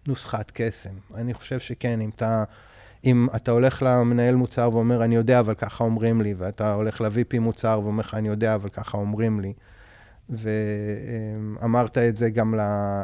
נוסחת 0.07 0.51
קסם. 0.53 0.95
אני 1.15 1.33
חושב 1.33 1.59
שכן, 1.59 2.01
אם 2.01 2.09
אתה, 2.09 2.43
אם 3.05 3.27
אתה 3.35 3.51
הולך 3.51 3.83
למנהל 3.83 4.35
מוצר 4.35 4.69
ואומר, 4.73 5.03
אני 5.03 5.15
יודע, 5.15 5.39
אבל 5.39 5.53
ככה 5.53 5.83
אומרים 5.83 6.21
לי, 6.21 6.33
ואתה 6.37 6.73
הולך 6.73 7.01
ל-VP 7.01 7.39
מוצר 7.39 7.79
ואומר 7.83 7.99
לך, 7.99 8.13
אני 8.13 8.27
יודע, 8.27 8.55
אבל 8.55 8.69
ככה 8.69 8.97
אומרים 8.97 9.39
לי, 9.39 9.53
ואמרת 10.29 11.97
את 11.97 12.15
זה 12.15 12.29
גם 12.29 12.55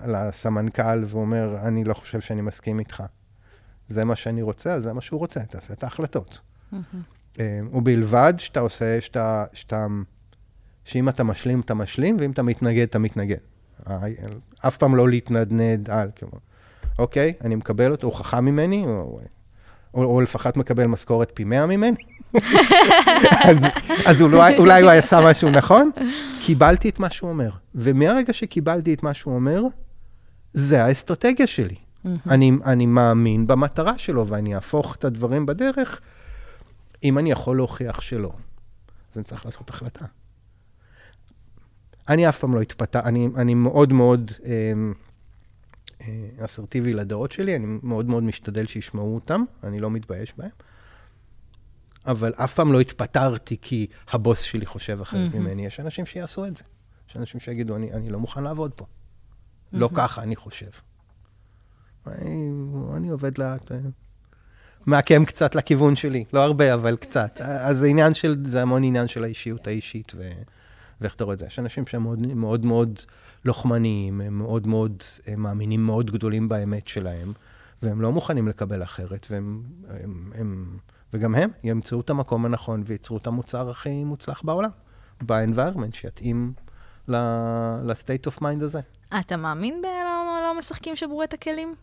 לסמנכ"ל, 0.07 1.03
ואומר, 1.07 1.57
אני 1.63 1.83
לא 1.83 1.93
חושב 1.93 2.19
שאני 2.19 2.41
מסכים 2.41 2.79
איתך. 2.79 3.03
זה 3.87 4.05
מה 4.05 4.15
שאני 4.15 4.41
רוצה, 4.41 4.79
זה 4.79 4.93
מה 4.93 5.01
שהוא 5.01 5.19
רוצה, 5.19 5.39
תעשה 5.43 5.73
את 5.73 5.83
ההחלטות. 5.83 6.41
Mm-hmm. 6.73 7.41
ובלבד 7.73 8.33
שאתה 8.37 8.59
עושה, 8.59 9.01
שאתה, 9.01 9.45
שאתה 9.53 9.87
שאם 10.83 11.09
אתה 11.09 11.23
משלים, 11.23 11.59
אתה 11.59 11.73
משלים, 11.73 12.17
ואם 12.19 12.31
אתה 12.31 12.43
מתנגד, 12.43 12.87
אתה 12.87 12.99
מתנגד. 12.99 13.37
אף 14.67 14.77
פעם 14.77 14.95
לא 14.95 15.09
להתנדנד 15.09 15.89
על, 15.89 16.09
כמו, 16.15 16.39
אוקיי, 16.99 17.33
אני 17.41 17.55
מקבל 17.55 17.91
אותו, 17.91 18.07
הוא 18.07 18.15
חכם 18.15 18.45
ממני, 18.45 18.83
או, 18.85 19.19
או, 19.93 20.03
או 20.03 20.21
לפחות 20.21 20.57
מקבל 20.57 20.87
משכורת 20.87 21.31
פי 21.33 21.43
מאה 21.43 21.65
ממני. 21.65 21.97
אז, 23.43 23.57
אז 24.05 24.21
אולי, 24.21 24.57
אולי 24.57 24.81
הוא 24.81 24.91
עשה 24.91 25.19
משהו 25.29 25.49
נכון. 25.49 25.91
קיבלתי 26.45 26.89
את 26.89 26.99
מה 26.99 27.09
שהוא 27.09 27.29
אומר. 27.29 27.49
ומהרגע 27.75 28.33
שקיבלתי 28.33 28.93
את 28.93 29.03
מה 29.03 29.13
שהוא 29.13 29.35
אומר, 29.35 29.61
זה 30.53 30.83
האסטרטגיה 30.83 31.47
שלי. 31.47 31.75
אני, 32.29 32.51
אני 32.65 32.85
מאמין 32.85 33.47
במטרה 33.47 33.97
שלו, 33.97 34.27
ואני 34.27 34.55
אהפוך 34.55 34.95
את 34.95 35.05
הדברים 35.05 35.45
בדרך, 35.45 36.01
אם 37.03 37.17
אני 37.17 37.31
יכול 37.31 37.57
להוכיח 37.57 38.01
שלא. 38.01 38.31
אז 39.11 39.17
אני 39.17 39.23
צריך 39.23 39.45
לעשות 39.45 39.69
החלטה. 39.69 40.05
אני 42.09 42.29
אף 42.29 42.39
פעם 42.39 42.55
לא 42.55 42.61
התפתה, 42.61 42.99
אני, 42.99 43.29
אני 43.35 43.53
מאוד 43.53 43.93
מאוד 43.93 44.31
אה, 44.45 44.51
אה, 46.01 46.45
אסרטיבי 46.45 46.93
לדעות 46.93 47.31
שלי, 47.31 47.55
אני 47.55 47.65
מאוד 47.83 48.05
מאוד 48.05 48.23
משתדל 48.23 48.65
שישמעו 48.65 49.15
אותם, 49.15 49.43
אני 49.63 49.79
לא 49.79 49.91
מתבייש 49.91 50.33
בהם. 50.37 50.49
אבל 52.05 52.33
אף 52.35 52.53
פעם 52.53 52.73
לא 52.73 52.79
התפטרתי 52.79 53.57
כי 53.61 53.87
הבוס 54.11 54.41
שלי 54.41 54.65
חושב 54.65 55.01
אחרת 55.01 55.31
mm-hmm. 55.31 55.37
ממני. 55.37 55.65
יש 55.65 55.79
אנשים 55.79 56.05
שיעשו 56.05 56.45
את 56.45 56.57
זה. 56.57 56.63
יש 57.09 57.17
אנשים 57.17 57.39
שיגידו, 57.39 57.75
אני, 57.75 57.91
אני 57.93 58.09
לא 58.09 58.19
מוכן 58.19 58.43
לעבוד 58.43 58.71
פה. 58.71 58.85
Mm-hmm. 58.85 59.77
לא 59.77 59.89
ככה 59.93 60.23
אני 60.23 60.35
חושב. 60.35 60.69
אני, 62.07 62.51
אני 62.95 63.09
עובד 63.09 63.37
לאט, 63.37 63.71
מעקם 64.85 65.25
קצת 65.25 65.55
לכיוון 65.55 65.95
שלי. 65.95 66.23
לא 66.33 66.39
הרבה, 66.39 66.73
אבל 66.73 66.95
קצת. 66.95 67.41
אז 67.41 67.77
זה 67.77 67.87
עניין 67.87 68.13
של, 68.13 68.45
זה 68.45 68.61
המון 68.61 68.83
עניין 68.83 69.07
של 69.07 69.23
האישיות 69.23 69.67
האישית. 69.67 70.11
ו... 70.15 70.29
ואיך 71.01 71.15
אתה 71.15 71.23
רואה 71.23 71.33
את 71.33 71.39
זה? 71.39 71.45
יש 71.45 71.59
אנשים 71.59 71.87
שהם 71.87 72.03
מאוד 72.03 72.19
מאוד, 72.27 72.65
מאוד 72.65 72.99
לוחמניים, 73.45 74.21
הם 74.21 74.37
מאוד 74.37 74.67
מאוד 74.67 75.03
הם 75.27 75.41
מאמינים 75.41 75.85
מאוד 75.85 76.11
גדולים 76.11 76.49
באמת 76.49 76.87
שלהם, 76.87 77.33
והם 77.81 78.01
לא 78.01 78.11
מוכנים 78.11 78.47
לקבל 78.47 78.83
אחרת, 78.83 79.27
והם, 79.29 79.63
הם, 79.89 80.31
הם, 80.35 80.77
וגם 81.13 81.35
הם 81.35 81.49
ימצאו 81.63 82.01
את 82.01 82.09
המקום 82.09 82.45
הנכון 82.45 82.83
וייצרו 82.85 83.17
את 83.17 83.27
המוצר 83.27 83.69
הכי 83.69 84.03
מוצלח 84.03 84.41
בעולם, 84.43 84.69
ב-environment 85.21 85.95
שיתאים 85.95 86.53
ל-state 87.07 88.31
of 88.31 88.41
mind 88.41 88.63
הזה. 88.63 88.79
אתה 89.19 89.37
מאמין 89.37 89.81
בלא 89.81 90.39
לא 90.41 90.57
משחקים 90.57 90.95
שברו 90.95 91.23
את 91.23 91.33
הכלים? 91.33 91.75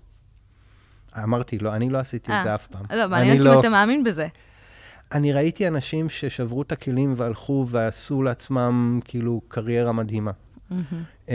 אמרתי, 1.22 1.58
לא, 1.58 1.74
אני 1.74 1.90
לא 1.90 1.98
עשיתי 1.98 2.32
아, 2.32 2.34
את 2.34 2.42
זה 2.42 2.48
אה, 2.48 2.54
אף 2.54 2.66
פעם. 2.66 2.84
לא, 2.90 3.08
מעניין 3.08 3.36
אותי 3.36 3.48
אם 3.48 3.54
לא... 3.54 3.60
אתה 3.60 3.68
מאמין 3.68 4.04
בזה. 4.04 4.28
אני 5.12 5.32
ראיתי 5.32 5.68
אנשים 5.68 6.08
ששברו 6.08 6.62
את 6.62 6.72
הכלים 6.72 7.14
והלכו 7.16 7.66
ועשו 7.68 8.22
לעצמם 8.22 9.00
כאילו 9.04 9.40
קריירה 9.48 9.92
מדהימה. 9.92 10.30
Mm-hmm. 10.30 10.74
Um, 11.26 11.30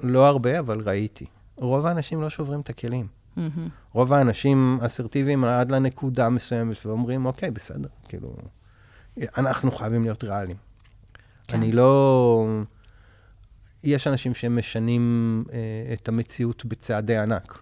לא 0.00 0.26
הרבה, 0.26 0.58
אבל 0.58 0.80
ראיתי. 0.80 1.26
רוב 1.56 1.86
האנשים 1.86 2.22
לא 2.22 2.30
שוברים 2.30 2.60
את 2.60 2.70
הכלים. 2.70 3.06
Mm-hmm. 3.36 3.40
רוב 3.92 4.12
האנשים 4.12 4.78
אסרטיביים 4.82 5.44
עד 5.44 5.70
לנקודה 5.70 6.28
מסוימת 6.28 6.86
ואומרים, 6.86 7.26
אוקיי, 7.26 7.50
בסדר, 7.50 7.88
כאילו, 8.08 8.36
אנחנו 9.18 9.70
חייבים 9.70 10.02
להיות 10.02 10.24
ריאליים. 10.24 10.56
כן. 11.48 11.56
אני 11.56 11.72
לא... 11.72 12.46
יש 13.84 14.06
אנשים 14.06 14.34
שמשנים 14.34 15.44
אה, 15.52 15.94
את 15.94 16.08
המציאות 16.08 16.64
בצעדי 16.64 17.16
ענק, 17.16 17.58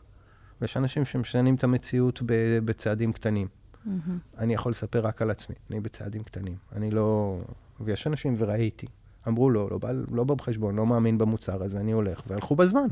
ויש 0.60 0.76
אנשים 0.76 1.04
שמשנים 1.04 1.54
את 1.54 1.64
המציאות 1.64 2.22
בצעדים 2.64 3.12
קטנים. 3.12 3.48
Mm-hmm. 3.86 3.88
אני 4.38 4.54
יכול 4.54 4.70
לספר 4.72 5.00
רק 5.00 5.22
על 5.22 5.30
עצמי, 5.30 5.56
אני 5.70 5.80
בצעדים 5.80 6.22
קטנים. 6.22 6.56
אני 6.76 6.90
לא... 6.90 7.38
ויש 7.80 8.06
אנשים, 8.06 8.34
וראיתי, 8.38 8.86
אמרו, 9.28 9.50
לא, 9.50 9.68
לא, 9.70 9.78
בא- 9.78 9.92
לא 10.10 10.24
בחשבון, 10.24 10.76
לא 10.76 10.86
מאמין 10.86 11.18
במוצר 11.18 11.62
הזה, 11.62 11.80
אני 11.80 11.92
הולך, 11.92 12.22
והלכו 12.26 12.56
בזמן. 12.56 12.86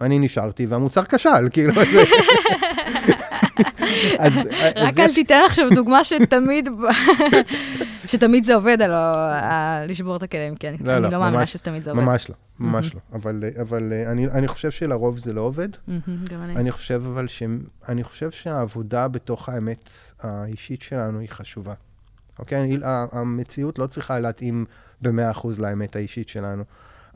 ואני 0.00 0.18
נשארתי, 0.18 0.66
והמוצר 0.66 1.04
כשל, 1.04 1.48
כאילו, 1.50 1.72
אז... 4.18 4.36
רק 4.76 4.98
אל 4.98 5.14
תיתן 5.14 5.40
עכשיו 5.46 5.70
דוגמה 5.74 6.04
שתמיד, 6.04 6.68
שתמיד 8.06 8.44
זה 8.44 8.54
עובד, 8.54 8.82
על 8.82 8.92
ה- 8.92 8.96
ה- 9.42 9.86
לשבור 9.86 10.16
את 10.16 10.22
הכלים. 10.22 10.54
לא, 10.80 10.92
אני 10.92 11.02
לא, 11.02 11.08
לא 11.08 11.18
מאמינה 11.20 11.38
ממש- 11.38 11.52
שתמיד 11.52 11.82
זה 11.82 11.90
עובד. 11.90 12.02
ממש 12.02 12.30
לא, 12.30 12.34
ממש 12.58 12.94
לא. 12.94 13.00
אבל, 13.12 13.40
אבל 13.60 13.92
אני, 14.06 14.26
אני 14.26 14.48
חושב 14.48 14.70
שלרוב 14.70 15.18
זה 15.18 15.32
לא 15.32 15.40
עובד. 15.40 15.68
גם 16.30 16.42
אני. 16.42 16.56
אני 16.56 16.70
חושב 16.72 17.02
אבל 17.06 17.28
ש... 17.28 17.42
אני 17.88 18.04
חושב 18.04 18.30
שהעבודה 18.30 19.08
בתוך 19.08 19.48
האמת 19.48 19.90
האישית 20.22 20.82
שלנו 20.82 21.18
היא 21.18 21.28
חשובה. 21.28 21.74
אוקיי? 22.38 22.78
המציאות 23.12 23.78
לא 23.78 23.86
צריכה 23.86 24.18
להתאים 24.20 24.64
ב-100% 25.02 25.48
לאמת 25.58 25.96
האישית 25.96 26.28
שלנו, 26.28 26.62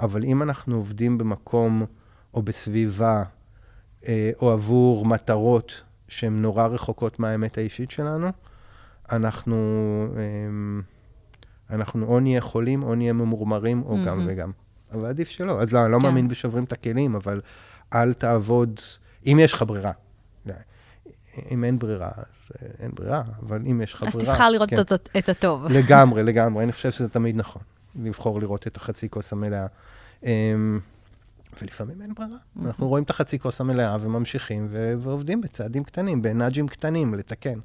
אבל 0.00 0.24
אם 0.24 0.42
אנחנו 0.42 0.76
עובדים 0.76 1.18
במקום 1.18 1.84
או 2.36 2.42
בסביבה 2.42 3.22
אה, 4.08 4.30
או 4.40 4.50
עבור 4.52 5.06
מטרות 5.06 5.82
שהן 6.08 6.42
נורא 6.42 6.66
רחוקות 6.66 7.18
מהאמת 7.18 7.58
האישית 7.58 7.90
שלנו, 7.90 8.28
אנחנו, 9.12 9.56
אה, 10.16 11.76
אנחנו 11.76 12.06
או 12.06 12.20
נהיה 12.20 12.40
חולים 12.40 12.82
או 12.82 12.94
נהיה 12.94 13.12
ממורמרים, 13.12 13.82
או 13.82 13.96
גם 14.06 14.18
Mhm. 14.18 14.22
וגם. 14.26 14.50
אבל 14.92 15.08
עדיף 15.08 15.28
שלא. 15.28 15.60
אז 15.62 15.72
לא, 15.72 15.84
אני 15.84 15.92
לא 15.92 15.98
כן. 16.00 16.06
מאמין 16.06 16.28
בשוברים 16.28 16.64
את 16.64 16.72
הכלים, 16.72 17.14
אבל 17.14 17.40
אל 17.94 18.12
תעבוד, 18.14 18.80
אם 19.26 19.38
יש 19.40 19.52
לך 19.52 19.62
ברירה. 19.66 19.92
אם 21.50 21.64
אין 21.64 21.78
ברירה, 21.78 22.10
אז 22.16 22.50
אה, 22.62 22.68
אין 22.78 22.90
ברירה, 22.94 23.22
אבל 23.42 23.62
אם 23.70 23.80
יש 23.82 23.94
לך 23.94 24.02
אז 24.06 24.16
ברירה... 24.16 24.32
תבחר 24.32 24.50
לראות 24.50 24.70
כן. 24.70 24.76
את 24.80 24.92
את 25.18 25.28
הטוב. 25.28 25.64
לגמרי, 25.78 26.22
לגמרי. 26.22 26.64
אני 26.64 26.72
חושב 26.72 26.90
שזה 26.90 27.08
תמיד 27.08 27.36
נכון, 27.36 27.62
לבחור 28.02 28.40
לראות 28.40 28.66
את 28.66 28.76
החצי 28.76 29.08
כוס 29.10 29.32
המלאה. 29.32 29.66
ולפעמים 31.62 32.02
אין 32.02 32.14
ברירה. 32.14 32.38
אנחנו 32.66 32.88
רואים 32.88 33.04
את 33.04 33.10
החצי 33.10 33.38
כוס 33.38 33.60
המלאה 33.60 33.96
וממשיכים 34.00 34.66
ו- 34.70 34.94
ועובדים 34.98 35.40
בצעדים 35.40 35.84
קטנים, 35.84 36.22
בנאג'ים 36.22 36.68
קטנים, 36.68 37.14
לתקן. 37.14 37.58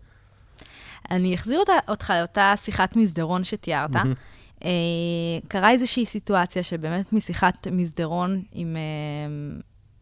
אני 1.11 1.35
אחזיר 1.35 1.59
אותה- 1.59 1.79
אותך 1.87 2.13
לאותה 2.19 2.53
שיחת 2.55 2.95
מסדרון 2.95 3.43
שתיארת. 3.43 3.95
מהמם. 3.95 4.13
אה, 4.63 4.69
קרה 5.47 5.71
איזושהי 5.71 6.05
סיטואציה 6.05 6.63
שבאמת 6.63 7.13
משיחת 7.13 7.67
מסדרון 7.67 8.43
עם 8.51 8.75
אה, 8.75 8.81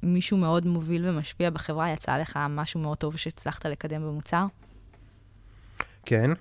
מישהו 0.03 0.37
מאוד 0.37 0.65
מוביל 0.67 1.07
ומשפיע 1.07 1.49
בחברה, 1.49 1.89
יצא 1.89 2.17
לך 2.17 2.39
משהו 2.49 2.79
מאוד 2.79 2.97
טוב 2.97 3.17
שהצלחת 3.17 3.65
לקדם 3.65 4.01
במוצר? 4.01 4.45
כן, 6.05 6.31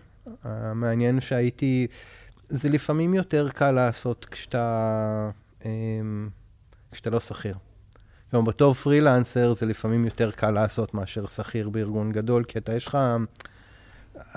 המעניין 0.44 1.20
שהייתי, 1.20 1.86
זה 2.48 2.68
לפעמים 2.68 3.14
יותר 3.14 3.48
קל 3.50 3.70
לעשות 3.70 4.24
כשאתה, 4.30 5.30
אמ, 5.64 6.28
כשאתה 6.92 7.10
לא 7.10 7.20
שכיר. 7.20 7.54
כלומר, 8.30 8.50
בתור 8.50 8.74
פרילנסר 8.74 9.52
זה 9.52 9.66
לפעמים 9.66 10.04
יותר 10.04 10.30
קל 10.30 10.50
לעשות 10.50 10.94
מאשר 10.94 11.26
שכיר 11.26 11.68
בארגון 11.68 12.12
גדול, 12.12 12.44
כי 12.44 12.58
אתה, 12.58 12.74
יש 12.74 12.86
לך, 12.86 12.98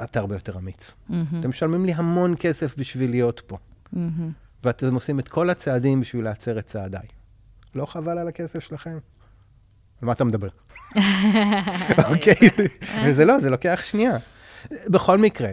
אתה 0.03 0.19
הרבה 0.19 0.35
יותר 0.35 0.57
אמיץ. 0.57 0.95
מהמם, 1.09 1.39
אתם 1.39 1.49
משלמים 1.49 1.85
לי 1.85 1.93
המון 1.93 2.35
כסף 2.39 2.77
בשביל 2.77 3.09
להיות 3.09 3.41
פה, 3.47 3.57
מהמם. 3.93 4.31
ואתם 4.63 4.93
עושים 4.93 5.19
את 5.19 5.27
כל 5.27 5.49
הצעדים 5.49 6.01
בשביל 6.01 6.23
להצר 6.23 6.59
את 6.59 6.65
צעדיי. 6.65 7.07
לא 7.75 7.85
חבל 7.85 8.17
על 8.17 8.27
הכסף 8.27 8.59
שלכם? 8.59 8.97
על 10.01 10.05
מה 10.05 10.11
אתה 10.11 10.23
מדבר? 10.23 10.49
אוקיי, 12.11 12.49
וזה 13.05 13.25
לא, 13.25 13.39
זה 13.39 13.49
לוקח 13.49 13.79
שנייה. 13.83 14.17
בכל 14.71 15.17
מקרה, 15.17 15.51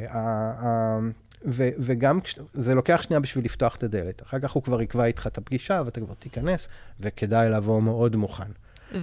ו- 1.50 1.68
וגם 1.78 2.18
זה 2.52 2.74
לוקח 2.74 3.02
שנייה 3.02 3.20
בשביל 3.20 3.44
לפתוח 3.44 3.76
את 3.76 3.82
הדלת. 3.82 4.22
אחר 4.22 4.38
כך 4.38 4.52
הוא 4.52 4.62
כבר 4.62 4.82
יקבע 4.82 5.04
איתך 5.04 5.26
את 5.26 5.38
הפגישה, 5.38 5.82
ואתה 5.84 6.00
כבר 6.00 6.14
תיכנס, 6.18 6.68
וכדאי 7.00 7.50
לבוא 7.50 7.82
מאוד 7.82 8.16
מוכן. 8.16 8.50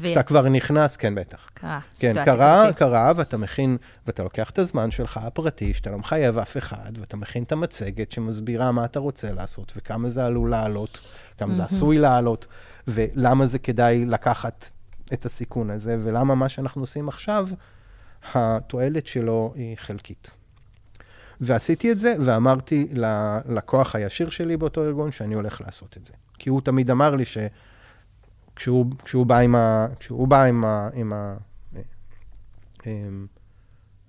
כשאתה 0.01 0.23
כבר 0.23 0.49
נכנס, 0.49 0.97
כן, 0.97 1.15
בטח. 1.15 1.49
וקרה, 1.51 1.79
כן, 1.99 2.13
קרה, 2.25 2.63
כזאת. 2.65 2.77
קרה, 2.77 3.11
ואתה 3.15 3.37
מכין, 3.37 3.77
ואתה 4.07 4.23
לוקח 4.23 4.49
את 4.49 4.59
הזמן 4.59 4.91
שלך 4.91 5.17
הפרטי, 5.17 5.73
שאתה 5.73 5.89
לא 5.89 5.97
מחייב 5.97 6.37
אף 6.37 6.57
אחד, 6.57 6.91
ואתה 6.99 7.17
מכין 7.17 7.43
את 7.43 7.51
המצגת 7.51 8.11
שמסבירה 8.11 8.71
מה 8.71 8.85
אתה 8.85 8.99
רוצה 8.99 9.31
לעשות, 9.31 9.73
וכמה 9.77 10.09
זה 10.09 10.25
עלול 10.25 10.49
לעלות, 10.49 11.15
כמה 11.37 11.53
זה 11.53 11.63
עשוי 11.63 11.97
לעלות, 11.97 12.47
ולמה 12.87 13.47
זה 13.47 13.59
כדאי 13.59 14.05
לקחת 14.05 14.65
את 15.13 15.25
הסיכון 15.25 15.69
הזה, 15.69 15.97
ולמה 16.03 16.35
מה 16.35 16.49
שאנחנו 16.49 16.81
עושים 16.81 17.07
עכשיו, 17.09 17.47
התועלת 18.33 19.07
שלו 19.07 19.53
היא 19.55 19.75
חלקית. 19.77 20.31
ועשיתי 21.41 21.91
את 21.91 21.97
זה, 21.97 22.13
ואמרתי 22.25 22.87
ללקוח 22.91 23.95
הישיר 23.95 24.29
שלי 24.29 24.57
באותו 24.57 24.83
ארגון 24.83 25.11
שאני 25.11 25.33
הולך 25.35 25.61
לעשות 25.61 25.97
את 25.97 26.05
זה. 26.05 26.13
כי 26.39 26.49
הוא 26.49 26.61
תמיד 26.61 26.91
אמר 26.91 27.15
לי 27.15 27.23
שכשהוא 27.25 28.85
כשהוא 29.03 29.25
בא 29.25 29.37
עם 29.37 29.55
ה... 29.55 29.87
כשהוא 29.99 30.27
בא 30.27 30.43
עם 30.43 30.65
ה... 30.65 30.89
עם 30.93 31.13
ה 31.13 31.35
אה, 31.75 31.81
אמ, 32.85 33.27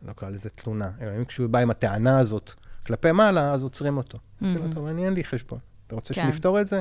לא 0.02 0.12
קרא 0.12 0.28
לזה 0.30 0.50
תלונה, 0.50 0.90
אלא 1.00 1.16
אם 1.16 1.24
כשהוא 1.24 1.48
בא 1.50 1.58
עם 1.58 1.70
הטענה 1.70 2.18
הזאת 2.18 2.52
כלפי 2.86 3.12
מעלה, 3.12 3.52
אז 3.52 3.64
עוצרים 3.64 3.96
אותו. 3.96 4.18
אמרתי 4.42 4.58
לו, 4.58 4.64
Mhm. 4.70 4.74
טוב, 4.74 4.86
אני 4.86 5.04
אין 5.04 5.12
לי 5.12 5.24
חשבון. 5.24 5.58
אתה 5.86 5.94
רוצה 5.94 6.14
כן. 6.14 6.22
שנפתור 6.22 6.60
את 6.60 6.66
זה? 6.66 6.80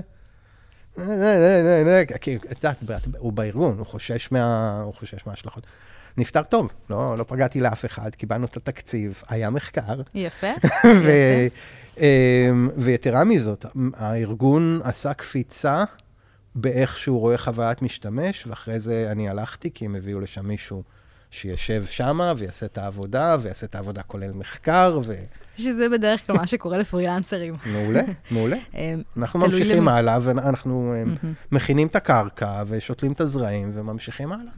"אה, 0.99 1.03
אה, 1.03 1.13
אה, 1.13 1.83
אה, 1.87 1.99
אה", 2.11 2.17
כי 2.17 2.35
את 2.35 2.63
יודעת, 2.81 3.07
הוא 3.17 3.33
בארגון, 3.33 3.77
הוא 3.77 3.85
חושש 3.85 4.31
מההשלכות. 5.25 5.67
נפתר 6.17 6.43
טוב, 6.43 6.73
לא, 6.89 7.17
לא 7.17 7.25
פגעתי 7.27 7.61
לאף 7.61 7.85
אחד, 7.85 8.15
קיבלנו 8.15 8.45
את 8.45 8.57
התקציב, 8.57 9.23
היה 9.29 9.49
מחקר, 9.49 10.01
יפה. 10.15 10.47
ו, 10.85 11.11
אמ, 11.97 12.69
ויתרה 12.77 13.23
מזאת, 13.23 13.65
הארגון 13.97 14.79
עשה 14.83 15.13
קפיצה 15.13 15.83
באיך 16.55 16.97
שהוא 16.97 17.19
רואה 17.19 17.37
חוויית 17.37 17.81
משתמש, 17.81 18.47
ואחרי 18.47 18.79
זה 18.79 19.07
אני 19.11 19.29
הלכתי, 19.29 19.71
כי 19.73 19.85
הם 19.85 19.95
הביאו 19.95 20.19
לשם 20.19 20.45
מישהו 20.47 20.83
שישב 21.29 21.85
שמה 21.85 22.33
ויעשה 22.37 22.65
את 22.65 22.77
העבודה, 22.77 23.37
ויעשה 23.41 23.65
את 23.65 23.75
העבודה 23.75 24.03
כולל 24.03 24.31
מחקר, 24.31 24.99
שזה 25.55 25.89
בדרך 25.89 26.27
כלל 26.27 26.35
מה 26.35 26.47
שקורה 26.47 26.77
לפרילנסרים. 26.77 27.55
ומעולה, 27.67 28.01
מעולה. 28.31 28.57
אה, 28.75 28.93
אנחנו 29.17 29.39
ממשיכים 29.39 29.87
הלאה, 29.87 30.17
ואנחנו 30.21 30.93
אמ, 31.03 31.33
מכינים 31.51 31.87
את 31.87 31.95
הקרקע, 31.95 32.63
ושותלים 32.67 33.11
את 33.11 33.21
הזרעים, 33.21 33.71
וממשיכים 33.73 34.31
הלאה. 34.31 34.51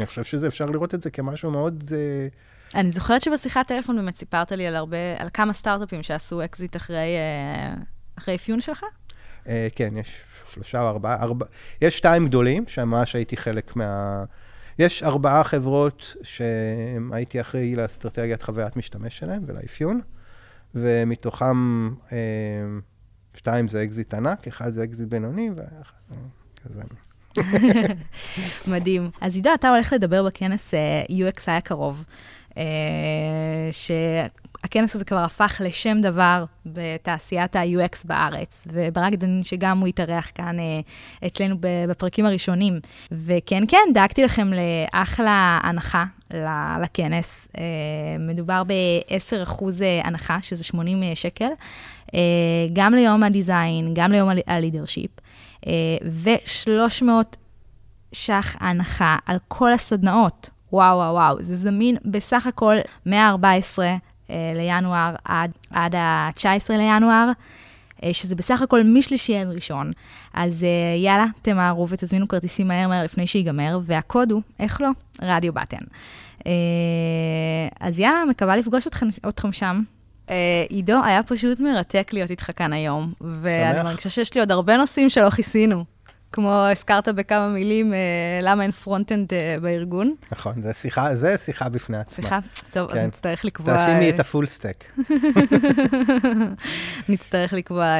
אני 0.00 0.06
חושב 0.06 0.24
שזה, 0.24 0.46
אפשר 0.46 0.66
לראות 0.66 0.94
את 0.94 1.02
זה 1.02 1.10
כמשהו 1.10 1.50
מאוד... 1.50 1.84
אה, 1.92 2.28
אני 2.80 2.90
זוכרת 2.90 3.22
שבשיחת 3.22 3.66
טלפון 3.66 3.96
באמת 3.96 4.16
סיפרת 4.16 4.52
לי 4.52 4.66
על 4.66 4.76
הרבה, 4.76 4.96
על 5.18 5.28
כמה 5.34 5.52
סטארט-אפים 5.52 6.02
שעשו 6.02 6.44
אקזיט 6.44 6.76
אחרי, 6.76 7.16
אה, 7.16 7.74
אחרי 8.18 8.34
אפיון 8.34 8.60
שלך? 8.60 8.84
אה, 9.48 9.68
כן, 9.74 9.96
יש 9.96 10.22
שלושה 10.52 10.82
או 10.82 10.88
ארבעה, 10.88 11.22
ארבע, 11.22 11.46
יש 11.80 11.98
שתיים 11.98 12.26
גדולים, 12.26 12.64
שממש 12.68 13.14
הייתי 13.14 13.36
חלק 13.36 13.76
מה... 13.76 14.24
יש 14.78 15.02
ארבעה 15.02 15.44
חברות 15.44 16.16
שהייתי 16.22 17.40
אחראי 17.40 17.76
לאסטרטגיית 17.76 18.42
חוויית 18.42 18.76
משתמש 18.76 19.18
שלהם 19.18 19.42
ולאפיון, 19.46 20.00
ומתוכם 20.74 21.90
שתיים 23.36 23.68
זה 23.68 23.82
אקזיט 23.84 24.14
ענק, 24.14 24.48
אחד 24.48 24.70
זה 24.70 24.84
אקזיט 24.84 25.08
בינוני, 25.08 25.50
ואחד 25.56 25.94
אה, 26.12 26.16
כזה. 26.64 26.82
מדהים. 28.72 29.10
אז 29.20 29.36
עידו, 29.36 29.50
אתה 29.54 29.70
הולך 29.70 29.92
לדבר 29.92 30.26
בכנס 30.26 30.74
אה, 30.74 31.02
UXI 31.08 31.50
הקרוב, 31.50 32.04
אה, 32.58 32.62
שהכנס 33.70 34.96
הזה 34.96 35.04
כבר 35.04 35.24
הפך 35.24 35.60
לשם 35.64 35.98
דבר 36.00 36.44
בתעשיית 36.66 37.56
ה-UX 37.56 38.06
בארץ, 38.06 38.68
וברק 38.72 39.14
דנין, 39.14 39.42
שגם 39.42 39.78
הוא 39.78 39.88
התארח 39.88 40.30
כאן 40.34 40.58
אה, 40.58 40.80
אצלנו 41.26 41.56
בפרקים 41.60 42.26
הראשונים. 42.26 42.80
וכן, 43.12 43.62
כן, 43.68 43.90
דאגתי 43.94 44.24
לכם 44.24 44.50
לאחלה 44.52 45.60
הנחה 45.62 46.04
לכנס. 46.82 47.48
מדובר 48.18 48.62
ב-10% 48.64 49.64
הנחה, 50.04 50.38
שזה 50.42 50.64
80 50.64 51.02
שקל, 51.14 51.48
גם 52.72 52.94
ליום 52.94 53.22
הדיזיין, 53.22 53.90
גם 53.94 54.12
ליום 54.12 54.28
הלידרשיפ. 54.46 55.19
ו-300 56.04 57.08
ש"ח 58.12 58.56
הנחה 58.60 59.16
על 59.26 59.36
כל 59.48 59.72
הסדנאות. 59.72 60.50
וואו, 60.72 60.96
וואו, 60.96 61.14
וואו. 61.14 61.42
זה 61.42 61.56
זמין 61.56 61.96
בסך 62.04 62.46
הכל 62.46 62.76
מ-14 63.06 63.78
אה, 64.30 64.52
לינואר 64.54 65.14
עד, 65.24 65.50
עד 65.70 65.94
ה-19 65.94 66.70
לינואר, 66.70 67.30
אה, 68.04 68.14
שזה 68.14 68.34
בסך 68.34 68.62
הכל 68.62 68.82
משלישי 68.84 69.36
עד 69.36 69.48
ראשון. 69.48 69.92
אז 70.34 70.64
אה, 70.64 70.96
יאללה, 70.96 71.26
תמהרו 71.42 71.88
ותזמינו 71.88 72.28
כרטיסים 72.28 72.68
מהר 72.68 72.88
מהר 72.88 73.04
לפני 73.04 73.26
שיגמר, 73.26 73.78
והקוד 73.82 74.32
הוא, 74.32 74.42
איך 74.60 74.80
לא? 74.80 74.88
רדיו 75.22 75.52
בטן. 75.52 75.84
אה, 76.46 76.52
אז 77.80 77.98
יאללה, 77.98 78.24
מקווה 78.24 78.56
לפגוש 78.56 78.86
אתכם, 78.86 79.06
אתכם 79.28 79.52
שם. 79.52 79.82
אה, 80.30 80.64
עידו, 80.68 81.04
היה 81.04 81.22
פשוט 81.22 81.60
מרתק 81.60 82.10
להיות 82.12 82.30
איתך 82.30 82.50
כאן 82.56 82.72
היום, 82.72 83.12
ואני 83.20 83.76
שמח. 83.76 83.84
מרגישה 83.84 84.10
שיש 84.10 84.34
לי 84.34 84.40
עוד 84.40 84.52
הרבה 84.52 84.76
נושאים 84.76 85.10
שלא 85.10 85.30
כיסינו. 85.30 85.84
כמו 86.32 86.52
הזכרת 86.52 87.08
בכמה 87.08 87.48
מילים, 87.48 87.94
אה, 87.94 87.98
למה 88.42 88.62
אין 88.62 88.72
front-end 88.72 89.34
אה, 89.34 89.56
בארגון. 89.62 90.14
נכון, 90.32 90.62
זה 90.62 90.74
שיחה, 90.74 91.14
זה 91.14 91.38
שיחה 91.38 91.68
בפני 91.68 91.98
עצמה. 91.98 92.14
שיחה? 92.14 92.38
טוב, 92.70 92.92
כן. 92.92 92.98
אז 92.98 93.04
נצטרך 93.04 93.44
לקבוע... 93.44 93.76
תאשימי 93.76 94.10
את 94.10 94.20
ה 94.20 94.25
full 94.25 94.46
stack. 94.46 94.84
נצטרך 97.08 97.52
לקבוע 97.52 97.96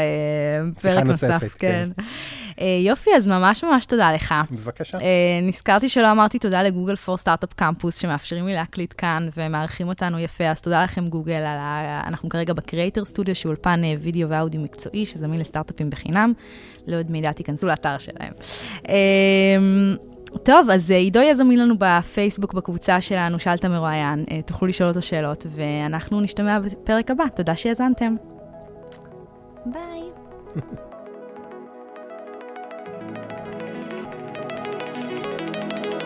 פרק 0.83 1.05
נוסף, 1.05 1.55
כן. 1.59 1.89
כן. 1.97 2.03
אה, 2.61 2.67
יופי, 2.87 3.11
אז 3.17 3.29
ממש 3.29 3.65
ממש 3.65 3.87
תודה 3.87 4.13
לך. 4.13 4.35
בבקשה. 4.51 4.99
אה, 4.99 5.41
נזכרתי 5.43 5.89
שלא 5.89 6.11
אמרתי 6.13 6.39
תודה 6.39 6.63
ל 6.63 6.68
Google 6.68 6.97
for 6.97 7.17
Startup 7.17 7.53
Campus, 7.53 7.97
שמאפשרים 7.97 8.47
לי 8.47 8.55
להקליט 8.55 8.95
כאן 8.99 9.29
ומארחים 9.37 9.89
אותנו 9.89 10.19
יפה, 10.19 10.45
אז 10.45 10.63
תודה 10.63 10.85
לכם 10.85 11.09
גוגל 11.09 11.33
על 11.33 11.59
ה... 11.61 12.03
אנחנו 12.07 12.29
כרגע 12.29 12.53
ב 12.53 12.59
Creator 12.59 13.05
Studio, 13.05 13.35
שהוא 13.35 13.51
אולפן 13.51 13.85
אה, 13.85 13.95
וידאו 13.99 14.29
ואודיו 14.29 14.61
מקצועי, 14.61 15.07
שזמין 15.07 15.41
לסטארט-אפים 15.41 15.91
בחינם. 15.91 16.33
לעוד 16.87 17.11
מידע, 17.11 17.33
תיכנסו 17.33 17.67
לאתר 17.67 17.99
שלהם. 17.99 18.33
אה, 18.89 19.57
טוב, 20.43 20.71
אז 20.71 20.91
עידו 20.91 21.19
יהיה 21.19 21.35
זמין 21.35 21.61
לנו 21.61 21.75
בפייסבוק, 21.79 22.55
בקבוצה 22.55 23.01
שלנו, 23.01 23.39
שאלת 23.39 23.65
מרואיין, 23.65 24.25
תוכלו 24.47 24.69
לשאול 24.69 24.89
אותו 24.89 25.03
שאלות, 25.03 25.47
ואנחנו 25.57 26.21
נשתמע 26.21 26.59
בפרק 26.59 27.11
הבא. 27.11 27.25
תודה 27.37 27.57
שהאזנתם. 27.57 28.17
ביי. 29.67 30.03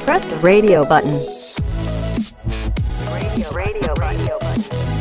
press 0.04 0.22
the 0.26 0.36
radio 0.36 0.84
button. 0.84 1.14
Radio, 3.10 3.50
radio, 3.52 3.94
radio 3.98 4.38
button. 4.38 4.93